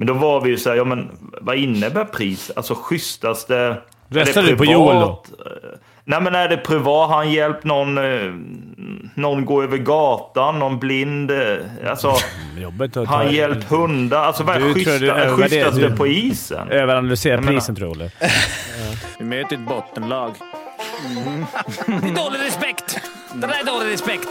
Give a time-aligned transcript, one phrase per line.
[0.00, 1.08] Men då var vi ju så här, ja men
[1.40, 2.50] vad innebär pris?
[2.56, 3.76] Alltså schysstaste...
[4.08, 5.22] Röstade du på Joel då?
[6.04, 8.32] Nej men är det privat, har han hjälpt någon, eh,
[9.14, 11.30] någon gå över gatan, någon blind?
[11.30, 12.08] eh, Alltså,
[12.94, 14.18] att har han hjälpt hundar?
[14.24, 16.68] Alltså vad är schyssta, schysstaste du- på isen?
[16.70, 18.10] Överanalyserar menar- prisen tror jag, Olle.
[19.18, 20.32] Vi möter ett bottenlag.
[21.86, 23.00] Det är dålig respekt!
[23.34, 24.28] Det där är dålig respekt!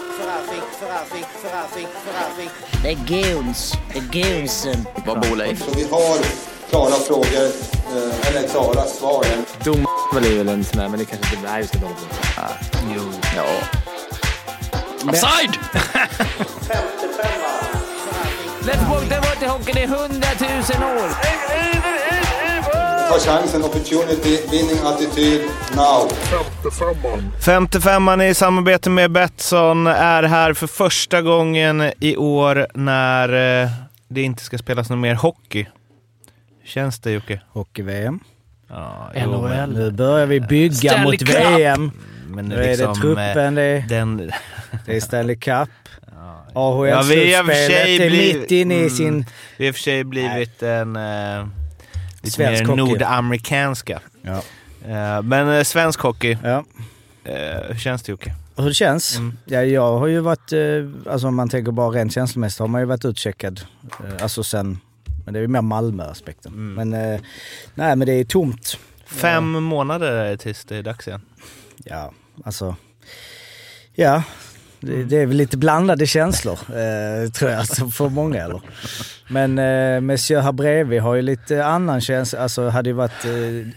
[2.84, 3.74] Det är goons.
[3.94, 4.88] Det är goonsen.
[5.06, 5.66] Vad bor Leif?
[5.66, 6.18] Så vi har
[6.70, 7.46] klara frågor,
[7.96, 9.26] eh, eller klara svar.
[9.64, 11.52] Dom är väl en sån där, men det kanske inte...
[11.52, 11.96] Nej, vi ska dom.
[12.96, 13.02] Jo.
[13.36, 13.46] Ja.
[15.10, 15.60] Offside!
[18.62, 21.10] Let's walk the water hockey, det är hundratusen år!
[23.10, 25.42] Ta chansen, opportunity, winning attityd,
[25.76, 26.10] now.
[27.42, 33.70] 55an i samarbete med Betsson är här för första gången i år när eh,
[34.08, 35.68] det inte ska spelas någon mer hockey.
[36.62, 37.42] Hur känns det Jocke?
[37.52, 38.20] Hockey-VM.
[38.70, 39.74] Ja, NHL.
[39.74, 41.30] Nu börjar vi bygga Stanley mot Cup.
[41.30, 41.92] VM.
[42.28, 44.32] Men Nu är det liksom, truppen, det är, eh, Den,
[44.86, 45.70] det är Stanley Cup.
[46.54, 48.90] Ja, vi har AHL-slutspelet sig är blivit- mitt inne i mm.
[48.90, 49.26] sin...
[49.58, 51.48] vi har i och för sig blivit en eh,
[52.22, 52.82] lite Svensk mer hockey.
[52.92, 54.00] nordamerikanska.
[54.22, 54.42] Ja.
[54.88, 56.64] Eh, men eh, svensk hockey, Ja.
[57.24, 58.34] eh, hur känns det Jocke?
[58.56, 59.18] Och hur det känns?
[59.18, 59.38] Mm.
[59.46, 62.82] Ja, jag har ju varit, eh, alltså om man tänker bara rent känslomässigt har man
[62.82, 63.62] ju varit utcheckad.
[64.22, 64.80] Alltså sen,
[65.26, 66.54] men det är ju mer Malmö-aspekten.
[66.54, 66.74] Mm.
[66.90, 67.20] Men
[67.76, 68.78] nej men det är tomt.
[69.06, 71.22] Fem månader är det tills det är dags igen.
[71.84, 72.12] Ja,
[72.46, 72.76] alltså.
[73.94, 74.24] Ja,
[74.80, 78.62] det, det är väl lite blandade känslor eh, tror jag alltså, för många eller.
[79.28, 83.32] Men eh, Monsieur här bredvid har ju lite annan känsla, alltså hade ju varit eh,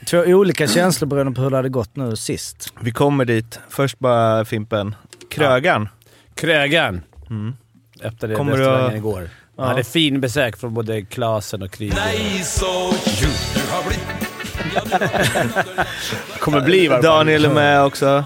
[0.06, 2.72] två olika känslor beroende på hur det hade gått nu sist.
[2.80, 3.60] Vi kommer dit.
[3.68, 4.94] Först bara Fimpen.
[5.30, 5.88] Krögan.
[6.34, 7.02] Krögaren.
[7.30, 7.54] Mm.
[8.02, 9.28] Öppnade Kommer du restaurangen att- igår.
[9.56, 9.64] Ja.
[9.64, 11.96] Hade fin besök från både Klasen och Kryger.
[16.40, 17.02] kommer bli varmt.
[17.02, 18.24] Daniel är med också.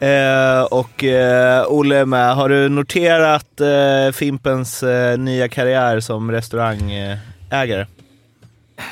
[0.00, 2.34] Eh, och eh, Olle är med.
[2.34, 7.86] Har du noterat eh, Fimpens eh, nya karriär som restaurangägare?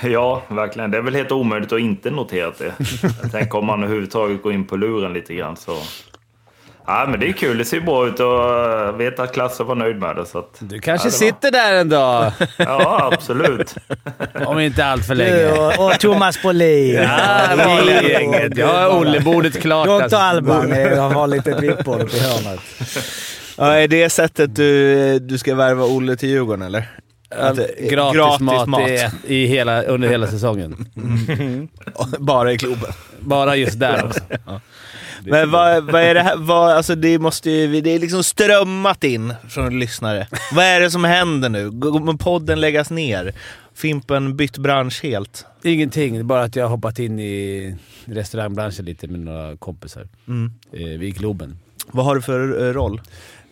[0.03, 0.91] Ja, verkligen.
[0.91, 2.73] Det är väl helt omöjligt att inte notera det.
[3.23, 5.73] Jag tänker om man överhuvudtaget går in på luren lite grann så...
[6.91, 7.59] Ja, men det är kul.
[7.59, 10.26] Det ser bra ut och vet att Klasse var nöjd med det.
[10.26, 12.32] Så att, Du kanske Ja, det var- sitter där en dag.
[12.56, 13.75] Ja, absolut.
[14.47, 15.53] Om inte allt för Du länge.
[15.53, 16.94] och, och Thomas Brolin.
[16.94, 18.56] Ja, vanliga gänget.
[18.56, 19.87] Jag har Olle-bordet klart.
[19.87, 20.16] Doktor alltså.
[20.16, 20.72] Alban
[21.12, 22.60] har lite vippbord uppe i hörnet.
[23.59, 26.91] Ja, är det sättet du, du ska värva Olle till Djurgården eller?
[27.31, 30.87] Att, eh, Gratis, mat, I, i hela, under hela säsongen.
[32.19, 32.93] Bara i klubben.
[33.20, 34.20] Bara just där också.
[35.31, 36.37] Men vad, vad är det här?
[36.37, 40.27] Vad, alltså det måste ju, det är liksom strömmat in från lyssnare.
[40.53, 41.71] vad är det som händer nu?
[41.71, 43.34] Kommer podden läggas ner?
[43.75, 45.47] Fimpen bytt bransch helt?
[45.62, 47.75] Ingenting, bara att jag har hoppat in i
[48.05, 50.53] restaurangbranschen lite med några kompisar Mm.
[50.72, 51.59] eh, vid Globen.
[51.87, 53.00] Vad har du för eh, roll?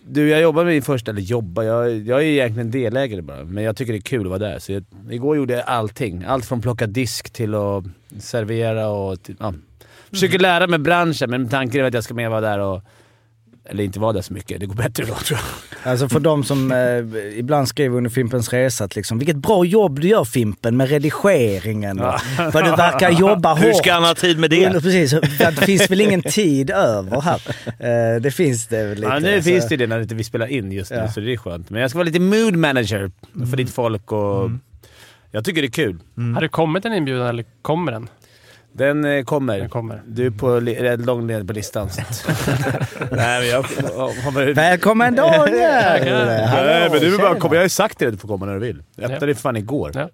[0.08, 3.76] Du, jag jobbar med först, eller jobbar, jag, jag är egentligen delägare bara, men jag
[3.76, 4.58] tycker det är kul att vara där.
[4.58, 6.24] Så jag, igår gjorde jag allting.
[6.24, 7.84] Allt från plocka disk till att
[8.18, 9.22] servera och...
[9.22, 9.54] Till, ja.
[10.10, 12.82] Försöker lära mig branschen, men tanken är att jag ska mer vara där och...
[13.68, 15.38] Eller inte vara där så mycket, det går bättre då tror
[15.84, 15.90] jag.
[15.92, 20.00] Alltså för de som eh, ibland skriver under Fimpens Resa att liksom, vilket bra jobb
[20.00, 22.00] du gör Fimpen med redigeringen.
[22.00, 22.14] och
[22.52, 23.64] Vad du verkar jobba hårt.
[23.64, 24.70] Hur ska han ha tid med det?
[24.70, 27.40] Precis, det finns väl ingen tid över här.
[27.66, 29.06] Eh, det finns det väl lite.
[29.08, 31.08] Ja, nu så- finns det ju det när inte vi spelar in just nu, Ja.
[31.12, 31.70] så det är skönt.
[31.70, 33.10] Men jag ska vara lite mood manager
[33.50, 34.50] för ditt folk och...
[35.30, 35.98] Jag tycker det är kul.
[36.34, 38.08] Har det kommit en inbjudan eller kommer den?
[38.76, 39.58] Den eh, kommer.
[39.58, 40.02] Den kommer.
[40.06, 41.88] Du är på rätt långt ner på listan.
[43.10, 44.56] Nej, men jag har varit...
[44.56, 45.46] Välkommen Daniel!
[45.50, 47.54] Nej, men du är bara komma.
[47.54, 48.82] Jag har ju sagt till dig att du får komma när du vill.
[48.96, 49.92] Jag öppnade för fan igår.
[49.94, 50.08] Ja.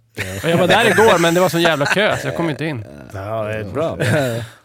[0.49, 2.85] Jag var där igår, men det var sån jävla kö så jag kom inte in.
[3.15, 3.99] Ja, det är bra.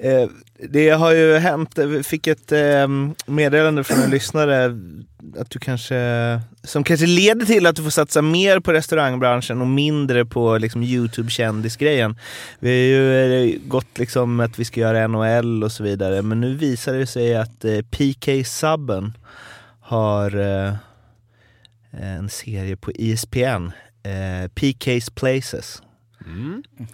[0.00, 0.28] Eh,
[0.68, 2.88] det har ju hänt, eh, vi fick ett eh,
[3.26, 4.76] meddelande från en lyssnare
[5.38, 9.66] att du kanske, som kanske leder till att du får satsa mer på restaurangbranschen och
[9.66, 12.18] mindre på liksom, YouTube-kändisgrejen.
[12.58, 16.40] Vi har ju eh, gått liksom att vi ska göra NHL och så vidare, men
[16.40, 19.12] nu visar det sig att eh, PK Subben
[19.80, 20.74] har eh,
[21.90, 23.72] en serie på ISPN, ESPN,
[24.54, 25.82] PK's Places.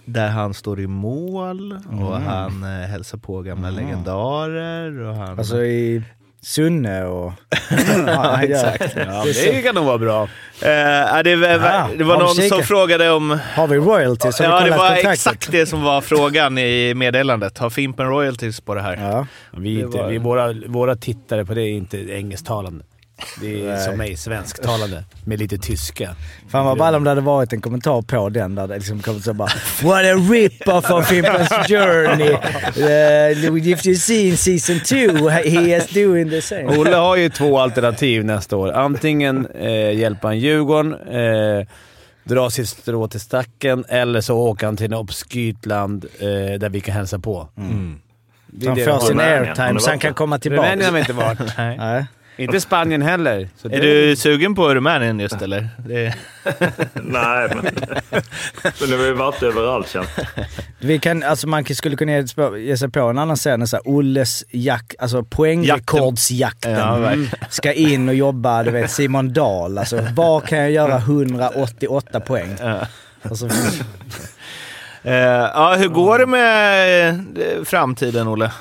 [0.05, 1.71] Där han står i mål
[2.01, 4.99] och han eh, hälsar på gamla legendarer.
[4.99, 5.39] Och han...
[5.39, 6.03] Alltså i
[6.41, 7.33] Sunne och...
[8.07, 8.95] ja, exakt.
[8.95, 10.23] Ja, Det kan nog vara bra.
[10.61, 13.39] Eh, ja, det, var, Ja, det var någon som frågade om...
[13.55, 14.39] Har vi royalties?
[14.39, 15.11] Har Ja, vi det var kontraktet?
[15.13, 17.57] exakt det som var frågan i meddelandet.
[17.57, 18.97] Har Fimpen royalties på det här?
[19.11, 19.27] Ja.
[19.51, 22.83] Vi, Det inte, var- vi, våra, våra tittare på det är inte engelsktalande.
[23.41, 25.03] Det är som mig, svensktalande.
[25.25, 26.15] Med lite tyska.
[26.49, 29.23] Fan vad ball om det hade varit en kommentar på den där det liksom kommit
[29.23, 29.49] så bara
[29.83, 32.31] “What a rip-off of Fimpens Journey!
[32.31, 36.77] Uh, if you see in season two, he is doing the same”.
[36.77, 38.71] Olle har ju två alternativ nästa år.
[38.71, 41.67] Antingen eh, hjälpa en Djurgården, eh,
[42.23, 46.27] dra sitt strå till stacken, eller så åker han till en obskyrt land eh,
[46.59, 47.49] där vi kan hälsa på.
[48.47, 50.69] Det är Han får sin airtime så han kan komma tillbaka.
[50.69, 51.39] Rumänien har vi inte varit.
[51.57, 52.05] Nej.
[52.37, 53.49] Inte Spanien heller.
[53.55, 55.69] Så Är det- du sugen på Rumänien just eller?
[55.77, 56.15] Det...
[56.93, 57.65] Nej, men...
[58.79, 60.27] men nu har vi varit överallt känns det.
[60.79, 62.11] Vi kan, alltså man skulle kunna
[62.57, 66.71] ge sig på en annan scen, så här, Olles jack, alltså poängrekordsjakten.
[66.71, 67.29] Ja, verkligen.
[67.49, 69.77] Ska in och jobba, du vet Simon Dahl.
[69.77, 72.57] Alltså, var kan jag göra 188 poäng?
[73.21, 73.49] Alltså,
[75.07, 75.13] Eh,
[75.53, 78.51] ja, hur går det med eh, framtiden, Olle?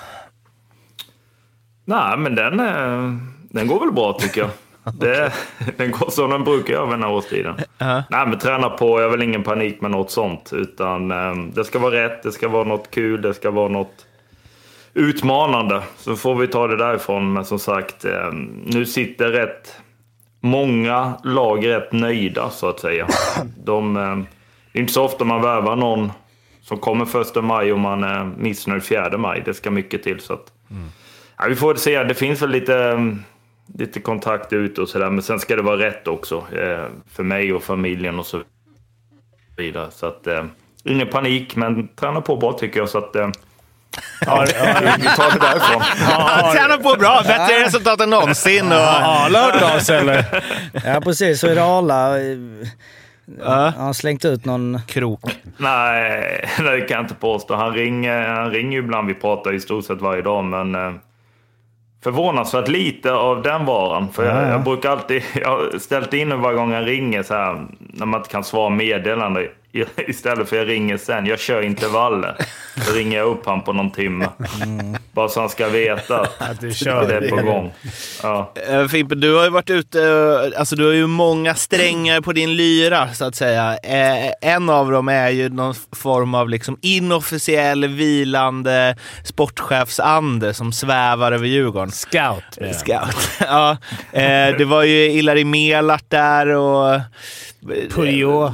[1.85, 3.13] Nej, men den, eh,
[3.55, 4.51] den går väl bra tycker jag.
[4.99, 5.33] Det,
[5.77, 7.55] den går som den brukar göra vid den här årstiden.
[7.79, 8.03] Ja.
[8.11, 9.01] Nej, men träna på.
[9.01, 10.53] Jag har väl ingen panik med något sånt.
[10.53, 14.07] Utan eh, det ska vara rätt, det ska vara något kul, det ska vara något
[14.95, 15.83] utmanande.
[15.97, 17.33] Så får vi ta det därifrån.
[17.33, 18.33] Men som sagt, eh,
[18.65, 19.77] nu sitter rätt
[20.41, 23.07] många lag rätt nöjda så att säga.
[23.65, 24.17] De, eh,
[24.73, 26.13] det är inte så ofta man värvar någon
[26.63, 29.43] som kommer första maj och man är missnöjd fjärde maj.
[29.45, 30.21] Det ska mycket till.
[30.21, 30.53] Så att,
[31.39, 32.05] ja, vi får se.
[32.05, 33.25] Det finns väl lite, mm,
[33.79, 35.11] lite kontakt ute och sådär.
[35.11, 36.37] Men sen ska det vara rätt också.
[36.37, 38.43] Eh, för mig och familjen och så
[39.57, 39.91] vidare.
[39.91, 40.45] Så att, eh,
[40.85, 42.89] ingen panik, men träna på bra tycker jag.
[42.89, 43.29] Så att, eh,
[44.27, 44.45] ja,
[44.99, 45.83] vi tar det därifrån.
[46.53, 48.67] Tränar på bra, bättre resultat än någonsin.
[48.67, 48.79] Och...
[48.79, 50.25] Arla har hört av sig eller?
[50.85, 52.19] ja precis, så är det Arla.
[52.21, 52.69] eh,
[53.39, 53.73] Ja.
[53.77, 54.81] Han har slängt ut någon...
[54.87, 55.21] Krok.
[55.57, 57.55] Nej, det kan jag inte påstå.
[57.55, 59.09] Han ringer, han ringer ju ibland.
[59.09, 60.93] Vi pratar i stort sett varje dag, men eh,
[62.05, 64.09] förvånansvärt lite av den varan.
[64.13, 67.67] För jag, jag brukar alltid, jag har ställt in varje gång han ringer så här,
[67.79, 69.49] när man inte kan svara meddelande.
[69.97, 71.27] Istället för jag ringer sen.
[71.27, 72.37] Jag kör intervaller.
[72.87, 74.29] Då ringer jag upp han på någon timme.
[75.13, 77.73] Bara så han ska veta att, du kör det är på gång.
[78.23, 78.53] Ja.
[78.69, 82.33] Eh, Fimpen, du har ju varit ute, eh, alltså du har ju många strängar på
[82.33, 83.79] din lyra så att säga.
[83.83, 91.33] Eh, en av dem är ju någon form av liksom inofficiell vilande sportchefsande som svävar
[91.33, 91.91] över Djurgården.
[91.91, 92.75] Scout.
[92.75, 93.31] Scout.
[93.41, 93.77] ja,
[94.59, 97.01] det var ju Ilari Melart där och...
[97.91, 98.53] Pujo.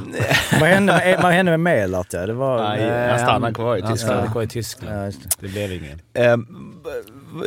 [0.59, 2.13] Vad hände med, vad hände med Melart?
[2.13, 2.25] Ja?
[2.25, 2.63] Det var...
[2.69, 4.11] Nej, Eh, han stannade kvar i Han Tyskland.
[4.11, 4.95] stannade kvar i Tyskland.
[4.97, 5.13] Ja, det.
[5.39, 6.01] Det blev ingen.
[6.13, 6.37] Eh,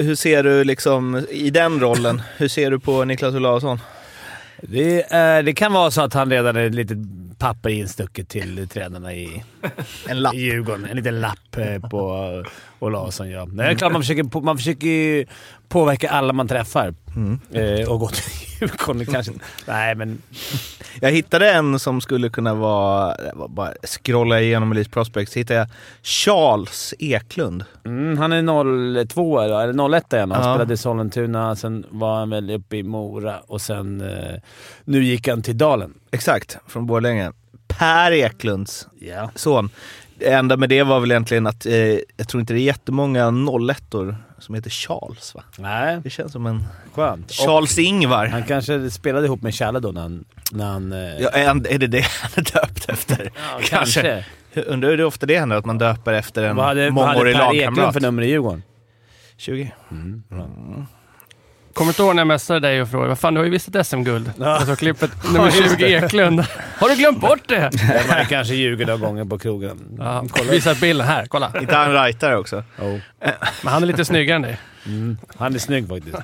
[0.04, 2.22] hur ser du liksom i den rollen?
[2.36, 3.80] Hur ser du på Niklas Olausson?
[4.62, 6.98] Det, eh, det kan vara så att han redan är ett litet
[7.38, 9.42] papper instucket till tränarna i,
[10.08, 10.34] En lapp.
[10.34, 10.86] i Djurgården.
[10.90, 12.28] En liten lapp eh, på
[12.78, 13.46] Olausson, ja.
[13.46, 15.26] Det är klart man försöker, man försöker
[15.68, 16.94] påverka alla man träffar.
[17.52, 18.22] Eh, och gå till
[18.68, 19.32] Djurgården kanske.
[19.66, 20.22] Nej, men
[21.00, 23.16] Jag hittade en som skulle kunna vara,
[23.48, 25.68] bara scrolla igenom Elite Prospects, hittade jag
[26.02, 27.64] Charles Eklund.
[27.84, 30.30] mm, han är 02 eller 01 igen.
[30.30, 30.54] Han Ja.
[30.54, 34.00] spelade i Sollentuna, sen var han väl uppe i Mora och sen...
[34.00, 34.40] Eh,
[34.84, 35.94] nu gick han till Dalen.
[36.10, 37.32] Exakt, från Borlänge.
[37.68, 39.30] Per Eklunds Ja.
[39.34, 39.70] son.
[40.18, 41.74] Det enda med det var väl egentligen att eh,
[42.16, 43.94] jag tror inte det är jättemånga 01
[44.44, 45.42] som heter Charles va?
[45.58, 46.64] Nej, Det känns som en
[46.94, 47.30] skönt.
[47.30, 48.26] Och Charles Ingvar.
[48.26, 50.24] han kanske spelade ihop med Challe då när han...
[50.52, 53.30] När han eh, Ja, är är det det han är döpt efter?
[53.36, 54.24] ja, kanske.
[54.66, 57.34] Undrar hur ofta det händer att man döper efter en Vad hade, vad hade mångårig
[57.36, 57.92] Per Eklund lagkamrat?
[57.92, 58.62] för nummer i Djurgården?
[59.36, 59.72] 20.
[61.74, 63.74] Kommer inte ihåg när jag messade dig och frågade vad fan, du har ju visst
[63.76, 64.30] ett SM-guld.
[64.42, 66.40] Alltså klippet nummer 20 Eklund.
[66.78, 67.70] Har du glömt bort det?
[67.72, 69.96] Det var kanske ljuger några gånger på krogen.
[69.98, 71.52] Ja, visa bilden här, kolla.
[71.60, 72.56] Inte han rightare också?
[72.56, 72.96] Oh.
[73.62, 74.58] Men han är lite snyggare än dig.
[75.36, 76.16] Han är snygg faktiskt.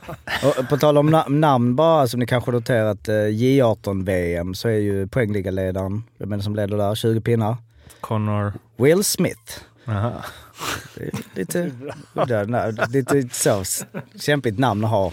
[0.59, 4.73] Och på tal om na- namn bara, som ni kanske noterat, eh, J18-VM så är
[4.79, 6.95] ju poängligaledaren, vem är det som leder där?
[6.95, 7.57] 20 pinnar.
[8.01, 8.53] Connor...
[8.77, 9.61] Will Smith.
[9.91, 10.25] Aha.
[10.95, 11.71] Det är lite,
[12.15, 13.65] udda, lite så
[14.15, 15.13] kämpigt namn att ha.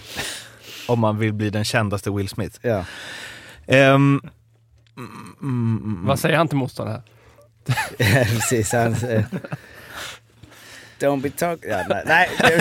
[0.88, 2.58] Om man vill bli den kändaste Will Smith.
[2.62, 2.84] Ja.
[3.66, 4.20] Mm,
[4.96, 6.06] mm, mm.
[6.06, 7.02] Vad säger han till motståndaren?
[7.98, 8.72] Precis.
[8.72, 9.24] Han, eh,
[11.00, 11.58] Don't be talk...
[11.68, 12.28] Ja, nej, nej.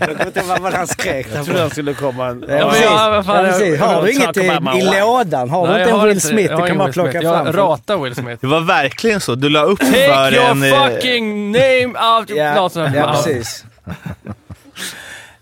[0.00, 1.26] kommer inte ihåg vad han skrek.
[1.34, 2.44] Jag trodde han skulle komma en...
[2.48, 2.84] Ja, precis.
[2.84, 3.80] ja, fan, ja, precis.
[3.80, 4.40] Har du inget i,
[4.78, 5.50] i lådan?
[5.50, 6.50] Har du Nej, inte jag en Will inte- Smith?
[6.50, 7.28] Du kan ingen bara plocka Smith.
[7.28, 7.46] fram.
[7.46, 8.40] Jag ratar Will Smith.
[8.40, 9.34] Det var verkligen så.
[9.34, 10.62] Du la upp Take för your en...
[10.62, 12.30] eh, fucking name out...
[12.30, 13.64] Ja, ja, precis.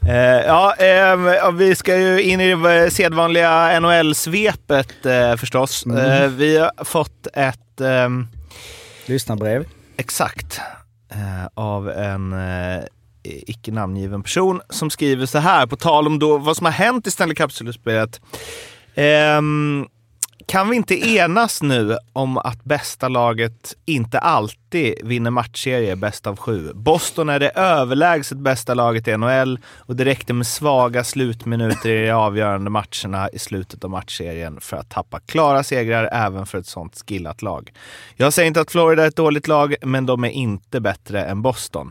[0.09, 0.17] Eh,
[0.47, 5.87] ja, ja, vi ska ju in i det sedvanliga NHL-svepet eh, förstås.
[5.87, 7.81] Eh, vi har fått ett...
[7.81, 8.27] ehm,
[9.07, 9.65] Lyssnarbrev.
[9.97, 10.61] exakt
[11.11, 12.85] eh, av en eh,
[13.23, 17.07] icke namngiven person som skriver så här på tal om då vad som har hänt
[17.07, 18.21] i Stanley Cup-slutspelet.
[18.95, 19.87] Ehm,
[20.49, 26.37] kan vi inte enas nu om att bästa laget inte alltid vinner matchserie bäst av
[26.37, 26.73] sju?
[26.75, 32.07] Boston är det överlägset bästa laget i NHL och det räckte med svaga slutminuter i
[32.07, 36.67] de avgörande matcherna i slutet av matchserien för att tappa klara segrar även för ett
[36.67, 37.73] sånt skillat lag.
[38.17, 41.43] Jag säger inte att Florida är ett dåligt lag, men de är inte bättre än
[41.43, 41.91] Boston.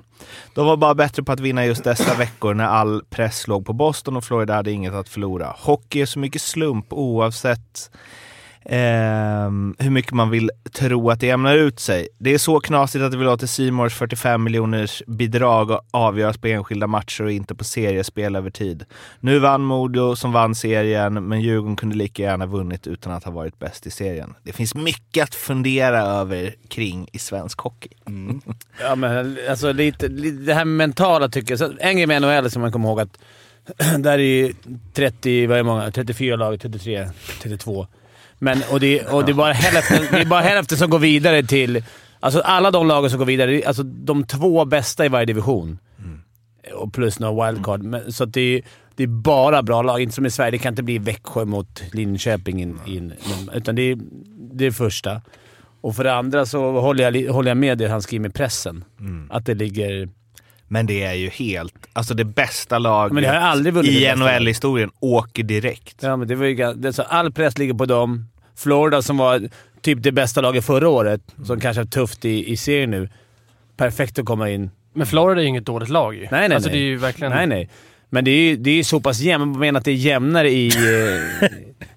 [0.53, 3.73] De var bara bättre på att vinna just dessa veckor när all press låg på
[3.73, 5.55] Boston och Florida hade inget att förlora.
[5.57, 7.89] Hockey är så mycket slump oavsett
[8.69, 12.07] Eh, hur mycket man vill tro att det jämnar ut sig.
[12.17, 17.23] Det är så knasigt att vi låter Simors 45 miljoners bidrag avgöras på enskilda matcher
[17.23, 18.85] och inte på seriespel över tid.
[19.19, 23.31] Nu vann Modo som vann serien, men Djurgården kunde lika gärna vunnit utan att ha
[23.31, 24.33] varit bäst i serien.
[24.43, 27.89] Det finns mycket att fundera över kring i svensk hockey.
[28.07, 28.41] Mm.
[28.81, 31.59] Ja, men alltså lite, lite det här mentala tycker jag.
[31.59, 33.19] Så En grej med NHL som man kommer ihåg att
[33.99, 34.51] där är
[34.93, 35.91] 30, vad är många?
[35.91, 37.09] 34 lag, 33,
[37.41, 37.87] 32.
[38.39, 41.43] Men, och det, och det, är bara hälften, det är bara hälften som går vidare
[41.43, 41.83] till...
[42.19, 45.79] Alltså alla de lagen som går vidare, alltså de två bästa i varje division.
[46.73, 47.83] Och plus några wildcard.
[47.83, 48.61] Men, så att det, är,
[48.95, 50.01] det är bara bra lag.
[50.01, 52.61] Inte som i Sverige, det kan inte bli Växjö mot Linköping.
[52.61, 53.13] In, in,
[53.53, 53.97] utan det är
[54.57, 55.21] det är första.
[55.81, 58.83] Och för det andra så håller jag, håller jag med det han skriver i pressen.
[59.29, 60.09] Att det ligger...
[60.67, 63.91] Men det är ju helt, alltså det bästa laget Men det har jag aldrig vunnit
[63.93, 64.15] det i.
[64.15, 65.95] NHL-historien åker direkt.
[65.99, 68.27] Ja, men det var ju, ga- det, är så all press ligger på dem.
[68.55, 69.49] Florida som var
[69.81, 73.09] typ det bästa laget förra året, som kanske är tufft i, i serien nu.
[73.77, 74.69] Perfekt att komma in.
[74.93, 76.19] Men Florida är ju inget dåligt lag ju.
[76.21, 76.79] Nej, nej, alltså, nej.
[76.79, 77.31] Det är ju verkligen...
[77.33, 77.69] Nej, nej.
[78.09, 79.55] Men det är ju det är ju så pass jämnt.
[79.55, 80.67] Jag menar att det är jämnare i,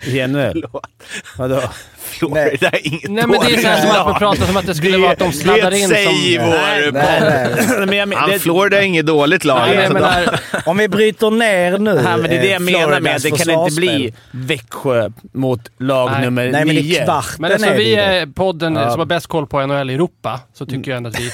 [0.05, 0.65] eh, i NHL.
[1.39, 1.63] Vadå?
[1.99, 4.67] Florida är inget Nej, men det är så här som att man pratar som att
[4.67, 6.51] det skulle vara att de sladdar in Det är ett som...
[6.51, 9.59] vår Nej, nej, men Han, det, Florida är inget dåligt lag.
[9.69, 12.47] Nej, alltså, men de- där, Om vi bryter ner nu ja, men det är det
[12.47, 14.15] eh, jag menar med att det Floridas kan inte bli.
[14.31, 16.21] Växjö mot lag Nej.
[16.25, 17.05] nummer Nej, men nio.
[17.05, 18.03] kvarten men eftersom är det vi det.
[18.03, 18.91] är podden Ja.
[18.91, 21.31] som har bäst koll på NHL i Europa, så tycker jag ändå att vi...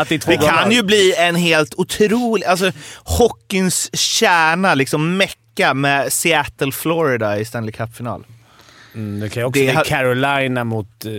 [0.00, 2.46] Att det Det kan ju bli en helt otrolig...
[2.46, 2.72] Alltså,
[3.04, 8.24] hockeyns kärna, liksom mecka med Seattle, Florida i Stanley Cup-final.
[8.98, 11.10] Mm, det kan också Det bli har- Carolina mot eh,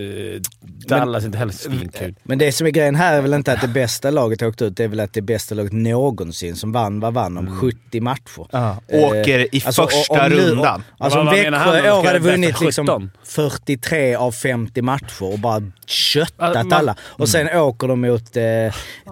[0.86, 1.24] Dallas.
[1.24, 2.14] inte heller svinkul.
[2.22, 4.62] Men det som är grejen här är väl inte att det bästa laget har åkt
[4.62, 7.60] ut, det är väl att det bästa laget någonsin som vann, vad vann de?
[7.60, 8.46] 70 matcher.
[8.50, 10.82] Ja, Eh, åker i alltså, första om nu- rundan.
[10.98, 11.42] Alltså om han då?
[11.42, 13.10] Växjö i år hade vunnit liksom 17?
[13.24, 16.96] 43 av 50 matcher och bara köttat Ja, man- alla.
[17.02, 18.44] Och sen åker de mot eh,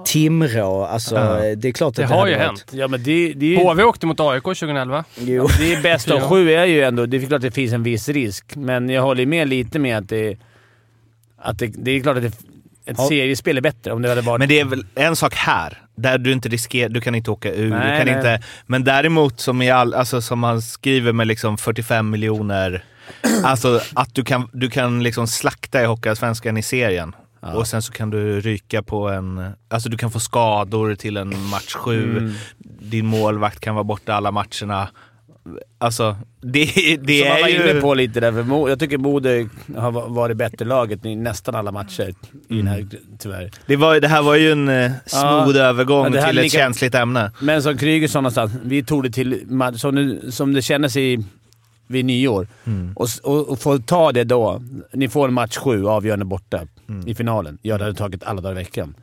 [0.05, 0.85] Timrå.
[0.85, 1.15] Alltså,
[1.57, 2.65] det är klart att Det det, har ju varit- hänt.
[2.71, 3.57] Ja, men det, det är ju...
[3.57, 5.05] HV åkte mot AIK 2011.
[5.19, 5.49] Jo.
[5.59, 7.07] Det är bäst av sju är ju ändå...
[7.07, 9.99] Det är klart att det finns en viss risk, men jag håller med lite med
[9.99, 10.37] att det...
[11.41, 12.33] Att det, det är klart att det,
[12.89, 13.09] ett Ja.
[13.09, 14.39] seriespel är bättre om det hade varit...
[14.39, 17.53] Men det är väl en sak här, där du inte riskerar, du kan inte åka
[17.53, 17.71] ur.
[17.71, 18.17] Nej, du kan nej.
[18.17, 22.85] inte, men däremot som, i all, alltså, som man skriver med liksom 45 miljoner,
[23.45, 27.15] alltså att du kan, du kan liksom slakta i Hockeyallsvenskan i serien.
[27.41, 29.53] Och sen så kan du ryka på en...
[29.69, 32.19] Alltså du kan få skador till en match sju.
[32.19, 32.35] Mm.
[32.81, 34.89] Din målvakt kan vara borta alla matcherna.
[35.79, 36.65] Alltså, det,
[37.03, 37.71] det Som man är var ju...
[37.71, 39.29] inne på lite där, för Mo, jag tycker Modo
[39.77, 42.15] har va- varit bättre laget i nästan alla matcher
[42.49, 42.87] i den här,
[43.19, 43.51] tyvärr.
[43.67, 45.63] Det, var, det här var ju en eh, smooth Ja.
[45.63, 47.33] övergång Men det här till ett lika- känsligt ämne.
[47.41, 51.25] Men som Kryger sa någonstans, vi tog det till som det, som det kändes i,
[51.87, 52.47] vid nyår.
[52.95, 54.63] Och, s- och, och få ta det då.
[54.93, 56.61] Ni får en match sju, avgörande borta,
[57.07, 57.59] i finalen.
[57.63, 58.95] Jag hade tagit alla dagar i veckan.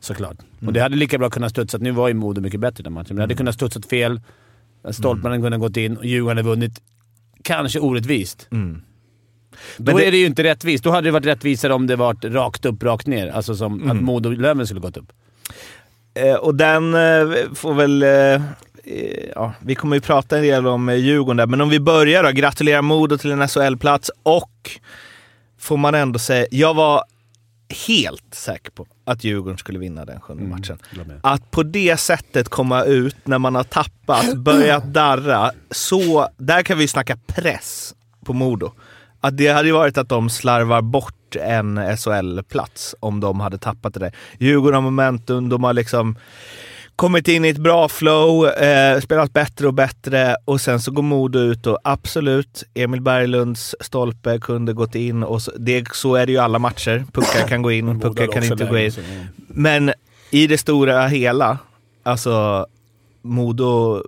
[0.00, 0.36] Såklart.
[0.66, 1.78] Och det hade lika bra kunnat studsa.
[1.78, 4.20] Nu var ju Modo mycket bättre den matchen, men det hade kunnat studsat fel.
[4.90, 6.80] Stolpen hade kunnat gått in och Djurgården hade vunnit.
[7.44, 8.46] Kanske orättvist.
[8.50, 8.56] Då
[9.92, 10.84] Men det- är det ju inte rättvist.
[10.84, 13.28] Då hade det varit rättvisare om det varit rakt upp, rakt ner.
[13.28, 15.12] Alltså som att Modo-Löven skulle gått upp.
[16.14, 18.02] Eh, och den eh, får väl...
[18.02, 18.40] Eh, eh,
[19.34, 22.22] ja, vi kommer ju prata en del om eh, Djurgården där, men om vi börjar
[22.22, 22.30] då.
[22.30, 24.70] Gratulerar Modo till en SHL-plats och
[25.58, 27.02] får man ändå säga, jag var
[27.72, 30.78] helt säker på att Djurgården skulle vinna den sjunde matchen.
[31.22, 36.78] Att på det sättet komma ut när man har tappat, börjat darra, så där kan
[36.78, 38.72] vi snacka press på Modo.
[39.20, 44.00] Att det hade varit att de slarvar bort en SHL-plats om de hade tappat det
[44.00, 44.12] där.
[44.38, 46.16] Djurgården har momentum, de har liksom
[47.02, 51.02] kommit in i ett bra flow, eh, spelat bättre och bättre och sen så går
[51.02, 56.26] Modo ut och absolut, Emil Berglunds stolpe kunde gått in och så, det, så är
[56.26, 57.04] det ju alla matcher.
[57.12, 58.92] Puckar kan gå in, puckar kan inte gå in.
[59.48, 59.92] Men
[60.30, 61.58] i det stora hela,
[62.02, 62.66] alltså
[63.22, 64.02] Modo,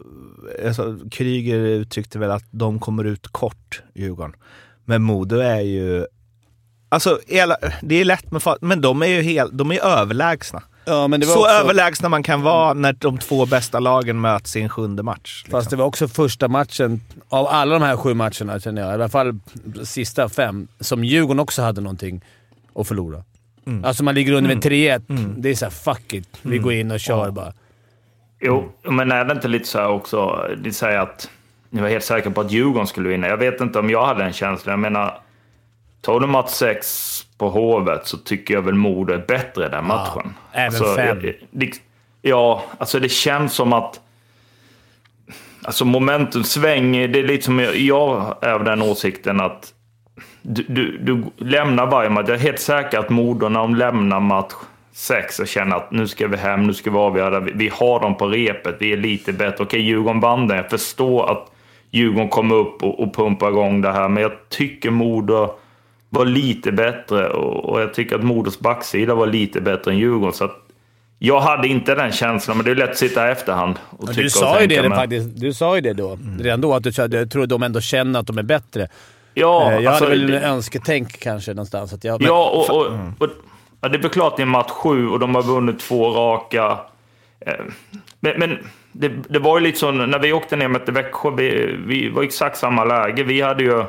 [0.66, 4.34] alltså, Kryger uttryckte väl att de kommer ut kort, Djurgården.
[4.84, 6.06] Men Modo är ju,
[6.88, 10.62] alltså hela, det är lätt med fart, men de är ju helt, de är överlägsna.
[10.86, 14.20] Ja, men det var Så också, överlägsna man kan vara när de två bästa lagen
[14.20, 15.42] möts i en sjunde match.
[15.44, 15.60] Liksom.
[15.60, 18.94] Fast det var också första matchen av alla de här sju matcherna, känner jag, i
[18.94, 19.38] alla fall
[19.84, 22.24] sista fem, som Djurgården också hade någonting
[22.74, 23.24] att förlora.
[23.84, 25.34] Alltså man ligger under med 3-1.
[25.36, 26.28] Det är såhär, fuck it.
[26.42, 27.52] Vi går in och kör bara.
[28.40, 31.28] Jo, men är det inte lite så här också, ni säger att
[31.70, 33.28] ni var helt säkra på att Djurgården skulle vinna.
[33.28, 34.72] Jag vet inte om jag hade en känsla.
[34.72, 35.18] Jag menar,
[36.00, 37.13] tar du match 6
[37.44, 40.34] på Hovet så tycker jag väl Modo är bättre den matchen.
[40.52, 41.06] även fem.
[41.22, 41.80] jag- det-
[42.22, 44.00] Ja, alltså det känns som att
[45.66, 47.08] Alltså momentum svänger.
[47.08, 49.72] Det är lite som jag, jag är av den åsikten att
[50.42, 52.24] du, du, du lämnar varje match.
[52.28, 54.52] Jag är helt säker att Modo när de lämnar match
[54.92, 57.40] 6 och känner att nu ska vi hem, nu ska vi avgöra.
[57.40, 59.64] Vi, vi har dem på repet, vi är lite bättre.
[59.64, 60.56] Okej, Djurgården vann den.
[60.56, 61.50] Jag förstår att
[61.90, 65.54] Djurgården kom upp och, och pumpar igång det här, men jag tycker Modo
[66.14, 70.32] var lite bättre och, och jag tycker att Modos backsida var lite bättre än Djurgården.
[70.32, 70.50] Så
[71.18, 74.20] jag hade inte den känslan, men det är lätt att sitta i efterhand och tycka
[74.20, 76.18] Du och sa, ju tänka, det, faktiskt, du sa ju det då.
[76.40, 78.88] Redan då, att du, jag tror att de ändå känner att de är bättre.
[79.34, 81.92] Ja, Eh, jag alltså, hade väl det- en önsketänk kanske någonstans.
[81.92, 82.86] Att jag, men- Ja, och, och,
[83.18, 83.28] och,
[83.80, 86.78] ja, det är väl klart det är match sju och de har vunnit två raka.
[87.40, 87.52] Eh,
[88.20, 88.58] Men, men
[88.92, 92.22] det, det var ju lite så när vi åkte ner med Växjö, vi, vi var
[92.22, 93.22] i exakt samma läge.
[93.22, 93.84] Vi hade ju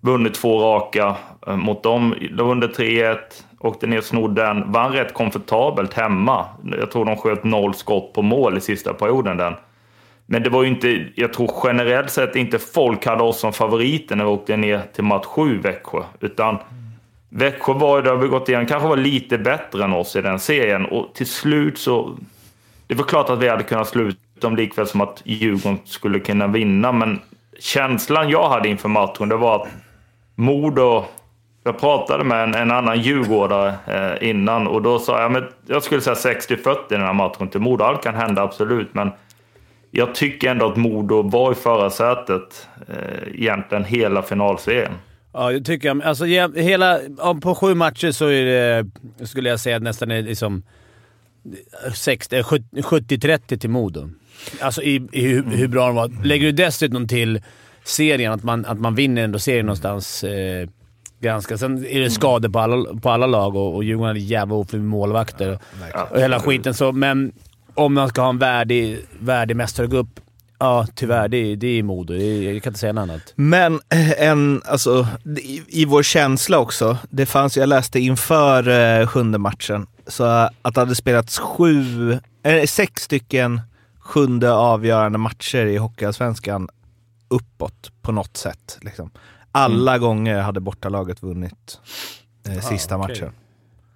[0.00, 1.16] vunnit två raka
[1.46, 2.14] eh, mot dem.
[2.30, 3.16] De under 3-1,
[3.58, 4.72] åkte ner och snodde den.
[4.72, 6.46] Vann rätt komfortabelt hemma.
[6.80, 9.54] Jag tror de sköt noll skott på mål i sista perioden den.
[10.26, 14.16] Men det var ju inte, jag tror generellt sett inte folk hade oss som favoriter
[14.16, 16.02] när vi åkte ner till match 7 Växjö.
[16.20, 16.58] Utan
[17.28, 20.22] Växjö var ju, det har vi gått igenom, kanske var lite bättre än oss i
[20.22, 20.86] den serien.
[20.86, 22.16] Och till slut så...
[22.86, 26.46] Det var klart att vi hade kunnat sluta dem likväl som att Djurgården skulle kunna
[26.46, 26.92] vinna.
[26.92, 27.20] Men
[27.58, 29.68] känslan jag hade inför matchen, det var att
[30.40, 31.04] Modo...
[31.64, 35.82] Jag pratade med en, en annan djurgårdare eh, innan och då sa jag men jag
[35.82, 37.84] skulle säga 60-40 i den här matchen till Modo.
[37.84, 39.10] Allt kan hända absolut, men
[39.90, 44.92] jag tycker ändå att Modo var i förarsätet eh, egentligen hela finalserien.
[45.32, 46.02] Ja, det tycker jag.
[46.02, 46.98] Alltså, hela,
[47.42, 48.86] på sju matcher så är det,
[49.26, 50.62] skulle jag säga, nästan är liksom
[51.94, 54.10] 60 70 70-30 till Modo.
[54.60, 56.24] Alltså i, i hur, hur bra de var.
[56.24, 57.40] Lägger du dessutom till
[57.90, 60.68] serien, att man, att man vinner ändå serien någonstans eh,
[61.20, 61.58] ganska...
[61.58, 64.80] Sen är det skador på alla, på alla lag och, och Djurgården är jävla med
[64.84, 65.58] målvakter
[66.10, 66.74] och hela skiten.
[66.74, 67.32] Så, men
[67.74, 70.20] om man ska ha en värdig, värdig mästargrupp,
[70.58, 72.14] ja tyvärr, det, är- det är Modo.
[72.14, 73.32] Jag kan inte säga något annat.
[73.36, 75.06] Men eh, en, alltså,
[75.38, 76.98] i, i vår känsla också.
[77.10, 78.68] Det fanns, jag läste inför
[79.00, 82.12] eh, sjunde matchen, så att det hade spelats sju,
[82.44, 83.60] eh, sex stycken
[84.00, 86.68] sjunde avgörande matcher i Hockeyallsvenskan
[87.30, 88.78] uppåt på något sätt.
[88.82, 89.10] Liksom.
[89.52, 91.80] Alla gånger hade bortalaget vunnit
[92.48, 93.08] eh, sista okej.
[93.08, 93.32] matchen.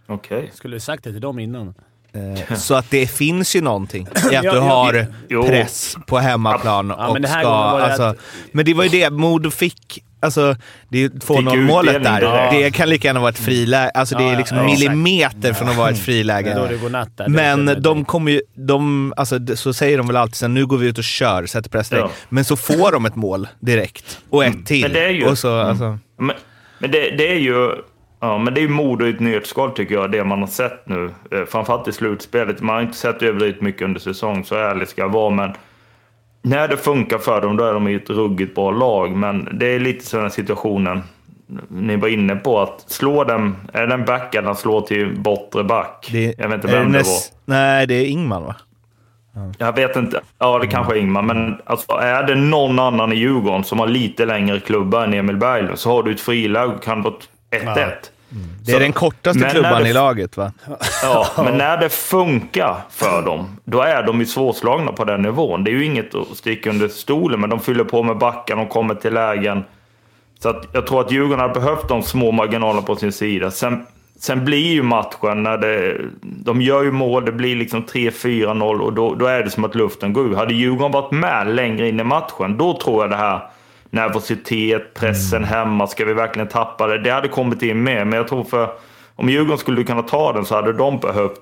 [0.07, 0.51] Okej.
[0.55, 1.75] Skulle du sagt det till dem innan?
[2.14, 5.07] Eh, så att det finns ju någonting i att Ja, du har
[5.46, 6.94] press på hemmaplan.
[6.98, 8.16] Ja, och men ska, alltså, att-
[8.53, 10.05] men det var ju det Modo fick.
[10.20, 10.57] Alltså,
[10.88, 12.50] det är ju 2-0 Fick målet där.
[12.53, 13.90] Det kan lika gärna vara ett friläge.
[13.90, 16.55] Alltså det är liksom millimeter från att vara ett friläge.
[16.90, 17.29] Natt där.
[17.29, 20.87] Men de kommer ju, de, alltså, så säger de väl alltid sen, nu går vi
[20.87, 22.05] ut och kör, sätter press direkt.
[22.09, 22.27] Ja.
[22.29, 24.18] Men så får de ett mål direkt.
[24.31, 24.83] Och ett till.
[24.83, 26.37] Men det är ju- Och så, alltså, Men,
[26.79, 27.70] men det, det är ju...
[28.20, 30.88] Ja, men det är ju Modo i ett nötskal tycker jag, det man har sett
[30.88, 31.11] nu.
[31.31, 32.61] Eh, framförallt i slutspelet.
[32.61, 35.31] Man har inte sett överdrivet mycket under säsong, så ärlig ska jag vara.
[35.31, 35.53] Men
[36.42, 39.11] när det funkar för dem, då är de i ett ruggigt bra lag.
[39.16, 41.03] Men det är lite så den här situationen
[41.68, 42.61] ni var inne på.
[42.61, 46.09] att slå dem, är det en back eller slå till bortre back?
[46.12, 47.05] det, jag vet inte vem det var.
[47.05, 48.55] näst- Nej, det är Ingman va?
[49.59, 50.20] Jag vet inte.
[50.38, 51.22] Ja, det kanske är Ingmar.
[51.22, 55.37] Men alltså, är det någon annan i Djurgården som har lite längre klubba än Emil
[55.37, 57.14] Berglund så har du ett friläge och kan vara
[57.59, 58.11] 1-1.
[58.62, 60.53] Det är Så- den kortaste klubban det- i laget va?
[61.03, 65.64] Ja, men när det funkar för dem, då är de ju svårslagna på den nivån.
[65.64, 68.67] Det är ju inget att sticka under stolen, men de fyller på med backar, de
[68.69, 69.64] kommer till lägen.
[70.38, 73.51] Så att jag tror att Djurgården har behövt de små marginalerna på sin sida.
[73.51, 73.87] Sen,
[74.19, 78.93] sen blir ju matchen, när det, de gör ju mål, det blir liksom 3-4-0 och
[78.93, 80.35] då, då är det som att luften går ur.
[80.35, 83.40] Hade Djurgården varit med längre in i matchen, då tror jag det här
[83.94, 86.98] nervositet, pressen hemma, ska vi verkligen tappa det?
[86.98, 88.72] Det hade kommit in med, men jag tror för
[89.16, 91.40] om Djurgården skulle kunna ta den så hade de behövt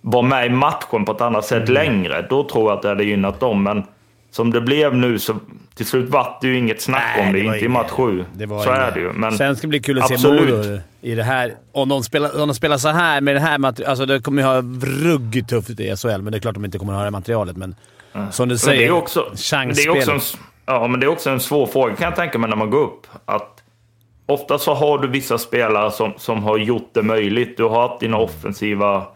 [0.00, 2.26] vara med i matchen på ett annat sätt längre.
[2.30, 3.82] Då tror jag att det hade gynnat dem, men
[4.30, 5.36] som det blev nu så
[5.74, 7.90] till slut vart det ju inget snack Nej, om det, det inte i inget- match
[7.90, 8.24] sju.
[8.32, 8.82] Det var Så inget.
[8.82, 9.12] är det ju.
[9.12, 10.66] Men Sen ska det bli kul att se absolut.
[10.66, 11.54] Modo i det här.
[11.72, 13.88] Om de spelar, om de spelar så här med det här materialet.
[13.90, 14.62] Alltså det kommer ju ha
[15.04, 17.56] ruggigt tufft i SHL, men det är klart de inte kommer ha det materialet.
[17.56, 17.74] Men
[18.30, 20.20] som du Men säger, det är också, men det är också, en.
[20.68, 22.82] Ja, men det är också en svår fråga kan jag tänka mig när man går
[22.82, 23.06] upp.
[23.24, 23.62] Att
[24.26, 27.56] ofta så har du vissa spelare som, som har gjort det möjligt.
[27.56, 29.06] Du har haft dina offensiva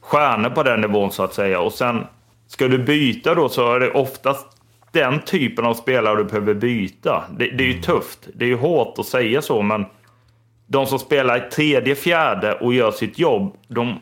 [0.00, 1.60] stjärnor på den nivån så att säga.
[1.60, 2.06] Och sen
[2.46, 4.46] ska du byta då så är det oftast
[4.92, 7.24] den typen av spelare du behöver byta.
[7.38, 8.18] Det, det är ju tufft.
[8.34, 9.86] Det är ju hårt att säga så, men
[10.66, 14.00] de som spelar i tredje, fjärde och gör sitt jobb, de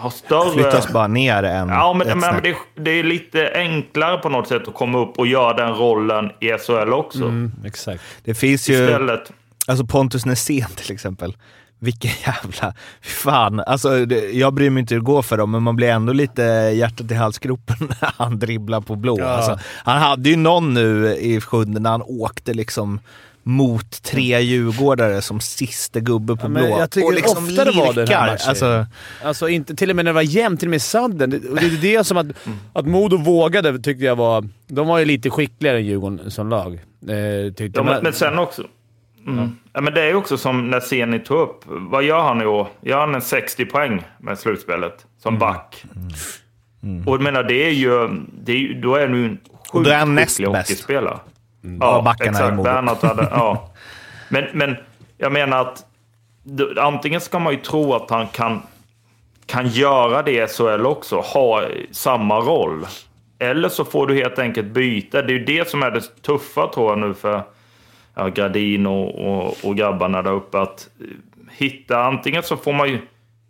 [0.00, 0.52] har större...
[0.52, 4.68] Flyttas bara ner en Ja, men, men det, det är lite enklare på något sätt
[4.68, 7.24] att komma upp och göra den rollen i SHL också.
[7.24, 8.02] Mm, exakt.
[8.24, 8.74] Det finns ju...
[8.74, 9.32] Istället.
[9.66, 11.36] Alltså Pontus Nässén till exempel.
[11.78, 12.74] Vilken jävla...
[13.02, 13.60] Fan.
[13.60, 16.12] Alltså, det, jag bryr mig inte hur det går för dem, men man blir ändå
[16.12, 16.42] lite
[16.74, 19.18] hjärtat i halsgropen när han dribblar på blå.
[19.18, 19.26] Ja.
[19.26, 23.00] Alltså, han hade ju någon nu i sjunde när han åkte liksom
[23.42, 26.66] mot tre djurgårdare som sista gubbe på Ja, blå.
[26.78, 28.48] jag tycker och liksom ofta det var den här matchen.
[28.48, 28.86] Alltså,
[29.24, 31.30] Alltså inte, till och med när det var jämnt, till och med sadden.
[31.30, 32.26] Det, och det är det som att,
[32.72, 34.48] att Modo vågade tyckte jag var...
[34.66, 36.74] De var ju lite skickligare än Djurgården som lag.
[36.74, 38.62] Eh, tyckte Ja, men, men sen också...
[39.26, 39.56] Mm.
[39.72, 41.60] Ja, men det är ju också som när Zeni tog upp.
[41.66, 42.68] Vad gör han i år?
[42.80, 45.84] Gör han en 60 poäng med slutspelet som back?
[47.06, 48.08] Och jag menar, det är ju...
[48.44, 49.38] Det är, ju- då är du en
[49.72, 49.88] sjukt
[50.28, 50.68] skicklig bäst.
[51.62, 51.96] Hockeyspelare.
[51.96, 52.56] av backarna exakt.
[52.56, 52.62] Modo.
[52.62, 53.28] Bernhardt hade...
[53.30, 53.70] ja.
[54.28, 54.76] Men, men
[55.18, 55.86] jag menar att...
[56.78, 58.62] Antingen ska man ju tro att han kan,
[59.46, 62.86] kan göra det i SHL också, ha samma roll.
[63.38, 65.22] Eller så får du helt enkelt byta.
[65.22, 67.42] Det är ju det som är det tuffa tror jag nu för
[68.14, 70.60] ja, Gradin och, och, och grabbarna där uppe.
[70.60, 71.06] Att eh,
[71.50, 72.98] hitta, antingen så får man ju...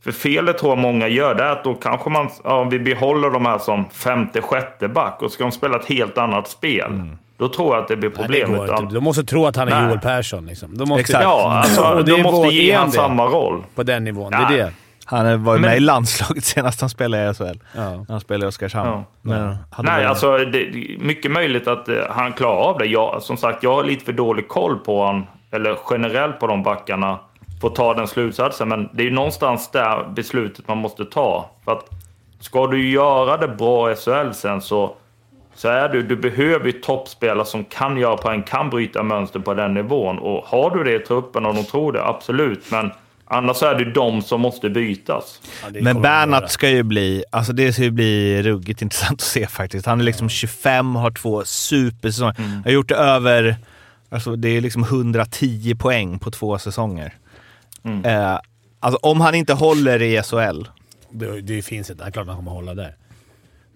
[0.05, 3.31] För felet tror jag många gör, det är att då kanske man, ja, vi behåller
[3.31, 6.92] de här som femte, sjätte back och ska de spela ett helt annat spel.
[7.40, 8.57] Då tror jag att det blir Nej, det problem.
[8.59, 8.94] går utan- inte.
[8.94, 9.88] De måste tro att han är Nej.
[9.88, 10.46] Joel Persson.
[10.46, 10.79] Liksom.
[10.79, 11.22] De måste, Exakt.
[11.24, 13.64] Ja, alltså, Och det de måste ge det samma roll.
[13.74, 14.33] På den nivån.
[14.33, 14.38] Ja.
[14.50, 14.72] Det är det.
[15.05, 17.59] han var ju Men- med i landslaget senast han spelade i SHL.
[17.76, 18.05] Ja.
[18.09, 18.90] Han spelade i Oskarshamn.
[18.90, 19.05] Ja.
[19.22, 22.87] Men hade Nej, alltså det det är mycket möjligt att eh, han klarar av det.
[22.87, 26.62] Jag, som sagt, jag har lite för dålig koll på han, eller generellt på de
[26.62, 27.18] backarna,
[27.61, 28.68] för att ta den slutsatsen.
[28.68, 31.50] Men det är ju någonstans där beslutet man måste ta.
[31.64, 31.85] För att
[32.40, 34.94] ska du göra det bra i SHL sen så,
[35.61, 39.55] så är du, du behöver ju toppspelare som kan göra poäng, kan bryta mönster på
[39.55, 40.18] den nivån.
[40.18, 42.70] Och har du det i truppen och de tror det, absolut.
[42.70, 42.90] Men
[43.25, 45.40] annars är det de som måste bytas.
[45.62, 46.03] Ja, Men.
[46.03, 49.87] Bernhardt ska ju bli, alltså det ska ju bli ruggigt intressant att se faktiskt.
[49.87, 52.35] Han är liksom 25, har två supersäsonger.
[52.38, 52.62] Mm.
[52.64, 53.57] Har gjort det över,
[54.11, 57.14] alltså det är liksom 110 poäng på två säsonger.
[57.83, 58.05] Mm.
[58.05, 58.38] Eh,
[58.81, 60.68] alltså om han inte håller i SHL,
[61.11, 62.05] Det, det finns inte.
[62.05, 62.94] Det är klart han kommer hålla där.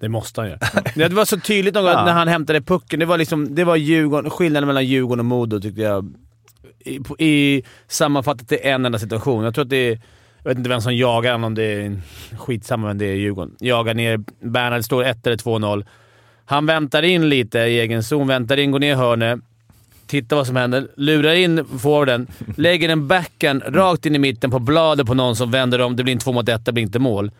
[0.04, 0.58] Det måste han göra.
[0.94, 2.04] det var så tydligt någon Ja.
[2.04, 3.00] när han hämtade pucken.
[3.00, 6.14] Det var, liksom, det var Djurgården, skillnaden mellan Djurgården och Modo tyckte jag.
[6.84, 9.44] I, i sammanfattat till en enda situation.
[9.44, 10.00] Jag tror att det är...
[10.42, 12.00] Jag vet inte vem som jagar honom, om det är
[12.38, 13.56] skitsamma vem det är i Djurgården.
[13.60, 15.84] Jagar ner Bernhard, står 1 eller 2-0.
[16.44, 19.40] Han väntar in lite i egen zon, väntar in, går ner i hörnet.
[20.06, 20.88] Tittar vad som händer.
[20.96, 22.26] Lurar in forwarden.
[22.56, 25.96] Lägger en backhand rakt in i mitten på bladet på någon som vänder om.
[25.96, 27.30] Det blir en två mot ett, det blir inte mål.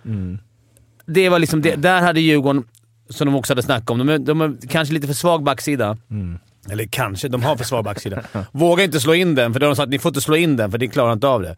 [1.06, 1.74] Det var liksom det.
[1.76, 2.64] Där hade Djurgården,
[3.10, 5.96] som de också hade snackat om, de är, de är kanske lite för svag backsida.
[6.70, 8.22] Eller kanske, de har för svag backsida.
[8.52, 10.36] Vågar inte slå in den, för då har de sagt att ni får inte slå
[10.36, 11.56] in den, för ni klarar inte av det.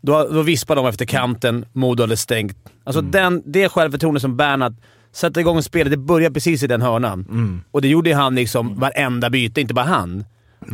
[0.00, 2.56] Då, då vispar de efter kanten, Modo hade stängt.
[2.84, 4.76] Alltså den, det självförtroende som Bernhardt
[5.12, 7.24] sätter igång spelet, det börjar precis i den hörnan.
[7.70, 10.24] Och det gjorde han liksom varenda byte, inte bara han.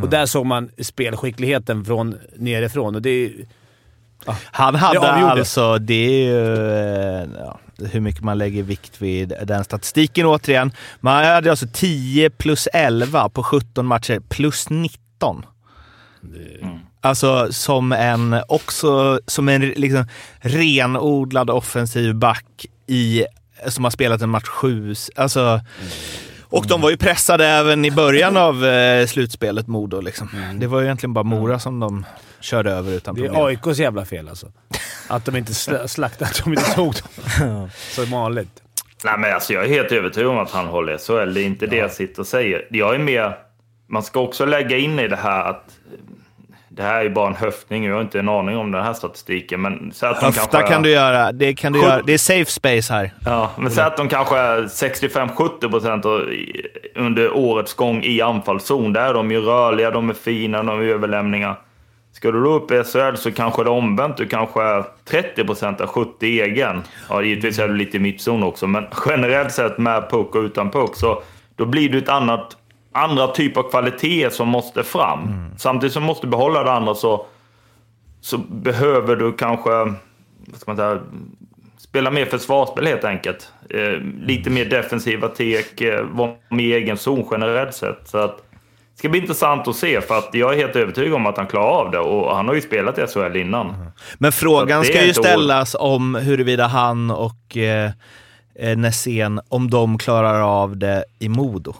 [0.01, 2.95] Och där såg man spelskickligheten från nerifrån.
[2.95, 3.31] Och det
[4.51, 5.31] Han hade avgjorde.
[5.31, 6.69] alltså, det är ju
[7.21, 7.59] eh, ja,
[7.91, 10.71] hur mycket man lägger vikt vid den statistiken återigen.
[10.99, 15.45] Man hade alltså 10 plus 11 på 17 matcher, plus 19.
[17.01, 20.07] Alltså som en, också som en liksom,
[20.39, 23.25] renodlad offensiv back i,
[23.67, 24.95] som har spelat en match sju.
[25.15, 25.61] Alltså,
[26.57, 30.01] och de var ju pressade även i början av eh, slutspelet, Modo.
[30.01, 30.29] Liksom.
[30.53, 32.05] Det var ju egentligen bara Mora som de
[32.39, 33.41] körde över utan det problem.
[33.41, 34.47] är AIKs jävla fel alltså.
[35.07, 37.69] Att de inte sl- slaktade, att de inte tog dem.
[37.77, 38.61] Som vanligt.
[39.03, 41.33] Nej, men alltså, jag är helt övertygad om att han håller SHL.
[41.33, 42.67] Det är inte det jag sitter och säger.
[42.69, 43.37] Jag är mer...
[43.89, 45.74] Man ska också lägga in i det här att
[46.75, 47.85] det här är ju bara en höftning.
[47.85, 49.61] Jag har inte en aning om den här statistiken.
[49.61, 51.31] Men så att de Höfta kanske, kan du göra.
[51.31, 52.01] Det kan du göra.
[52.01, 53.11] Det är safe space här.
[53.25, 56.05] Ja, men säg att de kanske är 65-70 procent
[56.95, 58.93] under årets gång i anfallszon.
[58.93, 61.59] Där är de ju rörliga, de är fina, de är överlämningar.
[62.11, 64.17] Ska du då upp i SHL så kanske det är omvänt.
[64.17, 66.83] Du kanske är 30 procent av 70 egen.
[67.09, 70.71] Ja, givetvis är du lite i mittzon också, men generellt sett med puck och utan
[70.71, 71.21] puck så
[71.55, 72.57] då blir det ett annat,
[72.95, 75.49] andra typ av kvalitet som måste fram.
[75.57, 77.25] Samtidigt som du måste behålla det andra så,
[78.21, 80.99] så behöver du kanske, vad ska man säga,
[81.77, 83.51] spela mer försvarsspel helt enkelt.
[83.69, 87.99] Eh, lite mer defensiva tek, eh, vara med i egen zon generellt sett.
[88.05, 91.25] Så att Det ska bli intressant att se, för att jag är helt övertygad om
[91.25, 91.99] att han klarar av det.
[91.99, 93.91] Och han har ju spelat i SHL innan.
[94.17, 97.91] Men frågan ska ju ställas om huruvida han och eh,
[98.59, 101.73] eh, Nässén, om de klarar av det i Modo.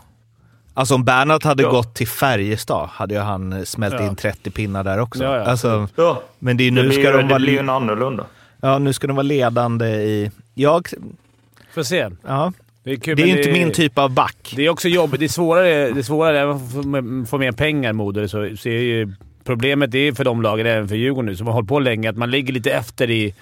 [0.77, 1.71] Alltså om Bernhardt hade Ja.
[1.71, 4.07] gått till Färjestad hade ju han eh, smält Ja.
[4.07, 5.23] in 30 pinnar där också.
[5.23, 5.43] Ja, ja.
[5.43, 7.59] Alltså, Ja, men det är ju det, nu blir, ska de det vara, blir ju
[7.59, 8.25] en annorlunda.
[8.61, 10.31] ja, nu ska de vara ledande i...
[10.53, 10.87] Jag,
[11.73, 12.09] Får se.
[12.27, 14.53] ja, Det är, kul, det är ju inte min typ av back.
[14.55, 15.19] Det är också jobbigt.
[15.19, 18.27] Det är svårare, det är svårare även att få med- få mer pengar Modo.
[18.27, 21.53] Så, så är ju, problemet är för de lagen, även för Djurgården nu, som har
[21.53, 23.33] hållit på länge, att man ligger lite efter i,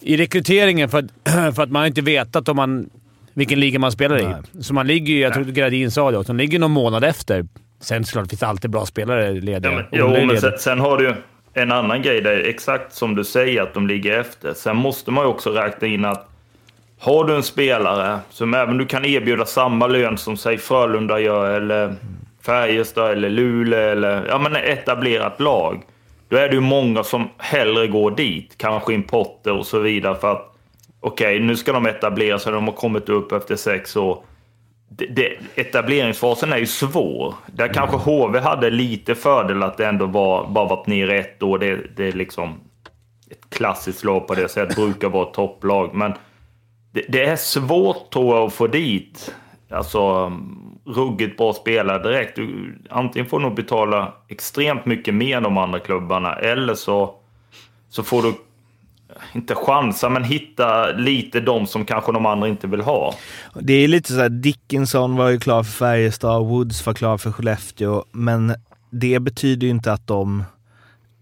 [0.00, 2.90] i rekryteringen för att, för att man inte vetat om man,
[3.34, 4.24] vilken liga man spelar i.
[4.24, 4.42] Nej.
[4.60, 7.46] Så man ligger ju, jag tror Gradin sa det också, man ligger någon månad efter.
[7.80, 9.72] Sen såklart finns det alltid bra spelare lediga.
[9.72, 10.40] Ja, men, jo, är men lediga.
[10.40, 11.14] sen, sen har du ju
[11.54, 14.54] en annan grej där, exakt som du säger, att de ligger efter.
[14.54, 16.28] Sen måste man ju också räkna in att
[16.98, 21.56] har du en spelare som även du kan erbjuda samma lön som säg Frölunda gör,
[21.56, 21.94] eller
[22.42, 25.82] Färjestad eller Luleå, eller ja, men ett etablerat lag.
[26.28, 30.32] Då är det ju många som hellre går dit, kanske importer och så vidare, för
[30.32, 30.53] att
[31.06, 34.24] okej, nu ska de etablera sig, de har kommit upp efter sex år
[34.96, 37.34] det, det, etableringsfasen är ju svår.
[37.46, 41.58] Där kanske HV hade lite fördel att det ändå var, bara varit nere ett år.
[41.58, 42.60] Det, det är liksom
[43.30, 44.76] ett klassiskt lag på det sättet.
[44.76, 45.94] brukar vara ett topplag.
[45.94, 46.12] Men
[46.92, 49.34] det, det är svårt tror jag att få dit
[49.70, 50.32] alltså,
[50.86, 52.36] ruggigt bra spelare direkt.
[52.36, 57.14] Du, antingen får du nog betala extremt mycket mer än de andra klubbarna eller så,
[57.88, 58.34] så får du
[59.32, 63.14] inte chansa, men hitta lite de som kanske de andra inte vill ha.
[63.54, 67.32] Det är lite så här, Dickinson var ju klar för Färjestad, Woods var klar för
[67.32, 68.54] Skellefteå, men
[68.90, 70.44] det betyder ju inte att de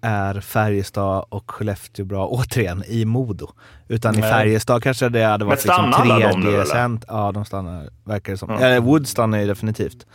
[0.00, 3.48] är Färjestad och Skellefteå bra, återigen, i Modo.
[3.88, 4.30] Utan i Nej.
[4.30, 7.04] Färjestad kanske det hade varit liksom tredje cent.
[7.08, 8.50] Ja, de stannar, verkar det som.
[8.50, 8.58] Ja.
[8.58, 10.06] Eller Woods stannar ju definitivt.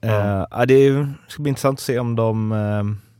[0.00, 0.46] Ja.
[0.50, 2.52] ja, det ska bli intressant att se om de...
[2.52, 3.11] eh,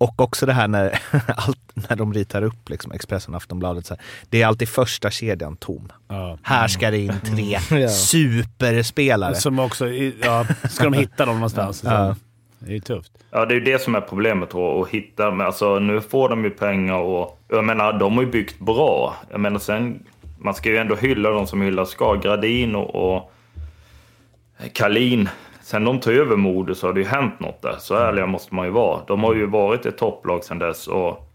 [0.00, 1.00] och också det här när,
[1.36, 3.86] allt, när de ritar upp liksom, Expressen och Aftonbladet.
[3.86, 5.92] Så här, det är alltid första kedjan tom.
[6.08, 6.38] Ja.
[6.42, 7.88] Här ska det in tre Ja.
[7.88, 9.34] superspelare.
[9.34, 9.88] Som också...
[10.22, 11.82] Ja, ska de hitta dem någonstans?
[11.84, 12.16] Ja.
[12.58, 13.12] Det är ju tufft.
[13.30, 15.30] Ja, det är ju det som är problemet då, att hitta.
[15.30, 19.16] Men alltså, nu får de ju pengar och jag menar, de har ju byggt bra.
[19.30, 20.02] Jag menar, sen,
[20.38, 22.14] man ska ju ändå hylla de som hyllas ska.
[22.14, 23.32] Gradin och, och
[24.72, 25.28] Kalin.
[25.70, 27.76] Sen de tog över Modo så har det ju hänt något där.
[27.78, 29.00] Så ärliga måste man ju vara.
[29.06, 31.30] De har ju varit ett topplag sedan dess och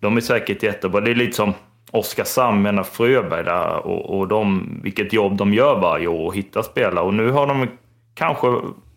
[0.00, 1.00] de är säkert jättebra.
[1.00, 1.52] Det är lite som
[1.90, 6.62] Oskarshamn, menar Fröberg där och, och de, vilket jobb de gör varje år och hitta
[6.62, 7.04] spelare.
[7.04, 7.66] Och nu har de
[8.14, 8.46] kanske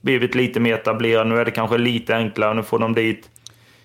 [0.02, 1.30] blivit lite mer etablerade.
[1.30, 2.54] Nu är det kanske lite enklare.
[2.54, 3.30] Nu får de dit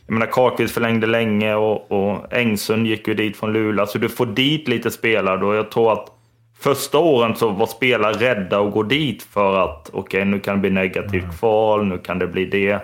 [0.06, 3.86] jag menar, Karlqvist förlängde länge och, och Engsund gick ju dit från Luleå.
[3.86, 5.54] Så du får dit lite spelare då.
[5.54, 6.21] Jag tror att
[6.62, 10.60] första åren så var spelare rädda att gå dit för att okej, nu kan det
[10.60, 12.80] bli negativt kval, nu kan det bli det.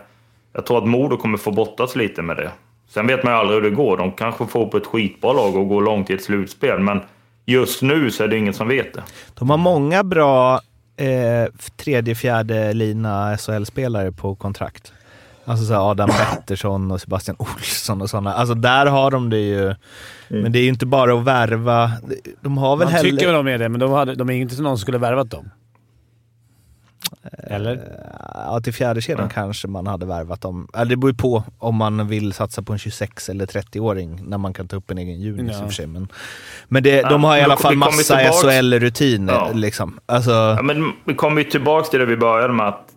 [0.53, 2.51] Jag tror att Modo kommer få brottas lite med det.
[2.89, 3.97] Sen vet man ju aldrig hur det går.
[3.97, 6.81] De kanske får på ett skitbra lag och går långt i ett slutspel.
[6.81, 7.01] Men
[7.47, 9.03] just nu så är det ingen som vet det.
[9.35, 10.61] De har många bra
[10.97, 14.93] eh, tredje, fjärde lina SHL-spelare på kontrakt.
[15.49, 18.33] Alltså så här Adam Pettersson och Sebastian Olsson och sådana.
[18.35, 19.75] Alltså där har de det ju.
[20.29, 21.93] Men det är ju inte bara att värva.
[22.41, 23.11] De har väl Man heller...
[23.11, 25.31] tycker väl de är det, men de, hade, de är inte någon som skulle värvat
[25.31, 25.51] dem.
[27.23, 27.81] Eh, Eller?
[28.35, 30.69] Ja, till fjärde kedjan kanske man hade värvat dem.
[30.75, 34.39] Eller det beror ju på om man vill satsa på en 26 eller 30-åring när
[34.39, 35.59] man kan ta upp en egen junis Ja.
[35.59, 35.87] i och för sig.
[35.87, 36.09] Men,
[36.69, 39.29] men det, de Ja, har i alla fall massa tillbaks- SHL-rutin.
[39.29, 39.51] Ja.
[39.55, 39.99] Liksom.
[40.07, 42.69] Alltså, Ja, men vi kommer ju tillbaka till det vi började med.
[42.69, 42.89] att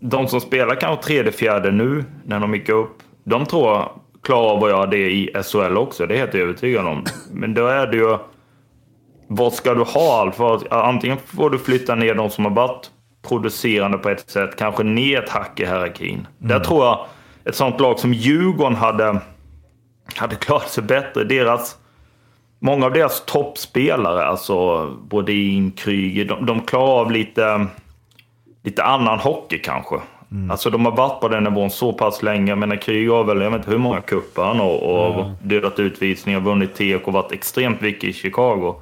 [0.00, 3.90] De som spelar kanske tredje, fjärde nu, när de gick upp, de tror jag
[4.22, 6.06] klarar av att göra det i SHL också.
[6.06, 7.04] Det är jag helt övertygad om.
[7.32, 8.18] Men då är det ju...
[9.30, 10.74] Vad ska du ha allt för?
[10.74, 12.90] Antingen får du flytta ner de som har varit
[13.28, 16.26] producerande på ett sätt, kanske ner ett hack i hierarkin.
[16.38, 17.06] Där tror jag
[17.44, 19.20] ett sånt lag som Djurgården hade,
[20.16, 21.24] hade klarat sig bättre.
[21.24, 21.78] Deras
[22.60, 27.66] Många av deras toppspelare, alltså Brodin, Kryger, de, de klarar av lite,
[28.68, 29.96] lite annan hockey kanske.
[30.50, 32.50] Alltså de har varit på den nivån så pass länge.
[32.50, 35.78] Jag menar Kryger har väl, jag vet inte hur många cuper han har och dödat
[35.78, 38.74] utvisningar, vunnit TK och varit extremt viktig i Chicago.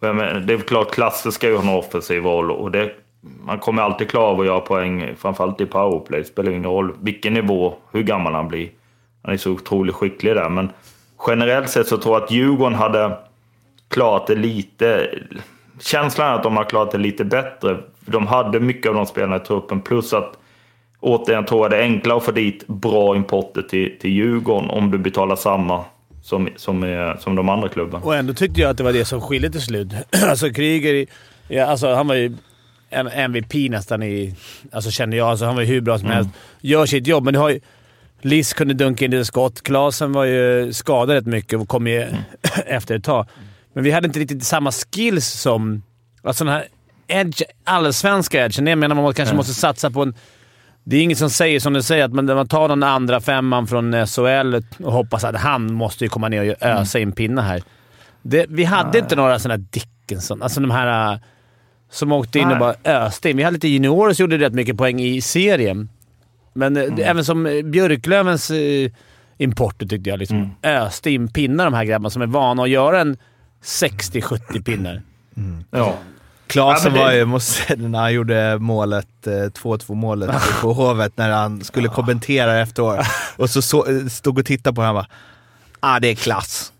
[0.00, 2.90] Menar, det är klart, Klasse ska ju ha en offensiv roll och det,
[3.44, 6.20] man kommer alltid klara av att göra poäng, framförallt i powerplay.
[6.20, 8.70] Det spelar ingen roll vilken nivå, hur gammal han blir.
[9.22, 10.70] Han är så otroligt skicklig där, men
[11.26, 13.18] generellt sett så tror jag att Djurgården hade
[13.88, 15.10] klarat det lite...
[15.80, 17.78] Känslan är att de har klarat det lite bättre.
[18.06, 20.38] De hade mycket av de spelarna i truppen, plus att
[21.00, 24.90] återigen tror jag det är enklare att få dit bra importer till, till Djurgården om
[24.90, 25.84] du betalar samma
[26.22, 28.04] som, som, eh, som de andra klubbarna.
[28.04, 29.88] Och ändå tyckte jag att det var det som skilde till slut.
[30.28, 31.06] alltså Kryger,
[31.48, 32.36] ja, alltså, han var ju
[32.90, 34.34] en MVP nästan i...
[34.72, 35.28] Alltså känner jag.
[35.28, 36.30] Alltså han var ju hur bra som helst.
[36.60, 37.60] Gör sitt jobb, men du har ju...
[38.22, 39.62] Liss kunde dunka in lite skott.
[39.62, 42.06] Klasen var ju skadad rätt mycket och kom ju
[42.66, 43.26] efter ett tag.
[43.72, 45.82] Men vi hade inte riktigt samma skills som...
[46.22, 46.64] Alltså den här
[47.10, 48.66] edge, allsvenska edgen.
[48.66, 50.14] Jag menar man kanske måste satsa på en...
[50.84, 54.06] Det är inget som säger som du säger, att man, tar den andra femman från
[54.06, 57.62] SHL och hoppas att han måste ju komma ner och ösa in pinnar här.
[58.22, 61.18] Det, vi hade inte några sådana Dickinson, alltså de här äh,
[61.90, 62.58] som åkte in och Nej.
[62.58, 62.74] bara
[63.06, 63.36] öste in.
[63.36, 65.88] Vi hade lite juniorer som gjorde rätt mycket poäng i serien.
[66.52, 68.90] Men äh, det, även som äh, Björklövens äh,
[69.38, 73.00] importer tyckte jag liksom öste in pinnar de här grabbarna som är vana att göra
[73.00, 73.16] en
[73.62, 75.02] 60-70 pinnar.
[75.70, 75.94] Ja.
[76.50, 80.72] Klasen Ja, det- var ju, måste säga, när han gjorde målet, eh, 2-2 målet på
[80.72, 83.06] Hovet när han skulle kommentera efteråt.
[83.36, 86.72] Och så, så eh, stod och tittade på honom och bara ah, det är klass.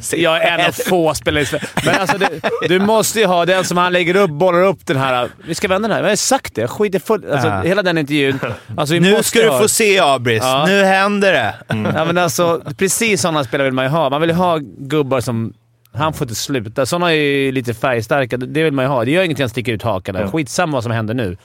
[0.00, 1.64] sig Jag är en av få spelare i Sverige.
[1.84, 4.96] Men alltså, du, du måste ju ha den som han lägger upp, bollar upp den
[4.96, 5.28] här.
[5.46, 6.02] Vi ska vända den här.
[6.02, 6.60] Jag har sagt det.
[6.60, 7.60] Jag skiter full, alltså, Ja.
[7.60, 8.38] Hela den intervjun.
[8.76, 10.64] Alltså, Nu ska du ha- få se Abris, Ja.
[10.66, 11.54] nu händer det.
[11.68, 14.10] Ja, men alltså, precis sådana spelare vill man ju ha.
[14.10, 15.52] Man vill ju ha gubbar som...
[15.94, 16.86] Han får inte sluta.
[16.86, 18.36] Sådana är ju lite färgstarka.
[18.36, 19.04] Det vill man ju ha.
[19.04, 20.14] Det gör ingenting att sticka ut hakan.
[20.14, 20.28] Ja.
[20.28, 21.36] Skitsamma vad som händer nu.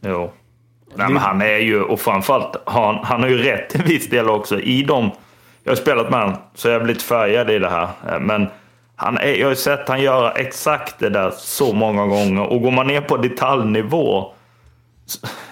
[0.00, 0.32] Jo.
[0.96, 4.28] Nej, men han är ju, och framförallt, han, han har ju rätt till viss del
[4.28, 4.60] också.
[4.60, 5.10] I dem,
[5.64, 7.88] jag har spelat med honom, så jag är lite färgad i det här.
[8.08, 8.46] Eh, Men
[8.96, 12.42] han är, jag har ju sett han göra exakt det där så många gånger.
[12.42, 14.32] Och går man ner på detaljnivå,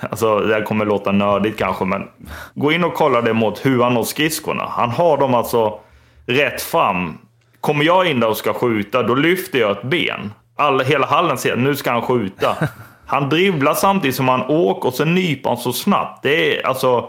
[0.01, 2.09] alltså det här kommer låta nördigt kanske, men
[2.55, 4.65] gå in och kolla det mot hur han har skridskorna.
[4.69, 5.79] Han har dem alltså
[6.27, 7.19] rätt fram.
[7.63, 10.33] Kommer jag in där och ska skjuta, då lyfter jag ett ben.
[10.57, 12.57] All, hela hallen ser att nu ska han skjuta.
[13.07, 16.23] Han dribblar samtidigt som han åker och så nyper han så snabbt.
[16.23, 17.09] Det är alltså...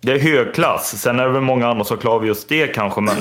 [0.00, 0.98] Det är hög klass.
[0.98, 3.14] Sen är det väl många andra som klarar just det kanske, men...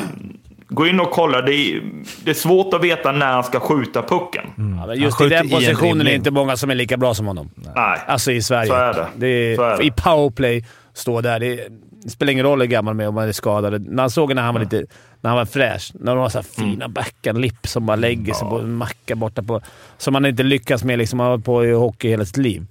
[0.70, 1.42] Gå in och kolla.
[1.42, 1.82] Det är,
[2.24, 4.44] det är svårt att veta när han ska skjuta pucken.
[4.56, 7.26] Ja, men just i den positionen är det inte många som är lika bra som
[7.26, 7.50] honom.
[7.76, 8.00] Nej.
[8.08, 8.68] Alltså i Sverige.
[8.68, 9.28] Så är det.
[9.28, 9.84] är, Så är det.
[9.84, 11.40] I powerplay, stå där.
[11.40, 11.68] Det,
[12.04, 13.88] det spelar ingen roll hur gammal man är om man är skadad.
[13.88, 14.86] Man såg när han var lite
[15.22, 15.92] när han var fräsch.
[16.00, 16.94] När de har så här fina Mm.
[16.94, 19.62] backhand-lipp som bara lägger sig på en macka borta på...
[19.98, 21.20] Som man inte lyckas med liksom.
[21.20, 22.66] Han har på i hockey hela sitt liv.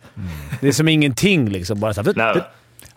[0.60, 1.80] Det är som ingenting liksom.
[1.80, 2.42] Bara så här, Nej.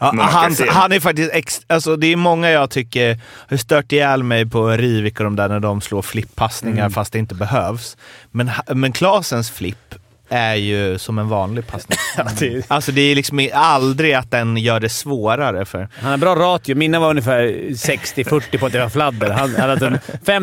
[0.01, 4.23] Ja, han, han är faktiskt ex, alltså det är många jag tycker har stört ihjäl
[4.23, 7.97] mig på Rivik och de där när de slår flippassningar fast det inte behövs.
[8.31, 9.95] Men, men Klasens flipp
[10.29, 11.97] är ju som en vanlig passning.
[12.67, 15.87] Alltså det är liksom aldrig att den gör det svårare för...
[16.01, 16.75] Han har bra ratio.
[16.75, 19.29] Mina var ungefär 60-40 på att det var fladder.
[19.29, 19.97] Han han hade en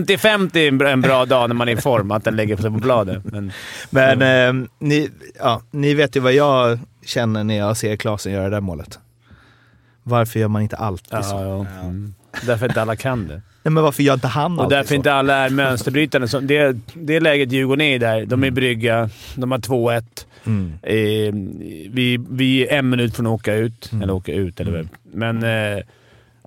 [0.06, 3.24] 50-50 en bra- dag när man är i form, att den lägger sig på bladet.
[3.24, 3.52] Men,
[3.90, 8.44] Men eh, ni, ja, ni vet ju vad jag känner när jag ser Klasen göra
[8.44, 8.98] det där målet.
[10.02, 11.36] Varför gör man inte alltid ja, så?
[11.36, 11.80] ja.
[11.80, 12.14] Mm.
[12.42, 13.42] Därför inte alla kan det.
[13.66, 14.94] Nej, men varför gör inte han Och därför så?
[14.94, 16.28] inte alla är mönsterbrytande.
[16.28, 18.26] Så det, det läget Djurgården är i där.
[18.26, 19.10] De är brygga.
[19.34, 20.02] De har 2-1.
[20.46, 20.72] Mm.
[20.82, 20.94] Eh,
[21.92, 23.90] vi, vi är en minut från att åka ut.
[24.02, 24.88] Eller åka ut, eller väl.
[25.12, 25.82] Men eh,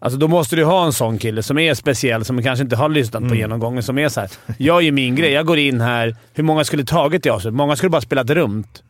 [0.02, 2.90] alltså då måste du ha en sån kille som är speciell, som kanske inte har
[2.90, 4.30] lyssnat på genomgången, som är så här.
[4.58, 5.32] Jag gör min grej.
[5.32, 6.16] Jag går in här.
[6.34, 7.52] Hur många skulle tagit det av sig?
[7.52, 8.84] Många skulle bara spelat runt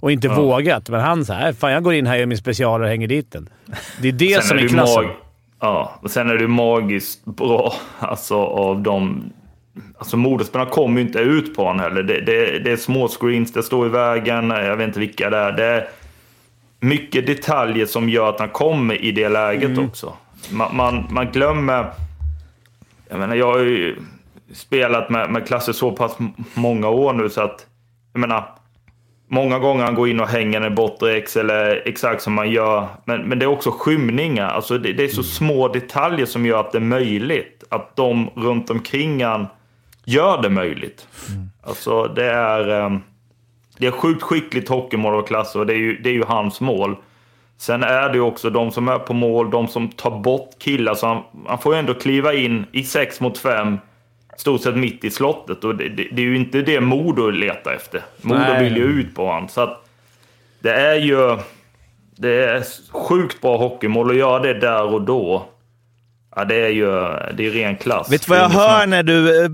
[0.00, 0.88] och inte vågat.
[0.88, 3.32] Men han så här, fan jag går in här, gör min special och hänger dit
[3.32, 3.48] den.
[4.02, 5.04] Det är det Sen som är du klassen.
[5.04, 5.10] mag-
[5.66, 9.22] Ja, och sen är det magiskt bra alltså, av de...
[9.98, 12.02] Alltså moderspelarna kommer ju inte ut på honom heller.
[12.02, 15.36] Det, det, det är små screens, det står i vägen, jag vet inte vilka det
[15.36, 15.52] är.
[15.52, 15.88] Det är
[16.80, 19.86] mycket detaljer som gör att han kommer i det läget Mm.
[19.86, 20.12] också.
[20.50, 21.86] Man, man, man glömmer...
[23.08, 23.96] Jag menar, jag har ju
[24.52, 26.16] spelat med, med klasser så pass
[26.54, 27.66] många år nu så att...
[28.12, 28.44] Jag menar,
[29.28, 32.86] Många gånger han går in och hänger den bortre eller exakt som man gör.
[33.04, 34.48] Men, men det är också skymningar.
[34.48, 37.64] Alltså det, det är så små detaljer som gör att det är möjligt.
[37.68, 39.46] Att de runt omkring han
[40.04, 41.08] gör det möjligt.
[41.62, 42.68] Alltså det är...
[42.86, 43.00] ehm,
[43.78, 46.60] Det är sjukt skickligt hockeymål av klass och det är, ju, det är ju hans
[46.60, 46.96] mål.
[47.58, 50.94] Sen är det ju också de som är på mål, de som tar bort killar.
[50.94, 53.78] Så han, han får ju ändå kliva in i 6 mot 5
[54.36, 55.64] stort sett mitt i slottet.
[55.64, 58.02] Och det, det, det är ju inte det Modo letar efter.
[58.22, 59.48] Modo vill ju ut på honom.
[59.48, 59.88] Så att
[60.60, 61.38] det är ju...
[62.18, 65.46] Det är sjukt bra hockeymål att göra det där och då.
[66.38, 66.86] Ja, det är ju
[67.36, 68.12] det är ren klass.
[68.12, 69.50] Vet du vad jag hör när du eh,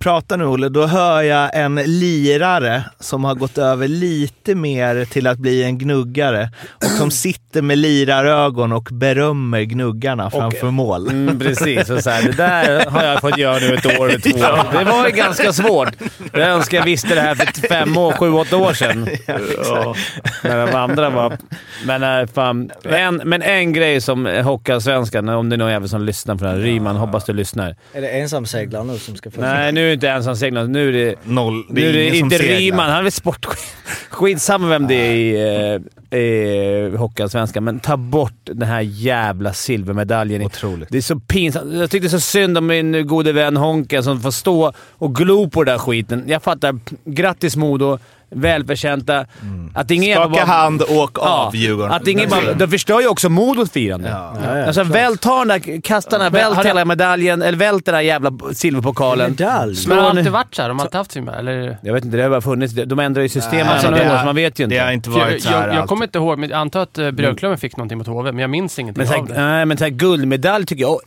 [0.00, 0.68] pratar nu Olle?
[0.68, 5.78] Då hör jag en lirare som har gått över lite mer till att bli en
[5.78, 11.08] gnuggare och som sitter med lirarögon och berömmer gnuggarna framför mål.
[11.08, 11.90] Mm, precis.
[11.90, 14.38] Och så här, det där har jag fått göra nu ett år eller två.
[14.78, 15.92] Det var ju ganska svårt.
[16.32, 19.08] Jag önskar jag visste det här för fem år, sju, åtta år sedan.
[19.64, 19.94] Ja.
[20.42, 21.38] Men de andra var...
[21.86, 26.02] Men, äh, fan, en, men en grej som Hockeyallsvenskan, om det är någon jävel som
[26.02, 26.58] lyssnar lyssnar på det här.
[26.58, 27.76] Ryman, hoppas du lyssnar.
[27.92, 29.40] Är det ensamseglare nu som ska få...
[29.40, 30.66] Nej, nu är det inte ensamseglare.
[30.66, 31.14] Nu är det...
[31.24, 31.64] Noll.
[31.68, 32.38] nu är det inte.
[32.38, 32.90] Ryman.
[32.90, 33.76] Han är väl sportchef.
[34.10, 40.42] Skitsamma vem det är i, eh, i Hockeyallsvenskan, men ta bort den här jävla silvermedaljen.
[40.42, 40.88] Otroligt.
[40.90, 41.72] Det är så pinsamt.
[41.72, 45.64] Jag tyckte så synd om min gode vän Honken som får stå och glo på
[45.64, 46.24] den där skiten.
[46.26, 46.78] Jag fattar.
[47.04, 47.98] Grattis Modo.
[48.34, 49.26] Välförtjänta.
[49.74, 51.92] Att ingen Skaka bara- hand, åk Ja, av Djurgården.
[51.92, 54.08] Att ingen bara, de förstör ju också Modos firande.
[54.08, 54.34] Ja.
[54.44, 54.96] Ja, ja, alltså, klart.
[54.96, 58.32] väl, ta den där, kasta den där, vält hela medaljen, eller vält den där jävla
[58.52, 59.30] silverpokalen.
[59.30, 59.76] Medalj?
[59.88, 60.68] Men har alltid varit så här?
[60.68, 61.28] De har alltid haft sin?
[61.28, 61.78] Eller?
[61.82, 62.74] Jag vet inte, det har bara funnits.
[62.74, 64.76] De ändrar ju systemet Nej, alltså, det det, har- så man vet ju inte.
[64.76, 65.88] Det har inte jag, varit så här jag, jag alltid.
[65.88, 68.50] kommer inte ihåg, men jag antar att eh, Björklöven fick någonting mot HV, men jag
[68.50, 69.42] minns ingenting Men, så av det.
[69.46, 70.98] nej, men så här, guldmedalj tycker jag...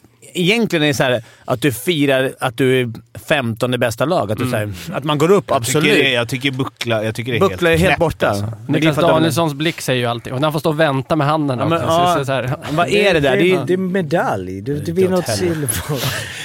[0.41, 2.89] Egentligen är det så här att du firar att du är
[3.27, 4.31] 15 i bästa lag.
[4.31, 5.89] Att, du, så här, att man går upp, Jag absolut.
[5.91, 8.29] tycker, det- jag tycker buckla, jag tycker det är Buckla är helt knäppt, borta.
[8.29, 8.51] alltså.
[8.67, 10.33] Niklas Danielssons blick säger ju allting.
[10.33, 12.31] Och när han får stå och vänta med handen Ja, också, men, ja, så, så
[12.31, 12.55] här.
[12.71, 13.35] Vad är det där?
[13.37, 14.61] Det Det det är medalj.
[14.61, 15.69] Du, du vinner ett silver.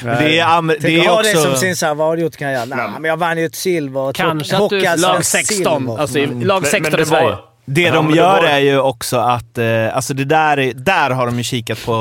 [0.03, 1.61] Det är, am- det Tänk är ha det som också...
[1.61, 2.69] sin såhär, vad har du gjort kan jag?
[2.69, 4.13] Nej, men jag vann ju ett silver.
[4.13, 5.57] Kanske att du- lag 16.
[5.81, 5.99] silver.
[6.01, 7.25] Alltså, i- lag Men- 16 men i Sverige.
[7.31, 10.59] var- Det Ja, de det gör var- är ju också att, eh, alltså det där,
[10.59, 11.93] är- där har de ju kikat på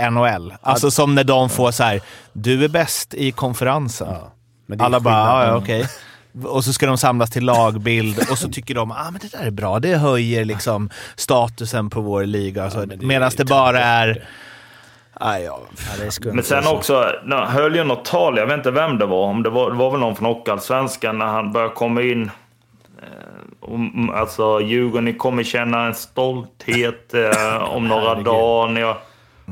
[0.00, 0.54] eh, NHL.
[0.62, 2.00] Alltså som när de får så här:
[2.32, 4.08] du är bäst i konferensen.
[4.08, 5.86] Är Alla bara, ja, ja okej.
[6.44, 9.46] Och så ska de samlas till lagbild och så tycker de ah, men det där
[9.46, 12.70] är bra, det höjer liksom statusen på vår liga.
[12.74, 14.24] Ja, Medan det bara är...
[15.14, 15.60] Ah, ja.
[15.76, 16.34] Ja, det är skumt.
[16.34, 19.42] Men sen också, han höll ju något tal, jag vet inte vem det var, om
[19.42, 22.30] det var, det var väl någon från Hockeyallsvenskan, när han började komma in.
[23.02, 28.72] Eh, alltså Djurgården, ni kommer känna en stolthet eh, om några dagar.
[28.72, 28.96] Ni har,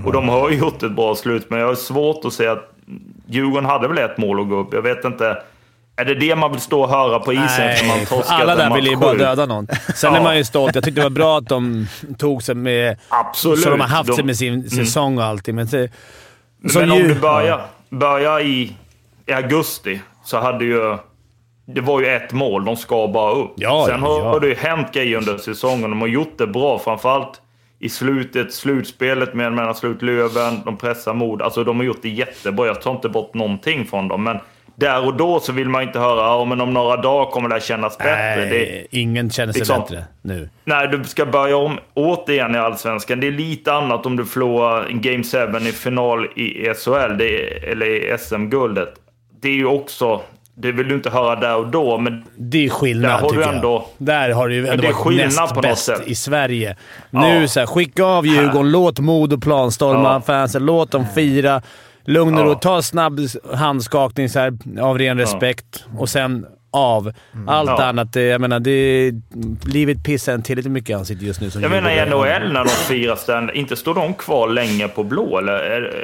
[0.04, 2.70] och de har ju gjort ett bra slut, men jag har svårt att se att
[3.26, 4.74] Djurgården hade väl ett mål att gå upp.
[4.74, 5.42] Jag vet inte.
[5.96, 7.46] Är det det man vill stå och höra på isen
[7.88, 9.66] man Nej, torskat alla där vill ju bara döda någon.
[9.94, 10.22] Sen är Ja.
[10.22, 10.74] man ju stolt.
[10.74, 11.86] Jag tyckte det var bra att de
[12.18, 12.96] tog sig med...
[13.08, 13.60] Absolut.
[13.60, 15.54] Så de har haft De- sig med sin säsong och allting.
[15.54, 15.86] Men, så,
[16.74, 18.76] Men om ju- du börjar, börjar i,
[19.26, 20.96] i augusti så hade ju...
[21.74, 23.52] Det var ju ett mål, de ska bara upp.
[23.56, 24.24] Ja, Sen har, ja.
[24.28, 25.90] har det ju hänt grejer under säsongen.
[25.90, 27.40] De har gjort det bra, framförallt
[27.78, 31.42] i slutet, slutspelet med mellan slutlöven, de pressar mod.
[31.42, 32.66] Alltså de har gjort det jättebra.
[32.66, 34.24] Jag tar inte bort någonting från dem.
[34.24, 34.38] Men
[34.74, 37.54] där och då så vill man inte höra ja, men om några dagar kommer det
[37.54, 38.44] här kännas bättre.
[38.44, 40.48] Det, Nej, ingen känner sig liksom- bättre nu.
[40.64, 43.20] Nej, du ska börja om återigen i Allsvenskan.
[43.20, 45.24] Det är lite annat om du förlorar en Game
[45.62, 48.94] 7 i final i SHL det eller i SM-guldet.
[49.40, 50.20] Det är ju också...
[50.60, 53.44] Det vill du inte höra där och då, men Det är skillnad, Där har du
[53.44, 54.06] ändå- jag.
[54.06, 56.02] Där har du ju ändå det är varit näst på bäst sätt.
[56.06, 56.76] i Sverige.
[57.10, 57.48] Nu Ja.
[57.48, 60.20] så här, skicka av Djurgården, låt Modo planstorma Ja.
[60.20, 61.62] fansen, låt dem fira.
[62.04, 62.54] Lugn och ro, Ja.
[62.58, 63.20] ta en snabb
[63.54, 67.12] handskakning så här, av ren respekt och sen av.
[67.46, 67.84] Allt Ja.
[67.84, 69.12] annat, det, jag menar, det,
[69.66, 71.50] livet pissar en tillräckligt mycket i ansiktet just nu.
[71.50, 72.06] Som jag menar i.
[72.10, 75.52] NHL när de firar stand, inte står de kvar länge på blå, eller,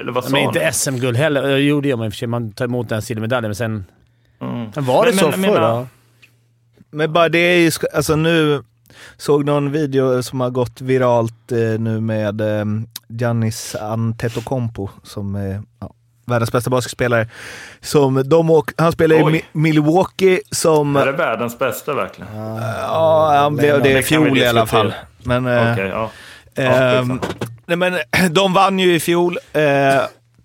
[0.01, 1.49] eller vad sa Men inte SM-guld heller.
[1.49, 2.29] Jag gjorde det, men i och för sig.
[2.29, 3.85] Man tar emot den silvermedaljen, men sen...
[4.45, 4.71] Mm.
[4.75, 5.61] Men var det Men- så men- förr?
[5.61, 5.87] då?
[6.91, 8.63] Men bara det är ju, alltså nu
[9.17, 12.65] såg någon video som har gått viralt eh, nu med eh,
[13.09, 15.91] Giannis Antetokounmpo som är ja,
[16.27, 17.29] världens bästa basketspelare.
[17.81, 19.33] Som de åk, han spelar i Oj.
[19.33, 20.97] Mi- Milwaukee som...
[20.97, 22.31] Är det världens bästa verkligen?
[22.81, 24.95] Ja, han blev det i Det kan vi fjol i alla fall.
[25.23, 26.11] Men, eh, Okej, ja.
[27.67, 27.95] Nej, men
[28.31, 29.63] de vann ju i fjol, eh,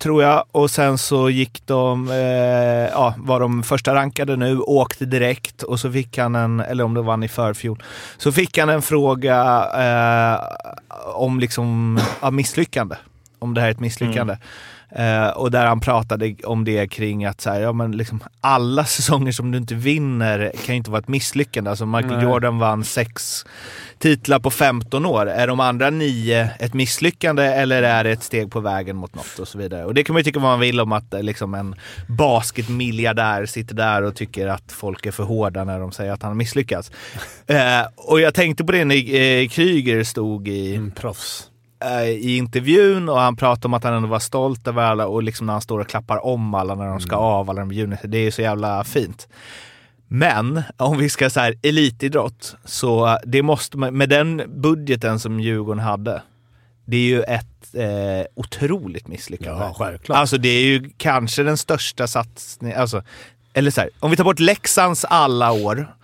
[0.00, 0.44] tror jag.
[0.52, 5.80] Och sen så gick de, eh, ja, var de första rankade nu, åkte direkt och
[5.80, 7.82] så fick han en, eller om det var han i förfjol,
[8.18, 10.40] så fick han en fråga eh,
[11.14, 12.96] om liksom, ja, misslyckande.
[13.38, 14.32] Om det här är ett misslyckande.
[14.32, 14.44] Mm.
[14.92, 18.84] Eh, och där han pratade om det kring att så här, ja, men liksom, alla
[18.96, 21.70] säsonger som du inte vinner kan ju inte vara ett misslyckande.
[21.70, 22.24] Alltså Michael Nej.
[22.24, 23.44] Jordan vann sex
[23.98, 25.26] titlar på 15 år.
[25.26, 29.38] Är de andra nio ett misslyckande eller är det ett steg på vägen mot något
[29.38, 29.84] och så vidare.
[29.84, 31.74] Och det kan man ju tycka vad man vill om att eh, liksom, en
[32.08, 36.30] basketmiljardär sitter där och tycker att folk är för hårda när de säger att han
[36.30, 36.90] har misslyckats.
[37.46, 41.49] eh, och jag tänkte på det när eh, Kryger stod i Mm, proffs.
[41.80, 45.22] Eh, i intervjun och han pratade om att han ändå var stolt över alla och
[45.22, 48.02] liksom när han står och klappar om alla när de ska av, alla de units.
[48.04, 49.28] Det är ju så jävla fint.
[50.08, 55.40] Men om vi ska så här elitidrott, så det måste man, med den budgeten som
[55.40, 56.22] Djurgården hade,
[56.84, 59.64] det är ju ett eh, otroligt misslyckande.
[59.64, 60.18] Ja, självklart.
[60.18, 63.02] Alltså det är ju kanske den största satsningen, alltså,
[63.52, 65.94] eller så här, om vi tar bort Leksands alla år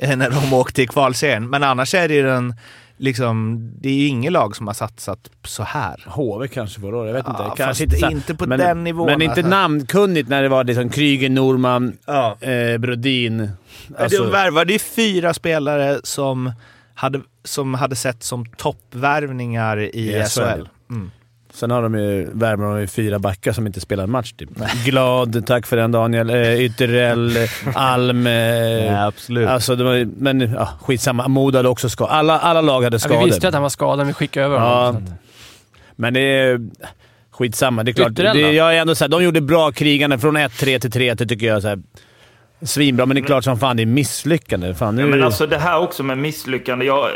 [0.00, 2.54] eh, när de åkte i kvalserien, men annars är det ju den,
[2.96, 6.04] liksom, det är ju ingen lag som har satsat så här.
[6.06, 7.42] HV kanske förra året, jag vet inte.
[7.42, 9.48] Ja, kanske fast inte, inte på men, den nivån, Men inte alltså.
[9.48, 12.36] namnkunnigt när det var liksom Kryger, Norman, Ja.
[12.40, 13.50] eh, Brodin.
[13.98, 16.52] Alltså, de värvade ju fyra spelare som
[16.94, 20.40] hade, som hade sett som toppvärvningar i I SHL.
[20.40, 20.68] SHL.
[20.90, 21.10] Mm.
[21.56, 24.32] Sen har de ju, värvar de ju fyra backar som inte spelar en match.
[24.32, 24.48] Typ.
[24.84, 26.30] Glad, tack för den Daniel.
[26.30, 27.36] Eh, Ytterell,
[27.74, 28.26] Alm.
[28.26, 29.48] Eh, Ja, absolut.
[29.48, 31.28] Alltså, de var, ju- men ja, skitsamma.
[31.28, 32.12] Modo hade också skador.
[32.12, 33.18] Alla, alla lag hade Ja, skador.
[33.18, 35.04] vi visste att han var skadad, vi skickade över Ja, honom.
[35.04, 35.12] att-
[35.96, 36.60] men det är
[37.30, 37.82] skitsamma.
[37.84, 38.10] Det är klart.
[38.12, 41.16] Ytterell Det, jag är ändå så här, de gjorde bra krigande från 1-3 till 3
[41.16, 41.62] till tycker jag.
[41.62, 41.78] Så här,
[42.62, 44.74] svinbra, men det är klart som fan det är misslyckande.
[44.74, 46.84] Fan, nu, Ja, men alltså det här också med misslyckande.
[46.86, 47.08] Jag,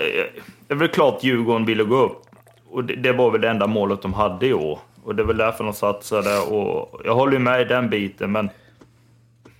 [0.68, 2.22] det är väl klart Djurgården ville gå upp.
[2.70, 4.78] Och det, det var väl det enda målet de hade i år.
[5.04, 6.38] Och det är väl därför de satsade.
[6.38, 8.50] Och jag håller ju med i den biten, men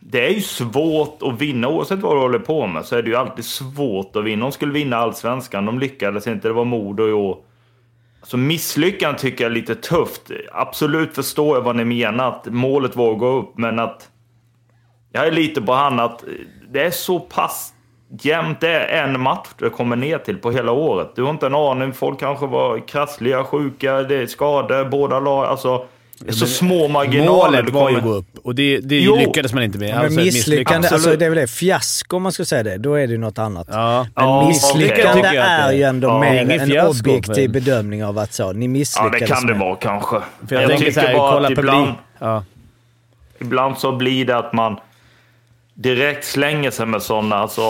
[0.01, 1.69] det är ju svårt att vinna.
[1.69, 4.45] Oavsett vad du håller på med så är det ju alltid svårt att vinna.
[4.45, 5.67] De skulle vinna allsvenskan.
[5.67, 6.49] De lyckades inte.
[6.49, 7.39] Det var Modo i år.
[8.23, 10.31] Så misslyckan tycker jag är lite tufft.
[10.53, 14.11] Absolut förstår jag vad ni menar, att målet var att gå upp, men att...
[15.13, 16.25] Jag är lite på han att
[16.73, 17.75] det är så pass
[18.23, 18.61] jämnt.
[18.61, 21.09] Det är en match det kommer ner till på hela året.
[21.17, 21.93] Du har inte en aning.
[21.93, 25.45] Folk kanske var krassliga, sjuka, det är skador, båda lag.
[25.47, 25.85] Alltså,
[26.19, 27.29] det är så små marginaler.
[27.31, 29.17] målet du var ju att gå upp och det, det Jo.
[29.17, 29.89] lyckades man inte med.
[29.95, 31.47] Men Alltså, misslyckande, alltså det är väl det.
[31.47, 32.79] Fiasko om man ska säga det.
[32.79, 33.67] Då är det ju något annat.
[33.71, 34.07] Ja.
[34.15, 38.05] Men Ja, misslyckande att är det- ju ändå ja, mer en fiasko, objektiv men- bedömning
[38.05, 39.61] av att så, ni Ja, misslyckades det kan det med.
[39.61, 40.17] vara kanske.
[40.49, 41.75] För jag, jag tänker tycker så här, bara kolla att publik.
[41.75, 42.45] ibland, Ja.
[43.41, 44.77] ibland så blir det att man
[45.83, 47.37] direkt slänger sig med sådana.
[47.37, 47.63] Alltså,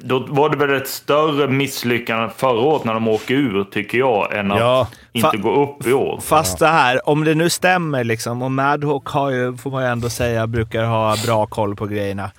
[0.00, 4.36] då var det väl ett större misslyckande förra året när de åker ur, tycker jag,
[4.38, 4.88] än att Ja.
[5.12, 6.20] inte gå upp i år.
[6.22, 9.88] Fast det här, om det nu stämmer liksom, och Madhawk har ju, får man ju
[9.88, 12.30] ändå säga, brukar ha bra koll på grejerna.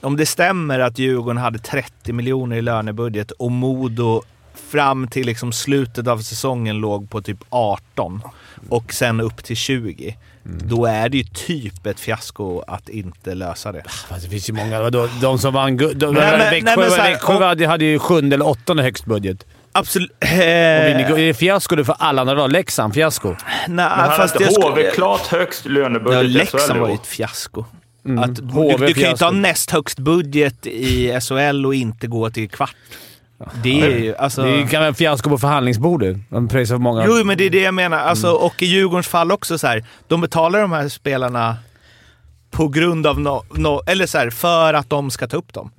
[0.00, 4.22] Om det stämmer att Djurgården hade 30 miljoner i lönebudget och Modo
[4.70, 8.22] fram till liksom slutet av säsongen låg på typ 18
[8.68, 10.16] och sen upp till 20.
[10.58, 13.82] Då är det ju typ ett fiasko att inte lösa det.
[14.08, 14.82] Fast det finns ju många.
[14.82, 16.04] Vadå, de som vann guld...
[16.04, 19.46] Växjö, hade, ju sjunde eller åttonde högst budget.
[19.72, 20.12] Absolut.
[20.20, 20.40] Eh.
[20.40, 22.52] Är det fiasko det för alla andra lag?
[22.52, 23.36] Leksand, fiasko.
[23.68, 27.64] nej, fast jag skulle- HV klart högst Ja, lönebudget SHL Leksand var ju ett fiasko.
[28.04, 28.18] Mm.
[28.18, 32.06] Att, du, HV du kan ju inte ha näst högst budget i SHL och inte
[32.06, 32.76] gå till kvart.
[33.62, 34.42] Det är ju alltså...
[34.42, 36.16] Det kan vara fiasko på förhandlingsbordet.
[36.28, 37.04] De pröjsar för många.
[37.06, 37.98] Jo, men det är det jag menar.
[37.98, 38.42] Alltså, Mm.
[38.42, 39.84] Och i Djurgårdens fall också så här.
[40.08, 41.56] De betalar de här spelarna
[42.50, 45.70] på grund av no, no, eller så här, för att de ska ta upp dem.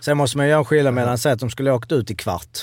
[0.00, 1.92] Sen måste man ju göra en skillnad mellan att säga att de skulle ha åkt
[1.92, 2.58] ut i kvart.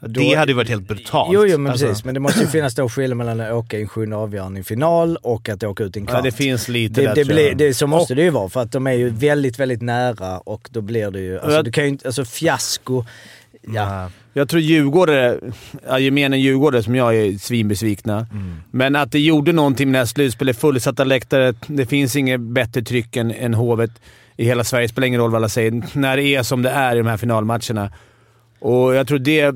[0.00, 1.30] Då- Det hade ju varit helt brutalt.
[1.32, 2.04] Jo, jo men Alltså, precis.
[2.04, 4.62] Men det måste ju finnas då skillnad mellan att åka i en sjunde avgörande i
[4.62, 6.16] final och att åka ut i en kvart.
[6.18, 8.60] Ja, det finns lite det, där det blir, det, Så måste det ju vara, för
[8.62, 11.40] att de är ju väldigt, väldigt nära och då blir det ju...
[11.40, 12.08] Alltså, du kan ju inte...
[12.08, 13.04] Alltså fiasko...
[13.74, 14.10] Ja.
[14.32, 15.38] Jag tror Djurgårdare,
[15.88, 18.26] ja, gemene Djurgårdare som jag är svinbesvikna.
[18.70, 20.58] Men att det gjorde någonting med det här slutspelet.
[20.58, 21.54] Fullsatta läktare.
[21.66, 23.90] Det finns inget bättre tryck än, än Hovet
[24.36, 24.88] i hela Sverige.
[24.88, 25.82] spelar ingen roll vad alla säger.
[25.92, 27.92] När det är som det är i de här finalmatcherna.
[28.58, 29.54] Och jag tror det...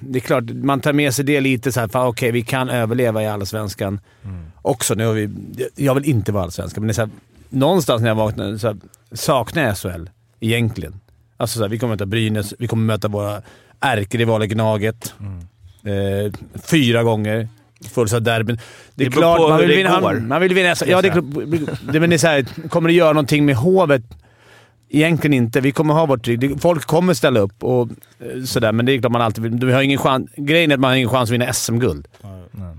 [0.00, 3.22] Det är klart, man tar med sig det lite så här, okej, vi kan överleva
[3.22, 4.00] i Allsvenskan
[4.62, 4.94] också.
[4.94, 5.30] Nu har vi,
[5.76, 7.10] jag vill inte vara Allsvenskan, men det är så här,
[7.48, 8.76] någonstans när jag vaknar så här,
[9.12, 10.10] saknar jag SHL
[10.40, 11.00] egentligen.
[11.36, 13.42] Alltså så här, vi kommer möta Brynäs, vi kommer möta våra
[13.80, 15.14] ärkerivaler Gnaget.
[15.84, 16.32] Eh,
[16.62, 17.48] fyra gånger.
[17.94, 18.58] Fullsatt derbyn.
[18.94, 20.00] Det är Det klart, man vill vinna.
[20.00, 20.74] går, Man vill vinna.
[20.86, 24.02] Ja, det är, det, men det är så här, kommer det göra någonting med Hovet?
[24.88, 25.60] Egentligen inte.
[25.60, 26.60] Vi kommer ha vårt tryck.
[26.60, 27.88] Folk kommer ställa upp och
[28.20, 29.66] eh, sådär, men det är klart man alltid vill.
[29.66, 30.30] Vi har ingen chans.
[30.36, 32.08] Grejen är att man har ingen chans att vinna SM-guld.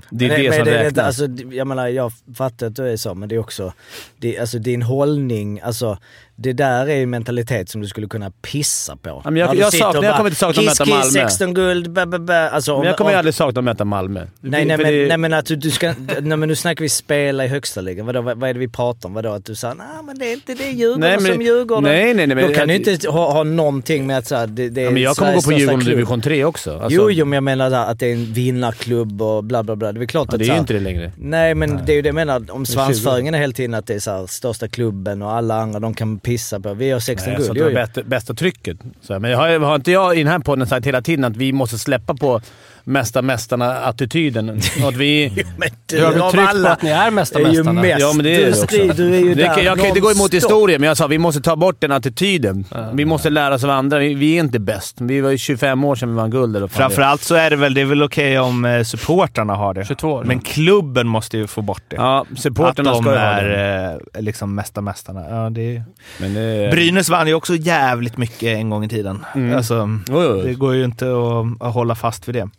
[0.10, 0.94] Det är Men det, men som det, räknas.
[0.94, 3.74] det, alltså, jag menar, jag fattar att du är så, men det är också...
[4.18, 5.98] Det, alltså din hållning, alltså
[6.40, 9.22] det där är ju en mentalitet som du skulle kunna pissa på.
[9.26, 11.12] men jag- jag saknar- jag kommer inte sakna att möta kiss, Malmö.
[11.30, 12.50] 16 guld, bä, bä, bä.
[12.50, 14.20] Alltså, om, men jag kommer om, ju aldrig sakna att möta Malmö.
[14.42, 15.88] Nej, nej, men, det- nej men att du, du ska...
[16.22, 18.06] nej men nu snackar vi spela i högsta ligan.
[18.06, 19.14] Vadå, vad, vad är det vi pratar om?
[19.14, 21.84] Vadå att du sa nej men det är inte det Djurgården Nej, men- som Djurgården.
[21.84, 24.46] nej, nej, nej, men Då kan jag- du inte ha, ha någonting med att säga
[24.48, 25.96] det, det är Ja, men jag kommer gå på Djurgården klubb.
[25.96, 26.72] division 3 också.
[26.74, 29.76] Alltså, Jo, jo, men jag menar där, att det är en vinnarklubb och bla bla
[29.76, 29.92] bla.
[29.92, 31.12] Det är klart Ja, att det är så ju inte det längre.
[31.18, 32.72] Nej men det är ju det jag menar, om 20.
[32.74, 35.94] svansföringen är hela tiden att det är så här, största klubben och alla andra de
[35.94, 36.74] kan pissa på.
[36.74, 37.62] Vi har 16 Nej, så guld.
[37.62, 38.78] att det var bästa, bästa trycket.
[39.02, 41.38] Så, men jag har, har inte jag i den här podden sagt hela tiden att
[41.38, 42.42] vi måste släppa på
[42.88, 44.50] mesta mästarna-attityden?
[44.88, 45.46] Att vi...
[45.58, 47.82] Men Du har väl tryckt på alla att ni är är ju mästarmästarna?
[47.82, 48.00] mest.
[48.00, 48.78] Ja, men det är du, också.
[48.78, 51.12] du är ju Det där jag kan inte gå emot historien, men jag sa att
[51.12, 52.66] vi måste ta bort den attityden.
[52.94, 54.00] Vi måste lära oss av andra.
[54.00, 54.96] Vi, vi är inte bäst.
[55.02, 56.56] Vi var ju 25 år sedan vi vann guld.
[56.56, 56.68] Eller.
[56.68, 59.86] Framförallt så är det väl, det är väl okej om eh, supportrarna har det.
[59.86, 60.24] 22 år.
[60.24, 61.96] Men klubben måste ju få bort det.
[61.96, 63.56] Ja, supporterna att de ska ju ha det.
[63.58, 65.26] är eh, liksom mesta mästarna.
[65.30, 65.84] Ja, det är...
[66.20, 69.26] Men det, Brynäs vann ju också jävligt mycket en gång i tiden.
[69.36, 69.58] Mm.
[69.58, 70.42] Alltså, Jo, jo.
[70.42, 72.50] det går ju inte att, att hålla fast vid det.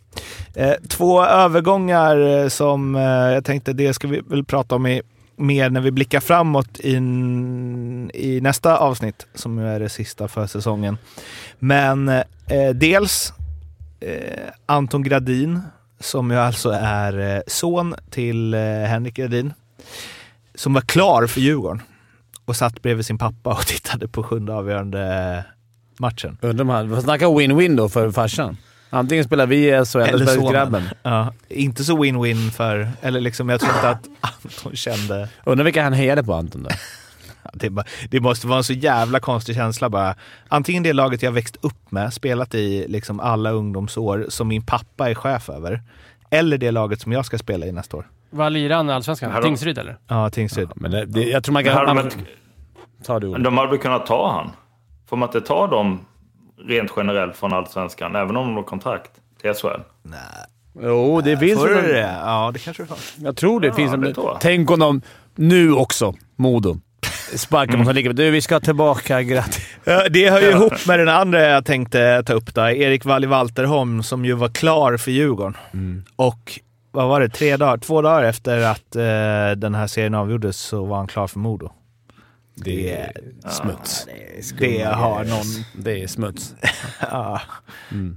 [0.55, 5.01] Eh, två övergångar eh, som eh, jag tänkte det ska vi väl prata om i,
[5.35, 6.93] mer när vi blickar framåt i,
[8.13, 10.97] i nästa avsnitt som ju är det sista för säsongen.
[11.59, 13.33] Men eh, dels
[13.99, 15.61] eh, Anton Gradin
[15.99, 19.53] som ju alltså är son till eh, Henrik Gradin,
[20.55, 21.81] som var klar för Djurgården
[22.45, 25.43] och satt bredvid sin pappa och tittade på sjunde avgörande
[25.99, 26.37] matchen.
[26.41, 27.01] Undrar om han...
[27.01, 28.57] Snackar win-win då för farsan?
[28.89, 30.83] Antingen spelar vi i SHL eller, Eller spelar grabben.
[31.03, 32.89] Ja, inte så win-win för...
[33.01, 35.29] Eller liksom, jag tror inte att Anton kände...
[35.43, 36.63] Undrar vilka han hejade på, Anton.
[36.63, 36.69] Då.
[37.43, 40.15] Ja, Det, bara- det måste vara en så jävla konstig känsla bara.
[40.47, 45.09] Antingen det laget jag växt upp med, spelat i liksom alla ungdomsår, som min pappa
[45.09, 45.81] är chef över.
[46.29, 48.07] Eller det laget som jag ska spela i nästa år.
[48.29, 49.41] Vad lirar han i Allsvenskan?
[49.43, 49.97] Tingsryd eller?
[50.07, 50.69] Ja, Tingsryd.
[50.75, 51.85] Men det, det, jag tror man Men kan...
[51.85, 52.17] de, Man, inte,
[53.05, 54.51] ta du de hade väl kunnat ta han?
[55.09, 56.05] Får man inte ta dem
[56.67, 59.81] rent generellt från Allsvenskan, även om de har kontrakt till SHL?
[60.81, 61.83] Jo, det finns Får väl...
[61.83, 62.19] du det?
[62.23, 62.97] Ja, det kanske du får.
[63.17, 64.13] Jag tror det finns det en...
[64.13, 64.37] tror.
[64.41, 65.01] Tänk om de
[65.35, 66.77] nu också, Modo,
[67.35, 67.85] sparkar mm.
[67.85, 69.21] som ligger Du, vi ska tillbaka.
[69.21, 69.67] Grattis.
[69.83, 72.53] Ja, det hör ju ihop med den andra jag tänkte ta upp.
[72.53, 72.61] Då.
[72.61, 75.57] Erik Walli Walterholm som ju var klar för Djurgården.
[76.15, 76.59] Och
[76.91, 77.29] vad var det?
[77.29, 81.27] Tre dagar, två dagar efter att eh, den här serien avgjordes så var han klar
[81.27, 81.71] för Modo.
[82.63, 83.11] Det är
[83.49, 84.07] smuts.
[84.59, 85.65] Det har någon...
[85.73, 86.55] Det är smuts.
[87.11, 87.41] Ja.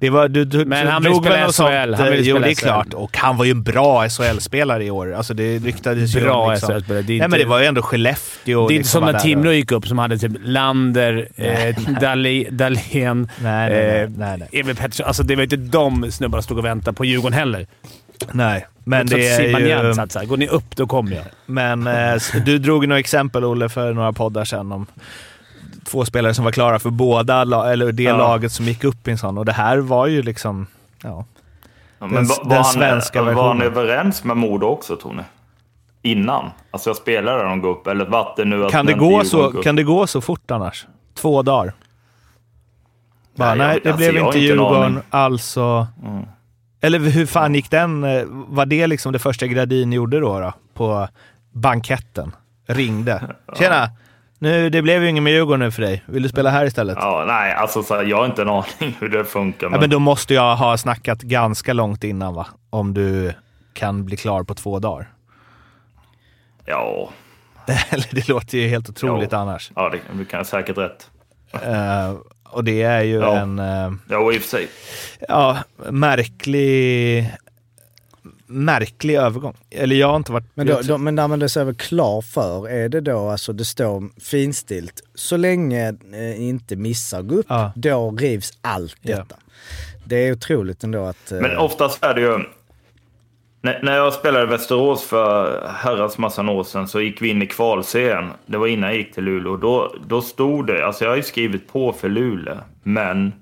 [0.00, 2.52] Det var, du, du, Men han vill spela SHL, han vill eh, Jo, spela det
[2.52, 2.94] är klart.
[2.94, 5.12] Och han var ju en bra SHL-spelare i år.
[5.14, 6.68] Alltså det ryktades ju Bra om liksom.
[6.68, 7.02] SHL-spelare.
[7.02, 8.68] Det är Nej, men det var ju ändå Skellefteå.
[8.68, 11.76] Det är inte liksom som när Timrå gick upp som hade typ Lander, eh,
[12.50, 14.60] Dahlén, eh.
[14.60, 15.06] Emil Pettersson.
[15.06, 17.66] Alltså det var inte de snubbarna som stod och väntade på Djurgården heller.
[18.32, 19.94] Nej, men Så det är Zibanejad ju...
[19.94, 20.26] satt såhär.
[20.26, 21.24] Går ni upp, då kommer jag.
[21.46, 22.14] Men eh,
[22.44, 24.86] du drog några exempel, Olle, för några poddar sedan om
[25.84, 28.16] två spelare som var klara för båda, eller det Ja.
[28.16, 29.38] laget som gick upp i en sån.
[29.38, 30.66] Och det här var ju liksom...
[31.02, 31.08] Ja.
[31.98, 33.66] Ja, Den- Men var, den var, han, svenska var han versionen.
[33.86, 35.22] överens med Modo också, tror ni?
[36.02, 36.50] Innan?
[36.70, 38.98] Alltså jag spelade där de går upp, eller vart det nu att Kan, det när
[38.98, 40.86] gå så, kan det gå så fort annars?
[41.14, 41.72] Två dagar?
[43.36, 45.86] Bara, Nej, nej, det alltså, blev har inte inte en Djurgården, alltså...
[46.06, 46.24] Mm.
[46.82, 48.04] Eller hur fan gick den?
[48.04, 50.52] eh, Var det liksom det första Gradin gjorde då, då?
[50.74, 51.08] På
[51.52, 52.34] banketten?
[52.66, 53.34] Ringde.
[53.58, 53.90] Tjena!
[54.38, 56.02] Nu, det blev ju ingen med Djurgården nu för dig.
[56.06, 56.98] Vill du spela här istället?
[57.00, 59.66] Ja, nej, alltså så här, jag har inte en aning hur det funkar.
[59.66, 62.46] Ja, Men, men då måste jag ha snackat ganska långt innan va?
[62.70, 63.32] Om du
[63.72, 65.08] kan bli klar på två dagar.
[66.64, 67.10] ja,
[67.90, 69.38] Eller det låter ju helt otroligt Ja.
[69.38, 69.70] annars.
[69.76, 71.10] ja, det, du kan säkert rätt.
[71.52, 72.12] Eh,
[72.52, 73.36] och det är ju Ja.
[73.38, 74.68] en uh, Ja, i och för sig.
[75.28, 75.58] ja,
[75.90, 77.30] märklig,
[78.46, 79.56] märklig övergång.
[79.70, 80.44] Eller jag har inte varit...
[80.54, 83.64] Men, då, då, men när man då säger klar för, är det då alltså det
[83.64, 87.72] står finstilt, så länge eh, inte missar gå upp, Ja.
[87.76, 89.16] då rivs allt Ja.
[89.16, 89.36] detta.
[90.04, 91.32] Det är otroligt ändå att...
[91.32, 92.38] eh, Men oftast är det ju...
[93.64, 97.46] När, jag spelade i Västerås för herrans massa år sedan så gick vi in i
[97.46, 98.30] kvalserien.
[98.46, 99.56] Det var innan jag gick till Luleå.
[99.56, 100.86] Då, då stod det...
[100.86, 103.32] Alltså jag har ju skrivit på för Luleå, men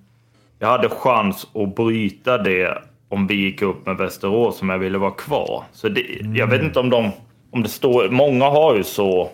[0.58, 4.98] jag hade chans att bryta det om vi gick upp med Västerås om jag ville
[4.98, 5.64] vara kvar.
[5.72, 7.10] Så det, jag vet inte om de...
[7.50, 8.08] Om det står...
[8.08, 9.30] Många har ju så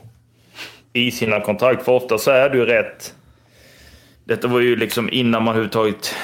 [0.93, 3.15] i sina kontrakt, för ofta så är det ju rätt...
[4.25, 6.15] Detta var ju liksom innan man överhuvudtaget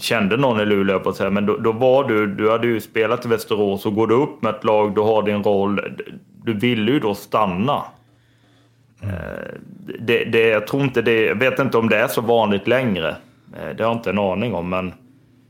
[0.00, 3.24] kände någon i Luleå på säga, men då, då var du, du hade ju spelat
[3.24, 5.80] i Västerås och går du upp med ett lag, du har din roll,
[6.44, 7.82] du ville ju då stanna.
[9.02, 9.08] Eh,
[10.00, 13.08] Det, det, jag tror inte det, jag vet inte om det är så vanligt längre.
[13.52, 14.92] Eh, Det har jag inte en aning om, men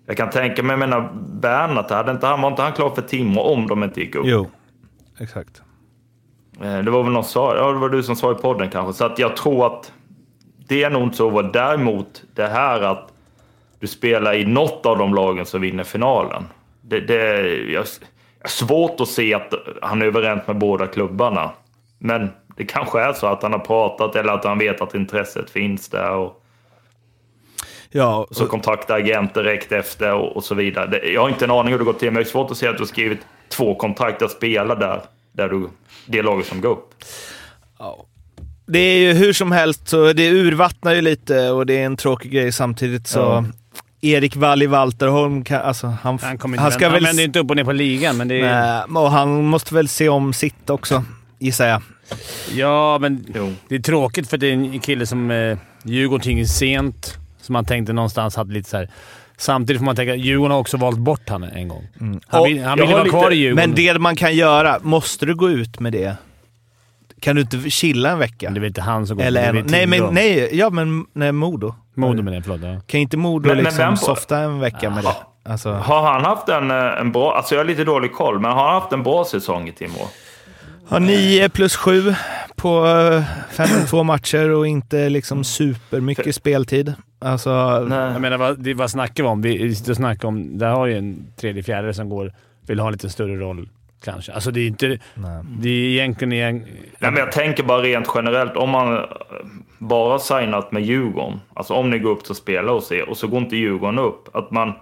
[0.07, 1.09] jag kan tänka mig, jag menar
[1.41, 4.27] Bernhardt, hade inte han, var inte han klar för Timrå om de inte gick upp?
[4.27, 4.51] Jo,
[5.21, 5.63] exakt.
[6.63, 8.93] Eh, Det var väl någon sa, ja det var du som sa i podden kanske.
[8.93, 9.93] Så att jag tror att
[10.69, 11.43] det är nog inte så.
[11.43, 13.10] Däremot det här att
[13.81, 16.45] du spelar i något av de lagen som vinner finalen.
[16.83, 17.85] Det, det, jag,
[18.43, 21.51] har svårt att se att han är överens med båda klubbarna.
[21.99, 25.51] Men det kanske är så att han har pratat eller att han vet att intresset
[25.51, 26.11] finns där.
[26.11, 26.37] Och
[27.93, 30.87] Ja, så och, kontakta agent direkt efter och, och så vidare.
[30.87, 32.57] Det, jag har inte en aning hur det går till, men jag har svårt att
[32.57, 33.18] se att du har skrivit
[33.49, 35.01] två kontrakt att spela där,
[35.33, 35.68] där du,
[36.07, 36.95] det laget som går upp.
[38.66, 41.97] det är ju hur som helst, så det urvattnar ju lite och det är en
[41.97, 43.18] tråkig grej samtidigt så...
[43.18, 43.45] Ja.
[44.03, 47.05] Erik Walli Walterholm, kan, alltså, han, Han, kommer inte han han, ska han väl...
[47.05, 48.87] vänder ju inte upp och ner på ligan, men det är...
[48.89, 51.05] Nej, och han måste väl se om sitt också,
[51.39, 51.83] gissar jag.
[52.53, 53.55] Ja, men Jo.
[53.69, 57.93] det är tråkigt för det är en kille som eh, Djurgården sent, som man tänkte
[57.93, 58.89] någonstans hade lite så här.
[59.37, 61.89] Samtidigt får man tänka att Djurgården har också valt bort han en gång.
[62.27, 63.71] Han Och vill, han jag vill har vara lite- kvar i Djurgården.
[63.71, 66.17] Men det man kan göra, måste du gå ut med det?
[67.21, 68.47] Kan du inte chilla en vecka?
[68.47, 69.25] Men det är väl inte han som går.
[69.25, 71.75] Eller en, nej, men nej, ja men nej, Modo.
[71.95, 72.61] Modo menar jag, förlåt.
[72.62, 72.81] Ja.
[72.87, 75.14] Kan inte Modo Men- men liksom vem på- softa en vecka med det?
[75.51, 77.37] Alltså, Har han haft en, eh, en bra...
[77.37, 80.09] Alltså jag har lite dålig koll, men har han haft en bra säsong i Timrå?
[80.89, 82.14] har 9 plus 7
[82.57, 86.95] på eh, 52 matcher och inte liksom supermycket speltid.
[87.21, 87.99] Alltså, Nej.
[88.12, 89.43] Jag menar, vad, det, vad snackar vi om?
[89.43, 90.59] Vi sitter och snackar om...
[90.59, 92.33] Där har ju en tredje, fjärde som går
[92.66, 93.68] vill ha en lite större roll
[94.05, 94.33] kanske.
[94.33, 94.87] Alltså det är inte...
[95.15, 95.45] Nej.
[95.61, 96.33] Det är egentligen...
[96.33, 96.59] En,
[96.99, 98.57] Nej, men jag tänker bara rent generellt.
[98.57, 99.03] Om man eh,
[99.79, 103.27] bara signat med Djurgården, alltså om ni går upp och spelar hos er och så
[103.27, 104.73] går inte Djurgården upp, att man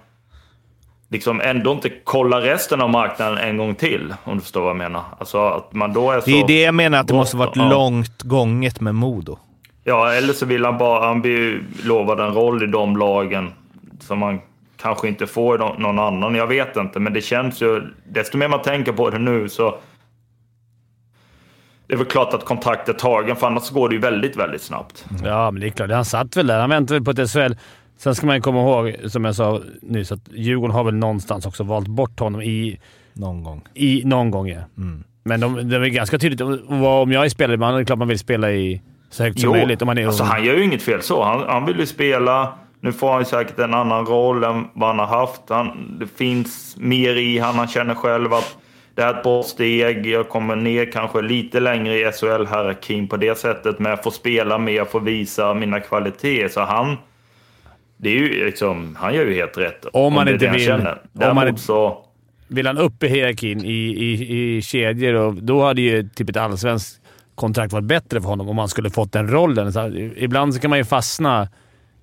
[1.11, 4.77] liksom ändå inte kollar resten av marknaden en gång till, om du förstår vad jag
[4.77, 5.03] menar.
[5.19, 6.31] Alltså att man då är så...
[6.31, 7.69] Det är det jag menar, att det måste varit Ja.
[7.71, 9.39] långt gånget med Modo.
[9.85, 11.07] Ja, eller så vill han bara...
[11.07, 13.53] Han blir lovad en roll i de lagen
[14.01, 14.41] som man
[14.79, 16.35] kanske inte får någon annan.
[16.35, 17.83] Jag vet inte, men det känns ju...
[18.09, 19.79] Desto mer man tänker på det nu så...
[21.87, 24.63] Det är väl klart att kontakt är tagen, för annars går det ju väldigt, väldigt
[24.63, 25.05] snabbt.
[25.25, 25.91] Ja, men det är klart.
[25.91, 26.61] Han satt väl där.
[26.61, 27.53] Han väntade väl på ett SHL.
[27.99, 31.47] Sen ska man ju komma ihåg, som jag sa nyss, att Djurgården har väl någonstans
[31.47, 32.81] också valt bort honom i,
[33.13, 33.63] Någon gång.
[33.75, 34.49] i någon gång.
[34.49, 34.61] Ja.
[34.77, 35.05] Mm.
[35.25, 36.41] Men de, det är ganska tydligt.
[36.41, 39.51] Om jag är spelare, man, det är klart man vill spela i så högt som
[39.51, 39.83] möjligt.
[39.83, 41.25] Om man är alltså han gör ju inget fel så.
[41.25, 42.55] Han, han vill ju spela.
[42.81, 45.43] Nu får han säkert en annan roll än vad han har haft.
[45.49, 47.55] Han, det finns mer i han.
[47.55, 48.57] Han känner själv att
[48.95, 50.07] det är ett bra steg.
[50.07, 53.79] Jag kommer ner kanske lite längre i SHL-hierarkin på det sättet.
[53.79, 56.49] Men jag får spela mer, får visa mina kvaliteter.
[56.49, 56.97] Så han...
[57.97, 59.87] Det är ju liksom, han gör ju helt rätt.
[59.93, 60.99] Om man inte vill- Känner.
[61.15, 62.05] om man inte- så...
[62.51, 66.37] Vill han upp i hierarkin i, i, i kedjor, och då hade ju typ ett
[66.37, 67.01] allsvenskt
[67.35, 69.73] kontrakt varit bättre för honom om han skulle fått den rollen.
[69.73, 71.49] Så, ibland så kan man ju fastna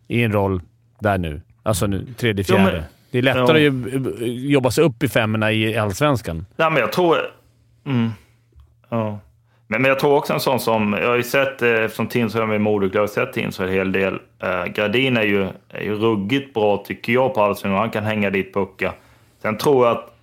[0.08, 0.62] i en roll
[1.00, 1.42] där nu.
[1.64, 2.72] Alltså nu, tredje, Jo, fjärde.
[2.72, 3.72] men- det är lättare Ja.
[3.72, 6.46] att ju- jobba sig upp i femmorna i allsvenskan.
[6.58, 7.18] Nej, men jag tror...
[7.86, 8.10] Mm.
[8.90, 9.20] Ja.
[9.68, 10.94] Men, men jag tror också en sån som...
[11.02, 13.92] Jag har ju sett, eh, eftersom Tinsryd är Modoklubb, jag har sett Tinsryd en hel
[13.92, 14.20] del.
[14.40, 18.04] Eh, Gradin är ju, är ju ruggigt bra, tycker jag, på allsvenskan och han kan
[18.04, 18.92] hänga dit puckar.
[19.42, 20.16] Sen tror jag att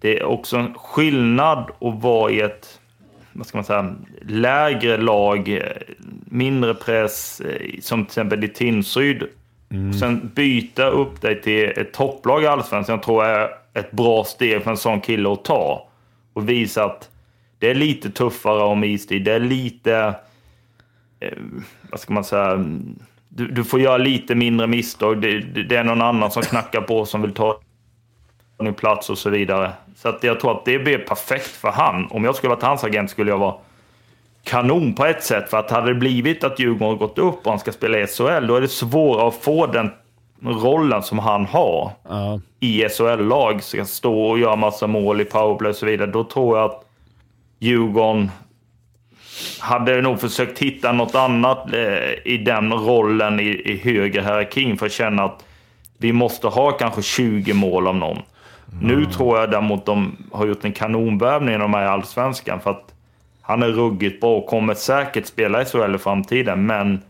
[0.00, 2.79] det är också en skillnad att vara i ett
[3.32, 5.62] vad ska man säga, lägre lag, eh,
[6.24, 9.22] mindre press, eh, som till exempel i Tinsryd.
[9.22, 14.24] Och Sen byta upp dig till ett topplag i Allsvenskan tror jag är ett bra
[14.24, 15.88] steg för en sån kille att ta.
[16.32, 17.10] Och visa att
[17.58, 19.24] det är lite tuffare om istid.
[19.24, 20.14] Det är lite,
[21.20, 21.38] eh,
[21.90, 22.56] vad ska man säga,
[23.28, 25.22] du, du får göra lite mindre misstag.
[25.22, 27.60] Det, det är någon annan som knackar på som vill ta
[28.64, 29.72] din plats och så vidare.
[29.96, 32.06] Så att jag tror att det blir perfekt för han.
[32.10, 33.54] Om jag skulle varit hans agent skulle jag vara
[34.44, 35.50] kanon på ett sätt.
[35.50, 38.46] För att hade det blivit att Djurgården gått upp och han ska spela i SHL,
[38.46, 39.90] då är det svårare att få den
[40.44, 42.40] rollen som han har Ja.
[42.60, 43.62] i SHL-lag.
[43.62, 46.10] Ska stå och göra massa mål i powerplay och så vidare.
[46.10, 46.84] Då tror jag att
[47.58, 48.30] Djurgården
[49.60, 54.86] hade nog försökt hitta något annat eh, i den rollen i, i högre hierarkin för
[54.86, 55.44] att känna att
[55.98, 58.18] vi måste ha kanske 20 mål av någon.
[58.82, 62.70] Nu tror jag däremot de har gjort en kanonvärvning när de är i Allsvenskan för
[62.70, 62.94] att
[63.42, 66.66] han är ruggigt bra och kommer säkert spela i SHL i framtiden.
[66.66, 67.02] Men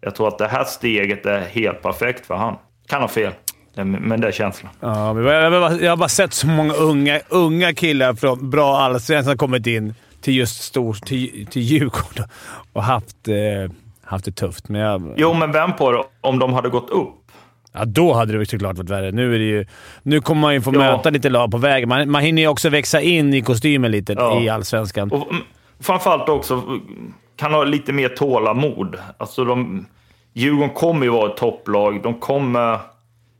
[0.00, 2.56] jag tror att det här steget är helt perfekt för han.
[2.86, 3.32] Kan ha fel,
[3.74, 4.72] men det är känslan.
[4.80, 9.24] Ja, jag, jag, jag har bara sett så många unga, unga killar från bra allsvenskan
[9.24, 12.28] som kommit in till just stor, till, till Djurgården
[12.72, 13.72] och haft, eh,
[14.04, 14.68] haft det tufft.
[14.68, 17.23] Men jag, Jo, men vem på det om de hade gått upp?
[17.76, 19.10] Ja, då hade det såklart varit värre.
[19.12, 19.66] Nu, är det ju,
[20.02, 20.78] nu kommer man ju få Ja.
[20.78, 21.88] möta lite lag på vägen.
[21.88, 24.40] Man, man hinner ju också växa in i kostymen lite Ja.
[24.40, 25.10] i Allsvenskan.
[25.12, 25.42] Och mm,
[25.80, 26.62] framförallt också
[27.36, 28.96] kan ha lite mer tålamod.
[29.18, 29.86] Alltså de,
[30.32, 32.02] Djurgården kommer ju vara ett topplag.
[32.02, 32.78] De kommer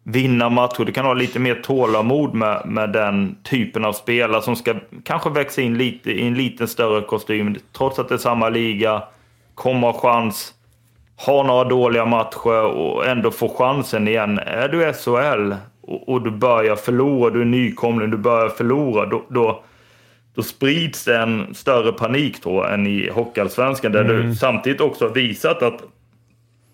[0.05, 0.85] vinna matcher.
[0.85, 4.75] Du kan ha lite mer tålamod med, med den typen av spelare som ska
[5.05, 7.57] kanske växa in lite i en lite större kostym.
[7.77, 9.03] Trots att det är samma liga.
[9.55, 10.55] Kommer ha chans.
[11.17, 14.39] Ha några dåliga matcher och ändå få chansen igen.
[14.39, 19.23] Är du SHL och, och du börjar förlora, du är nykomling, du börjar förlora, då,
[19.29, 19.63] då,
[20.35, 25.15] då sprids det en större panik då än i Hockeyallsvenskan där du samtidigt också har
[25.15, 25.83] visat att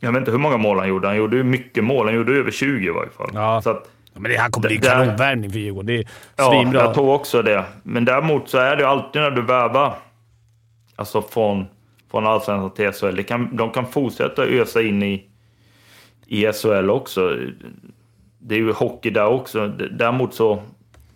[0.00, 1.08] jag vet inte hur många mål han gjorde.
[1.08, 2.06] Han gjorde ju mycket mål.
[2.06, 3.30] Han gjorde över 20 i varje fall.
[3.34, 3.62] Ja.
[3.62, 5.86] Så att, Ja, Men det här kommer bli kanonvärvning för Djurgården.
[5.86, 6.04] Det är
[6.36, 6.80] ja, svinbra.
[6.80, 7.64] jag tror också det.
[7.82, 9.94] Men däremot så är det alltid när du värvar
[10.96, 11.66] alltså från,
[12.10, 13.16] från allsvenskan till SHL.
[13.16, 15.24] Det kan, de kan fortsätta ösa in i,
[16.26, 17.36] i SHL också.
[18.38, 19.68] Det är ju hockey där också.
[19.68, 20.62] Däremot så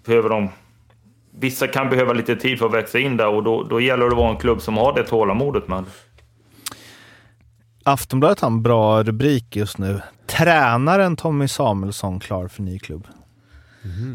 [0.06, 0.48] behöver de...
[1.38, 4.10] Vissa kan behöva lite tid för att växa in där och då, då gäller det
[4.10, 5.84] att vara en klubb som har det tålamodet med.
[7.82, 10.00] Aftonbladet har en bra rubrik just nu.
[10.26, 13.06] Tränaren Tommy Samuelsson klar för ny klubb.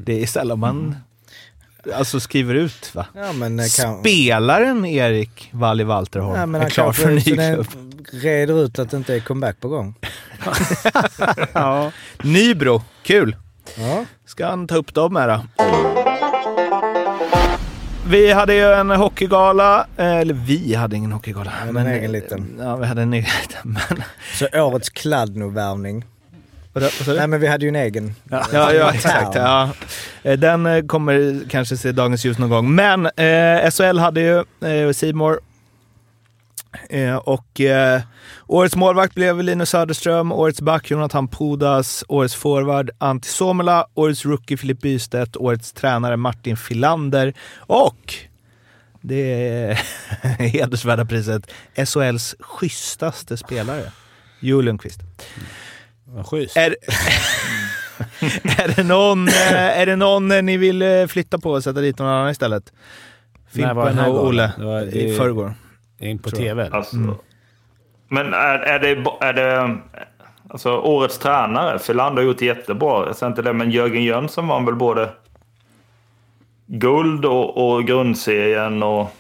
[0.06, 0.96] Det är sällan man
[1.96, 3.06] alltså skriver ut va?
[3.16, 4.00] Ja, men eh, kan...
[4.00, 7.68] Spelaren Erik Walli Walterholm Ja, men är klar för en ny klubb.
[8.12, 9.96] reder ut att det inte är comeback på gång.
[11.54, 11.92] Ja.
[12.24, 13.36] Nybro, kul!
[13.78, 14.06] Ja.
[14.26, 15.42] Ska han ta upp dem med då?
[18.08, 21.52] Vi hade ju en hockeygala, eller vi hade ingen hockeygala.
[21.72, 22.56] Men en egen liten.
[22.60, 23.62] Ja, vi hade en egen liten.
[23.90, 26.06] Men Så årets Kladno-värvning.
[27.08, 28.16] Nej men vi hade ju en egen.
[28.30, 29.36] Ja, ja exakt.
[29.36, 29.70] Ja.
[30.24, 32.76] Eh, Den eh, kommer kanske se dagens ljus någon gång.
[32.76, 35.40] Men eh, SHL hade ju eh, Seymour
[36.90, 38.02] eh, och eh,
[38.48, 44.58] årets målvakt blev Linus Söderström, årets back Jonathan Pudas, årets forward Antti Suomela, årets rookie
[44.58, 48.14] Filip Bystedt, årets tränare Martin Filander och
[49.02, 49.78] det
[50.40, 51.52] hedersvärda priset
[51.86, 53.92] SHLs schysstaste spelare,
[54.40, 55.00] Joel Lundqvist.
[56.16, 56.58] Vad schysst.
[56.58, 56.70] Är,
[58.62, 61.82] är, det någon, eh, är det någon eh, ni vill eh, flytta på och sätta
[61.82, 62.74] dit någon annan istället?
[63.52, 64.26] Fimpen här och?
[64.28, 65.54] Olle Det var- i förrgår.
[66.00, 66.70] In på tv.
[66.72, 66.96] Alltså,
[68.10, 69.06] Men är, är det...
[69.26, 69.78] Är det
[70.50, 73.06] alltså, årets tränare, Filander har gjort det jättebra.
[73.08, 75.10] Jag säger inte det, men Jörgen Jönsson vann väl både
[76.68, 79.16] guld och, och grundserien och...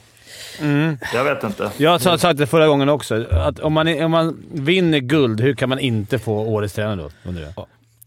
[1.14, 1.72] Jag vet inte.
[1.78, 3.26] Jag sa sagt det förra gången också.
[3.32, 6.96] Att om, man, är- om man vinner guld, hur kan man inte få årets tränare
[6.96, 7.30] då?
[7.30, 7.54] Undrar jag.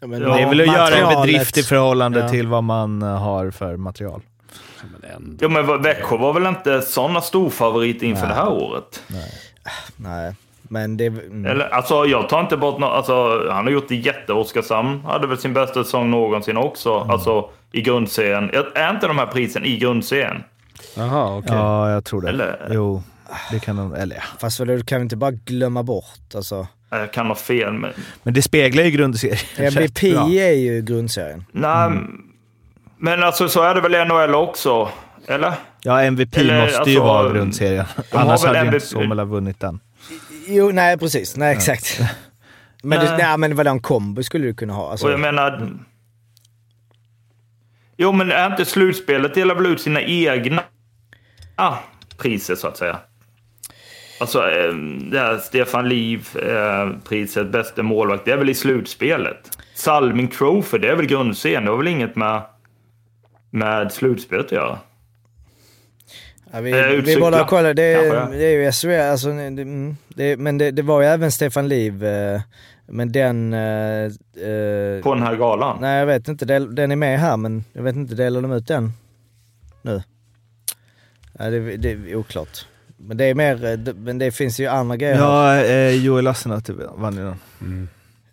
[0.01, 2.29] Ja, men Ja, Det är väl att göra en bedrift i förhållande Ja.
[2.29, 4.21] till vad man eh, har för material.
[5.01, 5.37] Men ändå.
[5.41, 9.03] Jo, men Växjö var väl inte sådana storfavoriter inför det här året?
[9.97, 11.07] Nej, men det...
[11.07, 11.47] Mm.
[11.47, 12.93] Eller, alltså, jag tar inte bort något.
[12.93, 14.33] Alltså, han har gjort det jätte.
[14.33, 16.99] Oskarshamn hade väl sin bästa säsong någonsin också.
[16.99, 18.51] Alltså i grundserien.
[18.75, 20.43] Är inte de här prisen i grundserien?
[20.97, 21.53] Jaha, okej.
[21.53, 22.29] Ja, jag tror det.
[22.29, 23.03] Eller- Jo,
[23.51, 23.95] det kan de...
[23.95, 24.23] Eller ja.
[24.41, 26.67] Fast du kan vi inte bara glömma bort alltså.
[26.91, 27.93] Jag kan ha fel, men...
[28.23, 29.39] Men det speglar ju grundserien.
[29.57, 30.29] MVP bra.
[30.29, 31.45] är ju grundserien.
[31.53, 31.91] Nej,
[32.99, 34.89] men alltså så är det väl i NHL också?
[35.27, 35.53] Eller?
[35.83, 37.85] Ja, MVP Eller, måste ju alltså, vara grundserien.
[38.13, 39.81] har Annars väl hade ju inte MVP Suomela vunnit den.
[40.47, 41.37] Jo, nej precis.
[41.37, 42.01] Nej, exakt.
[42.83, 43.19] Men, det, Nej.
[43.19, 44.91] nej, men vadå, en kombo skulle du kunna ha.
[44.91, 45.69] Alltså, Och jag menar...
[47.97, 50.63] Jo, men är inte slutspelet delar väl ut sina egna
[51.57, 51.77] ah,
[52.19, 52.99] priser så att säga?
[54.21, 54.75] Alltså, eh,
[55.11, 59.59] det här Stefan Liv-priset, bäste målvakt, det är väl i slutspelet?
[59.75, 61.65] Salming Trophy, det är väl grundserien?
[61.65, 62.43] Det har väl inget med,
[63.51, 64.79] med slutspelet att göra?
[66.53, 68.37] Ja, vi, Eh, vi båda kollar, det, kanske.
[68.37, 71.69] det är ju SHL, alltså, det, mm, det, men det, det var ju även Stefan
[71.69, 72.41] Liv, eh,
[72.87, 73.53] men den...
[73.53, 75.79] Eh, eh, På den här galan?
[75.81, 78.53] nej jag vet inte, del, den är med här men jag vet inte, delar de
[78.53, 78.93] ut den
[79.83, 80.03] nu?
[81.43, 82.67] Nej, det, det är oklart.
[82.97, 85.17] Men det är mer, eh, det, men det finns ju andra grejer.
[85.17, 87.89] Ja, eh, Joel Lassinantti typ, vann ju den.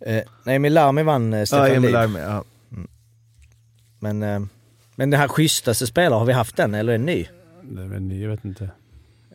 [0.06, 1.92] Eh, nej, Emil Larmi vann eh, Stefan Ja, Emil.
[1.92, 2.20] Larmi.
[2.20, 2.44] Ja.
[3.98, 4.40] Men, eh,
[4.96, 7.26] men den här schysstaste spelaren, har vi haft den eller är den ny?
[7.62, 8.70] Det är väl- Jag vet inte.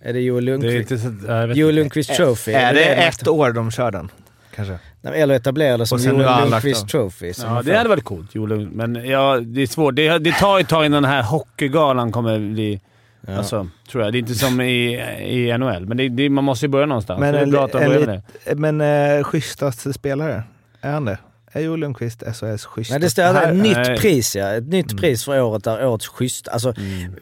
[0.01, 0.91] Är det Joel Det är Lundqvist?
[0.91, 1.28] inte så...
[1.32, 1.80] ja, Jag vet Joel inte.
[1.82, 2.51] Lundqvist Trophy?
[2.51, 4.11] Är det det ett år de kör den?
[4.55, 4.80] Kanske?
[5.01, 6.17] Nej, Eller etablerade som Joel
[6.49, 6.88] Lundqvist.
[6.89, 7.34] Trophy.
[7.38, 8.34] Ja, de det hade varit coolt.
[8.71, 9.95] Men ja, det är svårt.
[9.95, 12.82] Det, det tar ett tag innan den här hockeygalan kommer bli...
[13.28, 13.38] Ja.
[13.38, 14.13] Alltså, tror jag.
[14.13, 14.93] Det är inte som i,
[15.26, 17.19] i NHL, men det, det, man måste ju börja någonstans.
[17.19, 18.21] Men det är en, bra att de en, lit-
[18.57, 20.43] men eh, schysstaste spelare?
[20.82, 21.17] Är han det?
[21.51, 22.93] Är Joel Lundqvist SHLs schysstaste?
[22.93, 23.97] Nej det står Här- ett nytt nej.
[23.97, 24.47] pris ja.
[24.53, 26.47] Ett nytt pris för året är årets schysst.
[26.47, 26.73] Alltså,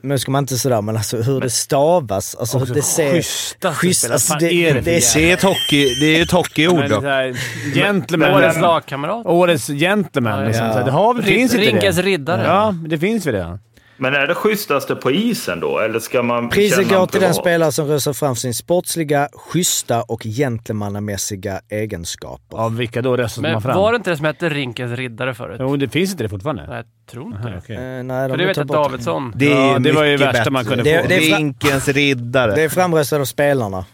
[0.01, 2.36] nu ska man inte sådär men alltså hur det stavas.
[2.36, 3.12] Alltså Också det ser...
[3.14, 4.14] schysstaste schysst, spelare.
[4.14, 7.04] alltså, det, är det det, är Det är ett, hockey, det är ett hockeyord Men
[7.06, 7.34] här,
[7.74, 8.34] Gentleman.
[8.34, 9.26] Årets lagkamrat.
[9.26, 10.39] Årets gentleman.
[10.39, 10.66] Ja, Liksom.
[10.66, 10.84] ja.
[10.84, 12.01] Det har, det finns inte Rinkes det.
[12.01, 12.43] riddare.
[12.43, 13.60] Ja, det finns väl det.
[13.98, 15.80] Men är det schysstaste på isen då?
[15.80, 20.24] Eller ska man Priset går till den spelare som röstar fram sin sportsliga, schyssta och
[20.24, 22.58] gentlemannamässiga egenskaper.
[22.58, 23.78] Av vilka då röstar man fram?
[23.78, 25.58] var det inte det som hette Rinkes riddare förut?
[25.60, 26.68] Jo, det finns inte det fortfarande.
[26.68, 27.58] Nej, jag tror inte Aha, det.
[27.58, 27.76] okej.
[27.76, 29.34] Eh, nej, de För det vet jag bort Davidsson.
[29.36, 31.02] Det, är Ja, det var ju värsta man kunde bättre.
[31.02, 31.08] få.
[31.08, 32.56] Det, Det är Vinkens riddare.
[32.56, 33.86] Det är framröstat av spelarna.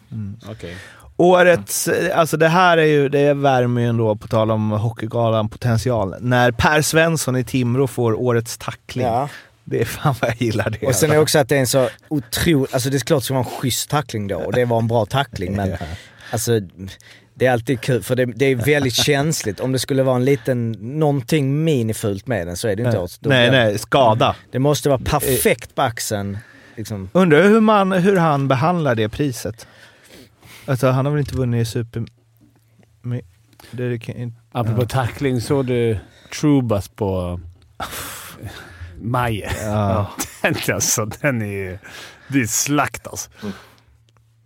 [0.51, 0.77] Okej.
[1.17, 6.15] Årets, alltså det här är ju, det värmer ju ändå, på tal om Hockeygalan potential,
[6.19, 9.05] när Per Svensson i Timrå får årets tackling.
[9.05, 9.29] Ja.
[9.69, 10.87] Det är fan vad jag gillar det.
[10.87, 12.73] Och sen är det också att det är en så otroligt...
[12.73, 14.87] Alltså det är klart det ska vara en schysst tackling då och det var en
[14.87, 15.75] bra tackling men
[16.31, 16.59] alltså
[17.33, 19.59] det är alltid kul för det, det är väldigt känsligt.
[19.59, 23.17] Om det skulle vara en liten, någonting minifult med den så är det inte åt.
[23.21, 24.35] Nej, nej, skada.
[24.51, 26.37] Det måste vara perfekt på axeln.
[26.75, 27.09] Liksom.
[27.13, 29.67] Undrar hur, man, hur han behandlar det priset.
[30.65, 32.05] Alltså han har väl inte vunnit super...
[33.71, 35.97] Det kan, inte- Apropå tackling, såg du
[36.41, 37.39] Trubas på
[39.01, 39.51] Maje?
[39.63, 40.11] ja.
[40.41, 41.77] Den, alltså, den är ju...
[42.27, 43.29] Det är slakt alltså.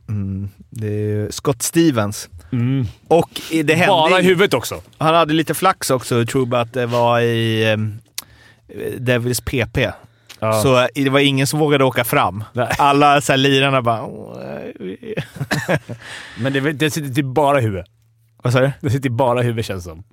[0.10, 2.30] Mm, det är Scott Stevens.
[2.52, 2.86] Mm.
[3.08, 4.82] Och det hände Bara i huvudet också.
[4.98, 8.00] Han hade lite flax också, Truba, att det var i um,
[8.98, 9.78] Devils PP.
[10.40, 10.62] Ja.
[10.62, 12.44] Så eh, det var ingen som vågade åka fram.
[12.54, 12.68] Nej.
[12.78, 14.08] Alla så här, lirarna bara...
[16.38, 17.86] Men det, det sitter bara i huvudet.
[18.44, 18.72] Vad sa du?
[18.82, 20.04] Det sitter bara i huvudet känns det som.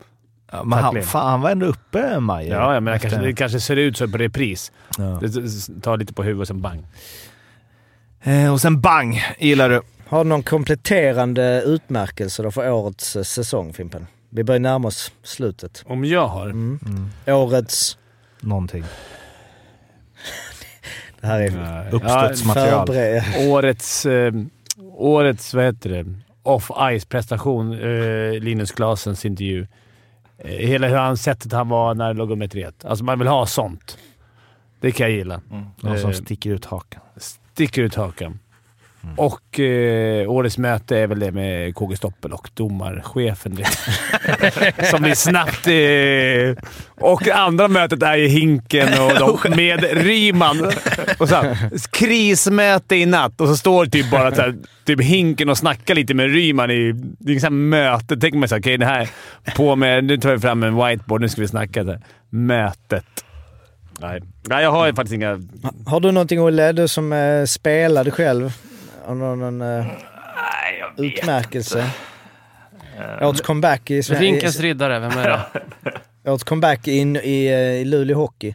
[0.53, 2.55] Ja, men han, fan, han var ändå uppe, Maja.
[2.55, 4.72] Ja, ja men det kanske, det kanske ser ut så på repris.
[4.98, 5.20] Ja.
[5.22, 6.86] Det tar lite på huvudet och sen bang.
[8.22, 9.82] Eh, och sen bang, gillar du.
[10.09, 14.07] Har du någon kompletterande utmärkelse då för årets eh, säsong Fimpen?
[14.30, 15.84] Vi börjar närma oss slutet.
[15.86, 16.46] Om jag har?
[16.46, 17.11] Mm.
[17.26, 17.98] Årets...
[18.40, 18.84] Någonting.
[21.20, 22.86] Det här är Uppstudsmaterial.
[22.86, 23.22] förbered...
[23.38, 24.32] Årets, eh,
[24.92, 29.66] årets, vad heter det, off-ice-prestation, eh, Linus Klasens intervju.
[30.45, 33.28] Eh, hela hur han, sättet han var när det låg under 1 Alltså man vill
[33.28, 33.99] ha sånt.
[34.80, 35.41] Det kan jag gilla.
[35.80, 37.01] Någon som Eh, sticker ut hakan.
[37.16, 38.38] sticker ut hakan.
[39.16, 43.57] Och eh, årets möte är väl det med KG Stoppel och domarchefen.
[44.90, 45.66] Som blir snabbt...
[45.66, 46.70] Eh,
[47.05, 50.64] och andra mötet är ju Hinken och de, med Ryman.
[51.18, 51.57] Och så här,
[51.90, 55.94] krismöte i natt och så står det typ bara så här, typ Hinken och snackar
[55.94, 56.92] lite med Ryman i...
[57.18, 58.16] Det är ett möte.
[58.16, 59.09] Tänker man såhär, okej det här...
[59.57, 60.05] På med...
[60.05, 61.20] Nu tar vi fram en whiteboard.
[61.20, 61.84] Nu ska vi snacka.
[61.84, 62.01] Så här.
[62.30, 63.05] Mötet.
[64.01, 64.20] Nej.
[64.48, 65.40] Nej, jag har ju faktiskt inga...
[65.86, 68.53] Har du någonting Olle, du som eh, spelade själv?
[69.07, 69.86] Har du någon eh,
[70.36, 71.90] Nej, utmärkelse?
[73.22, 74.20] Årets comeback i Sverige.
[74.22, 75.40] Rinkens riddare, vem är det?
[76.30, 77.48] Årets comeback i, i,
[77.80, 78.55] i Luleå Hockey.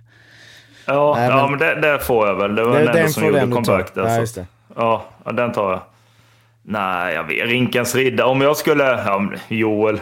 [0.86, 2.56] Ja, Nej, ja men- men det, det får jag väl.
[2.56, 3.92] Det var Det- den enda den som gjorde comeback.
[3.96, 4.20] Ja, Alltså.
[4.20, 4.46] just det.
[4.76, 5.82] Ja, ja, den tar jag.
[6.64, 7.48] Nej, jag vet.
[7.50, 8.28] Rinkens riddare.
[8.28, 8.84] Om jag skulle...
[8.84, 9.96] Ja, men Joel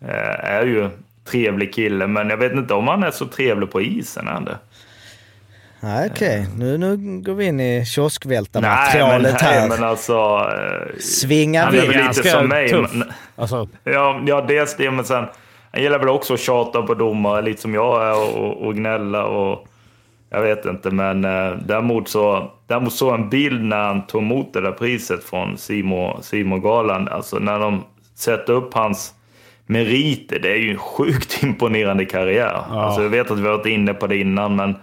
[0.00, 0.88] eh, är ju
[1.30, 4.28] trevlig kille, men jag vet inte om han är så trevlig på isen.
[4.28, 4.58] Är det?
[5.80, 6.46] Nej, okej.
[6.56, 9.68] Nu, nu går vi in i Nej, kioskvältarmaterialet nej, här.
[9.68, 10.12] men alltså...
[10.14, 12.72] Eh, Svingar han är väl lite som mig.
[12.72, 13.04] Men,
[13.36, 15.24] Alltså, ja, ja, dels det, men sen...
[15.72, 18.74] Han gillar väl också att tjata på domare, lite som jag är, och, och, och
[18.74, 19.66] gnälla och...
[20.30, 22.50] Jag vet inte, men eh, däremot så...
[22.66, 25.58] Däremot jag en bild när han tog emot det där priset från
[26.22, 29.14] Simon galan Alltså när de sätter upp hans
[29.66, 30.38] meriter.
[30.38, 32.62] Det är ju en sjukt imponerande karriär.
[32.70, 34.74] Alltså, jag vet att vi har varit inne på det innan, men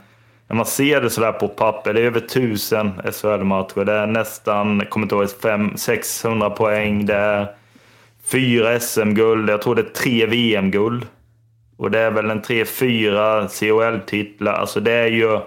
[0.48, 3.86] när man ser det sådär på papper, det är över tusen SHL-matcher.
[3.86, 7.06] Det är nästan, jag kommer inte ihåg, 600 poäng.
[7.06, 7.48] Det är
[8.32, 9.50] fyra SM-guld.
[9.50, 11.06] Jag tror det är tre VM-guld.
[11.78, 14.54] Och det är väl en tre, fyra CHL-titlar.
[14.54, 15.40] Alltså det är ju...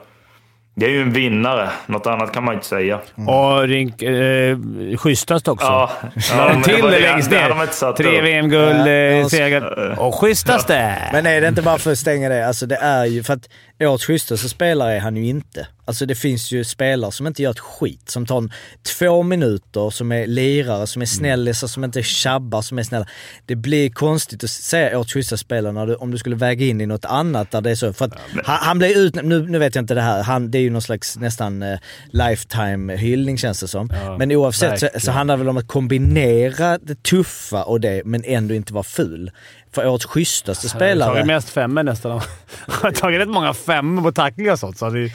[0.75, 1.71] Det är ju en vinnare.
[1.87, 3.01] Något annat kan man inte säga.
[3.29, 4.59] Och rink, eh,
[4.97, 5.67] schysstast också.
[5.67, 5.91] Ja,
[6.37, 7.93] de men till det längst ner.
[7.93, 8.21] Tre.
[8.21, 10.01] VM-guld, Ja, eh, och- seger.
[10.01, 10.97] Och schysstaste!
[11.13, 12.47] Men är det inte bara för att stänga det?
[12.47, 13.49] Alltså det är ju för att
[13.81, 15.67] årets schysstaste spelare är han ju inte.
[15.91, 18.11] Alltså det finns ju spelare som inte gör ett skit.
[18.11, 18.53] Som tar en,
[18.99, 23.07] två minuter, som är lirare, som är snällisar, som inte tjabbar, som är snälla.
[23.47, 27.05] Det blir konstigt att säga årets schysstaste spelare om du skulle väga in i något
[27.05, 27.93] annat där det är så.
[27.93, 28.15] För att
[28.45, 30.71] han, han blir utnämnd, nu, nu vet jag inte det här, han, det är ju
[30.71, 31.79] någon slags nästan eh,
[32.11, 33.91] lifetime hyllning känns det som.
[33.93, 38.03] Ja, men oavsett så, så handlar det väl om att kombinera det tuffa och det,
[38.05, 39.31] men ändå inte vara ful.
[39.73, 41.25] För årets schysstaste Han har tagit spelare...
[41.25, 42.11] mest femmor nästan.
[42.69, 45.11] Han har tagit rätt många femmor på tacklingar och sånt, så han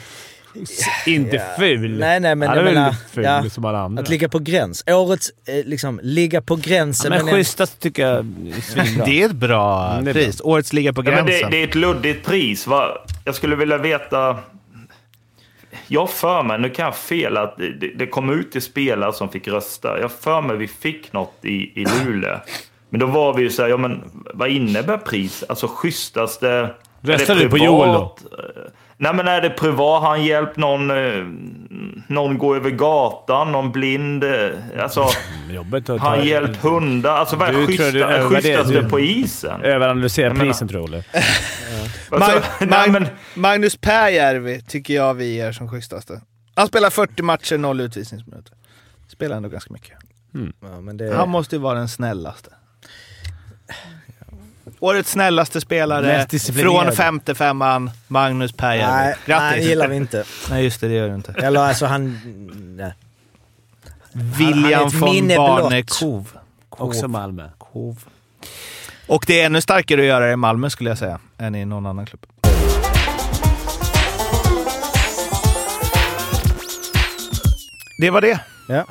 [1.06, 1.98] inte ful.
[1.98, 4.02] Nej, nej, men han är väl menar, ful ja, som alla andra.
[4.02, 4.84] Att ligga på gräns.
[4.86, 7.10] Årets, eh, liksom, ligga på ja, gränsen.
[7.10, 9.04] men men schysstast tycker jag är.
[9.06, 10.12] Det är ett bra Mm, bra.
[10.12, 10.40] pris.
[10.44, 11.50] Årets ligga på Ja, men gränsen.
[11.50, 12.66] det, det är ett luddigt pris.
[12.66, 12.88] Va?
[13.24, 14.36] Jag skulle vilja veta...
[15.88, 19.28] Jag för mig, nu kan jag fel, att det, det- kom ut till spelare som
[19.28, 20.00] fick rösta.
[20.00, 22.40] Jag för mig vi fick något i, i Luleå.
[22.90, 24.02] Men då var vi ju så här, ja men
[24.34, 25.44] vad innebär pris?
[25.48, 26.70] Alltså schysstaste...
[27.12, 27.58] är det Röstade du på?
[27.58, 28.16] Joel då?
[28.98, 30.02] Nej men är det privat?
[30.02, 31.24] Har han hjälpt någon, eh,
[32.08, 33.52] någon gå över gatan?
[33.52, 34.24] Någon blind?
[34.24, 34.50] eh,
[34.80, 35.06] Alltså,
[35.50, 37.10] Jobbigt att har han hjälpt hundar?
[37.16, 39.62] Alltså vad är schyssta, schysstaste på isen?
[39.62, 40.96] Överanalysera Jag prisen tror du?
[42.10, 46.20] Mag- nej, Mag- men, Magnus Pääjärvi tycker jag vi ger som schysstaste.
[46.54, 48.52] Han spelar 40 matcher, noll utvisningsminuter.
[49.08, 49.96] Spelar ändå ganska mycket.
[50.62, 52.50] Ja, men det, Han måste ju vara den snällaste.
[54.80, 58.92] Årets snällaste spelare från femte femman, Magnus Pääjärvi.
[58.92, 59.64] nej, nej, Grattis!
[59.64, 60.24] det gillar vi inte.
[60.50, 61.32] Nej just det, det gör du inte.
[61.32, 62.20] Eller alltså han...
[62.76, 62.92] Nej.
[64.12, 65.46] William han är ett von.
[65.46, 66.28] Barnekow.
[66.70, 67.48] Också Malmö.
[67.58, 68.04] Kov.
[69.06, 71.64] Och det är ännu starkare att göra det i Malmö skulle jag säga, än i
[71.64, 72.26] någon annan klubb.
[78.00, 78.40] Det var det.
[78.68, 78.84] Ja.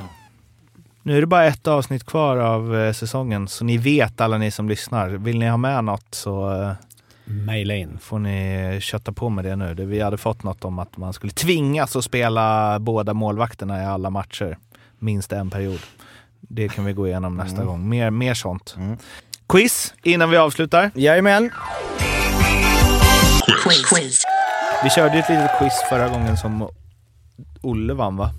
[1.05, 4.51] Nu är det bara ett avsnitt kvar av eh, säsongen, så ni vet alla ni
[4.51, 5.09] som lyssnar.
[5.09, 6.71] Vill ni ha med något så eh,
[7.25, 7.97] Maila in.
[8.01, 9.73] får ni kötta på med det nu.
[9.73, 14.09] Vi hade fått något om att man skulle tvingas att spela båda målvakterna i alla
[14.09, 14.57] matcher.
[14.99, 15.79] Minst en period.
[16.39, 17.89] Det kan vi gå igenom nästa gång.
[17.89, 18.75] Mer, mer sånt.
[19.49, 20.91] Quiz innan vi avslutar.
[20.95, 21.51] Jajamän.
[23.89, 24.23] Quiz.
[24.83, 26.69] Vi körde ju ett litet quiz förra gången som
[27.61, 28.31] Olle vann va?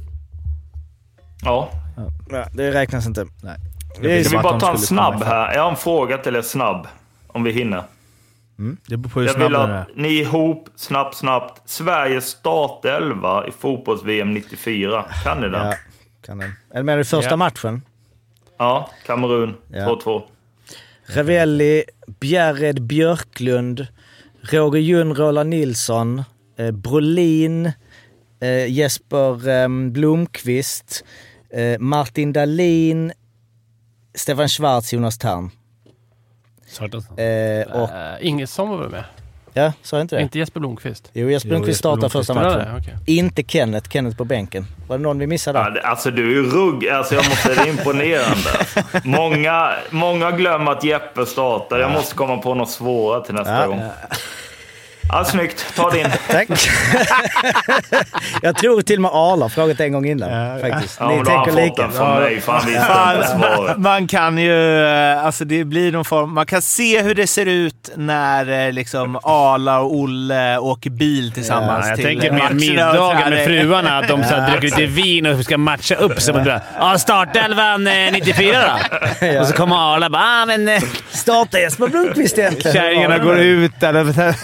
[1.43, 1.71] ja.
[2.31, 3.27] Ja, det räknas inte.
[3.43, 3.57] Nej.
[4.01, 5.55] Det är Ska vi att bara ta en snabb här?
[5.55, 6.87] Jag har en fråga till er snabb.
[7.27, 7.83] Om vi hinner.
[8.89, 9.81] Det beror på hur Jag snabb vill den är.
[9.81, 11.63] att ni ihop, snabbt, snabbt.
[11.71, 15.05] Sveriges startelva i fotbolls-VM 94.
[15.25, 15.53] Kan ni den?
[15.67, 15.75] Ja, Ja,
[16.27, 16.51] kan den.
[16.71, 17.37] Är det med i första Ja.
[17.37, 17.83] matchen?
[19.07, 19.87] Kamerun Ja.
[19.87, 20.23] 2-2.
[21.07, 21.85] Ravelli,
[22.21, 23.87] Bjärred Björklund,
[24.43, 26.23] Roger Junn, Roland Nilsson,
[26.59, 27.73] eh, Brolin,
[28.41, 31.05] eh, Jesper eh, Blomqvist,
[31.51, 33.13] eh, Martin Dahlin,
[34.15, 35.51] Stefan Schwarz, Jonas Tern.
[36.81, 39.05] Eh, och, Uh, Ingesson var väl med?
[39.53, 40.23] ja, sa jag inte det?
[40.23, 41.11] Inte Jesper Blomqvist?
[41.13, 42.77] Jo, Jesper Jo, Blomqvist startar första matchen.
[42.79, 42.95] Okej.
[43.07, 44.67] Inte Kenneth, Kenneth på bänken.
[44.89, 45.59] Var det någon vi missade?
[45.59, 46.89] Ja, alltså du är ju rugg.
[46.89, 48.51] Alltså jag måste säga det är imponerande.
[49.05, 51.79] Många, många glömmer att Jeppe startar.
[51.79, 53.67] Jag måste komma på något svårare till nästa Ja.
[53.67, 53.83] gång.
[55.09, 55.67] Ja, snyggt.
[55.77, 56.07] Ta din.
[56.31, 56.49] Tack.
[58.43, 60.61] jag tror till och med Arla har frågat en gång innan.
[60.61, 60.97] faktiskt.
[61.01, 61.89] Ja, Ni tänker lika.
[61.91, 63.79] från mig, inte svaret.
[63.79, 67.47] Man kan ju, eh, alltså det blir någon form, man kan se hur det ser
[67.47, 72.49] ut när eh, liksom Arla och Olle åker bil tillsammans Ja, jag till tänker eh,
[72.49, 76.35] så middagar med fruarna, att de så dricker lite vin och ska matcha upp sig.
[76.47, 78.59] Ja, ah, startelvan eh, 94
[79.21, 79.41] då?
[79.41, 82.77] Och så kommer Arla och bara ah, men eh, Starta Jesper Blomqvist egentligen.
[82.77, 83.83] kärringarna går ut.
[83.83, 84.35] Eller,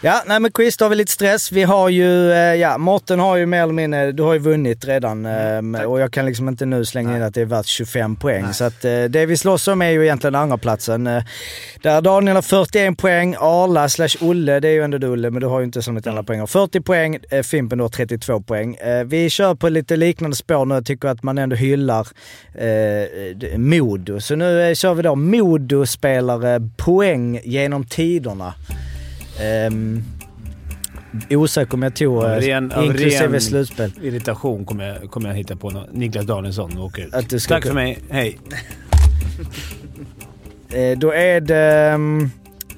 [0.00, 1.52] Ja, nej men quiz, då har vi lite stress.
[1.52, 4.84] Vi har ju, eh, ja, Mårten har ju mer eller mindre, du har ju vunnit
[4.84, 8.16] redan eh, och jag kan liksom inte nu slänga in att det är värt 25
[8.16, 8.52] poäng.
[8.52, 11.04] Så att eh, det vi slåss om är ju egentligen andra platsen.
[11.82, 15.40] Där Daniel har 41 poäng, Arla slash Olle, det är ju ändå du Olle, men
[15.40, 16.40] du har ju inte så mycket andra poäng.
[16.40, 18.76] har 40 poäng, Fimpen har 32 poäng.
[19.04, 22.08] Vi kör på lite liknande spår nu, jag tycker att man ändå hyllar
[22.54, 24.20] eh, Modo.
[24.20, 28.54] Så nu kör vi då Modo-spelare poäng genom tiderna.
[29.70, 30.04] Um,
[31.30, 33.92] osäker om jag tog Av eh, ren- av inklusive ren- slutspel.
[34.02, 35.92] irritation kommer jag, kommer jag hitta på något.
[35.92, 37.14] Niklas Danielsson åka ut.
[37.14, 37.98] Att du ska Tack för mig.
[38.10, 38.38] Hej.
[40.70, 41.92] Eh, då är det...
[41.94, 42.30] Um,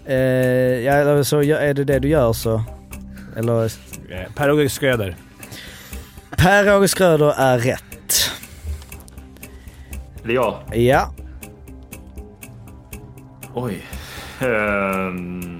[0.06, 2.62] eh, ja, så är det det du gör så...
[3.36, 3.64] Eller...
[3.64, 5.16] Eh, Per-Åge Skröder.
[6.36, 8.30] Per-Åge Skröder är rätt.
[10.24, 10.62] Eller ja.
[10.74, 11.14] Ja.
[13.54, 13.82] Oj.
[14.40, 15.57] Ehm,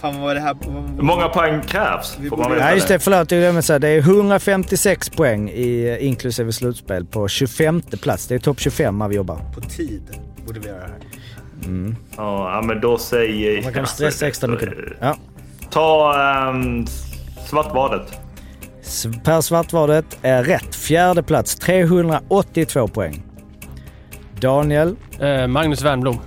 [0.00, 0.56] Fan vad var det här?
[0.96, 2.18] hur många poäng krävs?
[2.58, 2.98] Ja, just det.
[2.98, 3.78] Förlåt, jag glömde säga.
[3.78, 8.26] Det är 156 poäng i, eh, inklusive slutspel på 25 plats.
[8.26, 9.40] Det är topp 25 vi jobbar.
[9.54, 10.02] På tid
[10.46, 10.98] borde vi göra det här.
[12.16, 14.68] Ja, ja, men då säger Man kan stressa extra mycket.
[15.00, 15.16] Ja.
[15.70, 16.14] Ta
[16.50, 16.86] um,
[17.46, 18.02] Svartbadet.
[18.82, 20.74] S- Per Svartvadet är rätt.
[20.74, 23.22] Fjärde plats, 382 poäng.
[24.40, 26.18] Daniel Eh, Magnus Wernbloom.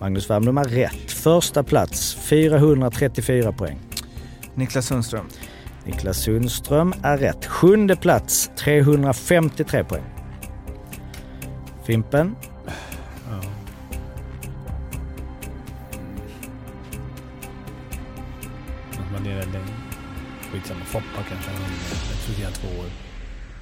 [0.00, 1.10] Magnus Wernbloom är rätt.
[1.10, 3.78] Första plats, 434 poäng.
[4.54, 5.26] Niklas Sundström.
[5.84, 7.46] Niklas Sundström är rätt.
[7.46, 10.04] Sjunde plats, 353 poäng.
[11.86, 12.36] Fimpen,
[19.58, 20.52] är.
[20.52, 20.84] Skitsamma.
[20.84, 21.50] Foppa kanske.
[22.10, 22.86] Jag tror det är två år.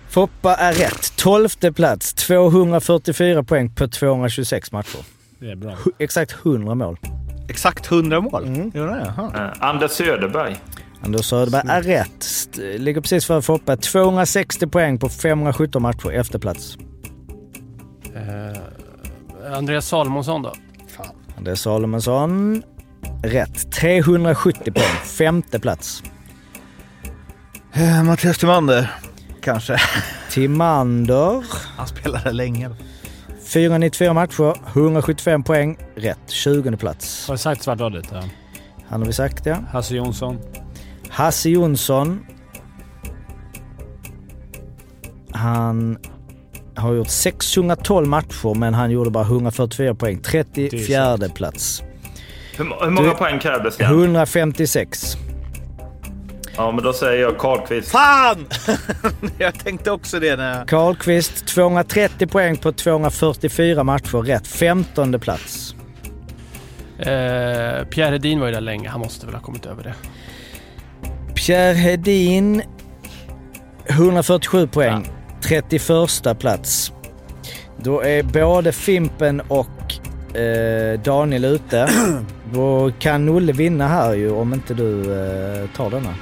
[0.09, 1.16] Foppa är rätt.
[1.16, 5.15] Tolfte plats, 244 poäng på 226 matcher.
[5.39, 5.76] Det är bra.
[5.99, 6.99] Exakt 100 mål.
[7.49, 8.45] Exakt 100 mål.
[8.45, 8.70] Mm.
[8.74, 9.12] Gjorde han det?
[9.16, 9.51] Jaha.
[9.61, 10.57] Eh, Anders Söderberg.
[11.05, 12.26] Anders Söderberg är rätt.
[12.80, 13.76] Ligger precis före Foppa.
[13.76, 16.11] 260 poäng på 517 matcher.
[16.11, 16.76] Efter plats.
[18.14, 20.53] Eh, Andreas Salomonsson då?
[21.37, 22.62] Andreas Salomonsson.
[23.22, 23.72] Rätt.
[23.72, 24.84] 370 poäng.
[25.18, 26.03] Femte plats.
[27.72, 28.91] Eh, Mattias Timander.
[29.41, 29.76] Kanske.
[30.30, 31.45] Timander.
[31.76, 32.70] Han spelade länge.
[33.47, 35.78] 494 matcher, 175 poäng.
[35.97, 36.18] Rätt.
[36.28, 37.26] 20 plats.
[37.28, 38.07] Har du sagt Svartbadet?
[38.12, 38.22] Ja.
[38.88, 39.57] Han har vi sagt ja.
[39.72, 40.38] Hasse Jonsson.
[41.09, 42.20] Hasse Jonsson.
[45.32, 45.99] Han
[46.74, 50.18] har gjort 612 matcher men han gjorde bara 144 poäng.
[50.22, 51.82] 34 plats.
[52.59, 53.90] Hur, hur många Du- poäng krävdes igen?
[53.90, 55.16] 156.
[56.57, 57.90] Ja, men då säger jag Karlqvist.
[57.90, 58.46] Fan!
[59.38, 60.68] jag tänkte också det när jag...
[60.68, 64.18] Karlqvist 230 poäng på 244 matcher.
[64.18, 64.46] Rätt.
[64.46, 65.74] 15 plats.
[66.98, 68.89] Eh, Pierre Hedin var ju där länge.
[68.89, 69.94] Han måste väl ha kommit över det.
[71.35, 72.62] Pierre Hedin
[73.86, 75.09] 147 poäng.
[75.40, 76.93] 31 plats.
[77.76, 81.89] Då är både Fimpen och eh, Daniel ute.
[82.52, 86.14] Då kan Olle vinna här ju om inte du eh, tar denna.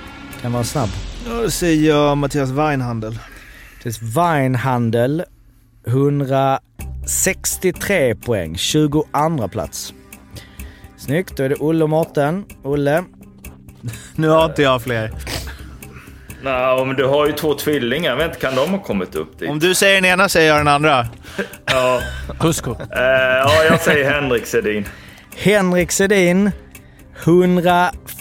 [0.45, 0.89] Kan vara snabb.
[1.27, 3.19] Då säger jag Mattias Weinhandel.
[3.83, 5.25] Tills Weinhandel
[5.87, 8.57] 163 poäng.
[8.57, 9.95] 22 plats.
[10.97, 12.45] Snyggt, då är det Olle och Mårten.
[12.63, 13.05] Olle.
[14.15, 15.11] Nu har inte jag fler.
[16.43, 18.11] Nej, men du har ju två tvillingar.
[18.11, 19.51] Jag vet inte, kan de ha kommit upp dit?
[19.51, 21.07] Om du säger den ena säger jag den andra.
[21.67, 22.01] Ja,
[22.41, 22.71] Husko.
[22.71, 22.77] eh,
[23.39, 24.85] ja jag säger Henrik Sedin.
[25.37, 26.51] Henrik Sedin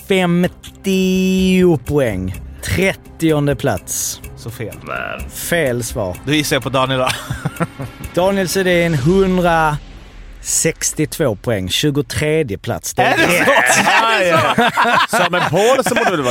[0.10, 2.36] 150 poäng.
[2.64, 4.22] 30 plats.
[4.38, 4.76] Så fel.
[4.84, 6.18] Men Fel svar.
[6.26, 7.08] Då gissar jag på Daniel då.
[8.14, 9.93] Daniel Sedin 160
[10.44, 12.94] 62 poäng, 23 plats.
[12.94, 14.38] Det Är det
[15.10, 15.18] så?
[15.24, 16.24] Som en poll så borde det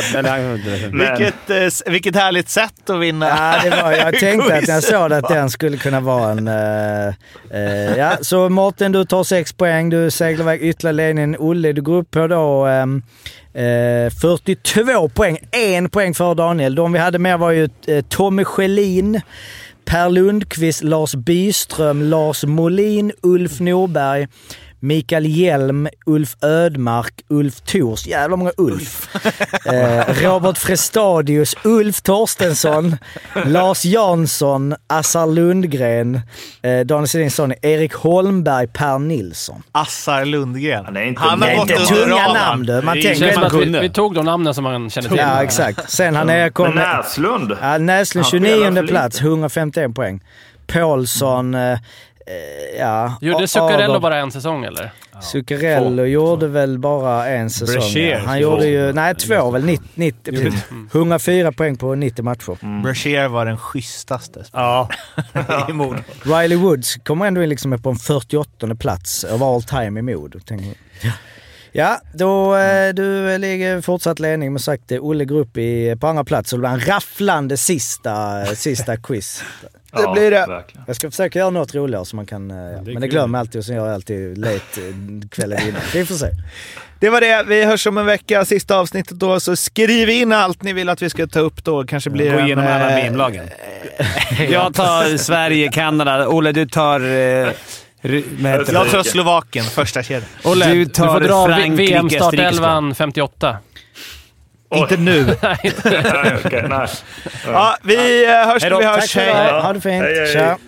[0.93, 1.51] Men- Vilket,
[1.87, 3.29] eh, vilket härligt sätt att vinna.
[3.29, 6.49] Ja, det var, jag tänkte att när jag såg att den skulle kunna vara en...
[6.49, 7.09] eh,
[7.51, 9.91] eh, ja, så Mårten, du tar 6 poäng.
[9.91, 11.37] Du seglar iväg ytterligare ledningen.
[11.39, 13.03] Olle, du går upp på då ehm,
[13.55, 15.39] eh, 42 poäng.
[15.51, 16.75] En poäng för Daniel.
[16.75, 19.21] De vi hade med var ju eh, Tommy Schelin,
[19.85, 24.29] Per Lundqvist, Lars Byström, Lars Molin, Ulf Norberg,
[24.83, 28.07] Mikael Hjelm, Ulf Ödmark, Ulf Thors.
[28.07, 29.09] Jävla många Ulf.
[29.65, 32.97] Eh, Robert Frestadius, Ulf Torstensson,
[33.47, 36.21] Lars Jansson, Assar Lundgren,
[36.63, 39.63] eh, Daniel Sedins son Erik Holmberg, Per Nilsson.
[39.73, 40.85] Assar Lundgren.
[40.85, 42.83] Han är inte Han är inte tunga namn du.
[42.83, 45.19] Man Det tänker vi, vi tog de namnen som man kände till.
[45.19, 45.91] Ja, exakt.
[45.91, 46.75] Sen han är Men kommit...
[46.75, 47.57] Näslund?
[47.61, 49.27] Ja, Näslund Han spelar 29 för plats, lite.
[49.27, 50.21] 151 poäng.
[50.67, 51.79] Paulsson, eh,
[52.79, 53.17] ja...
[53.21, 54.93] Gjorde Zuccarello bara en säsong eller?
[55.23, 57.75] Zuccarello gjorde väl bara en säsong.
[57.75, 58.11] Brecher.
[58.11, 58.19] ja.
[58.27, 60.65] Han gjorde ju, nej två väl, 90, 90 precis.
[60.93, 62.83] 104 poäng på 90 matcher.
[62.83, 64.89] Brashear var den schysstaste ja.
[65.69, 65.99] i Modo.
[66.23, 70.03] Riley Woods kommer ändå in liksom på en 48 plats av all time i
[71.03, 71.15] jag.
[71.75, 74.53] Ja, då eh, du ligger fortsatt ledning.
[74.53, 77.57] Men sagt, eh, Olle går upp i, på andra plats och det blir en rafflande
[77.57, 79.45] sista, sista quiz.
[79.93, 80.47] Det blir det.
[80.49, 80.85] Verkligen.
[80.87, 82.51] Jag ska försöka göra något roligare så man kan...
[82.51, 82.83] Ja.
[82.83, 85.81] Men det glömmer jag alltid och så gör jag alltid late eh, kvällen innan.
[85.95, 86.27] Vi får se.
[87.01, 87.43] Det var det.
[87.49, 89.41] Vi hörs om en vecka, sista avsnittet då.
[89.41, 91.85] Så skriv in allt ni vill att vi ska ta upp då.
[91.85, 93.45] Kanske blir Gå en, igenom alla eh, meme-lagen.
[94.51, 96.29] Jag tar Sverige, Kanada.
[96.29, 97.01] Olle, du tar...
[97.01, 97.53] Eh, Jag
[98.03, 98.65] det?
[98.67, 100.29] tar Slovakien, första kedjan.
[100.45, 101.47] Olle, Du du, tar får dra
[101.77, 103.57] VM-startelvan 58.
[104.77, 105.37] Inte nu.
[105.43, 105.73] Nej,
[106.45, 106.89] okej, nej.
[107.47, 109.17] Ja, vi eh, hörs när vi Tack hörs.
[109.17, 109.61] Hej.
[109.61, 110.05] Ha det fint.
[110.05, 110.33] Hej, hej.
[110.33, 110.59] Tja.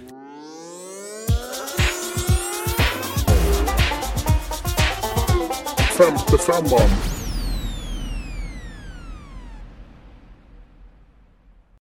[5.98, 7.13] Femte femman.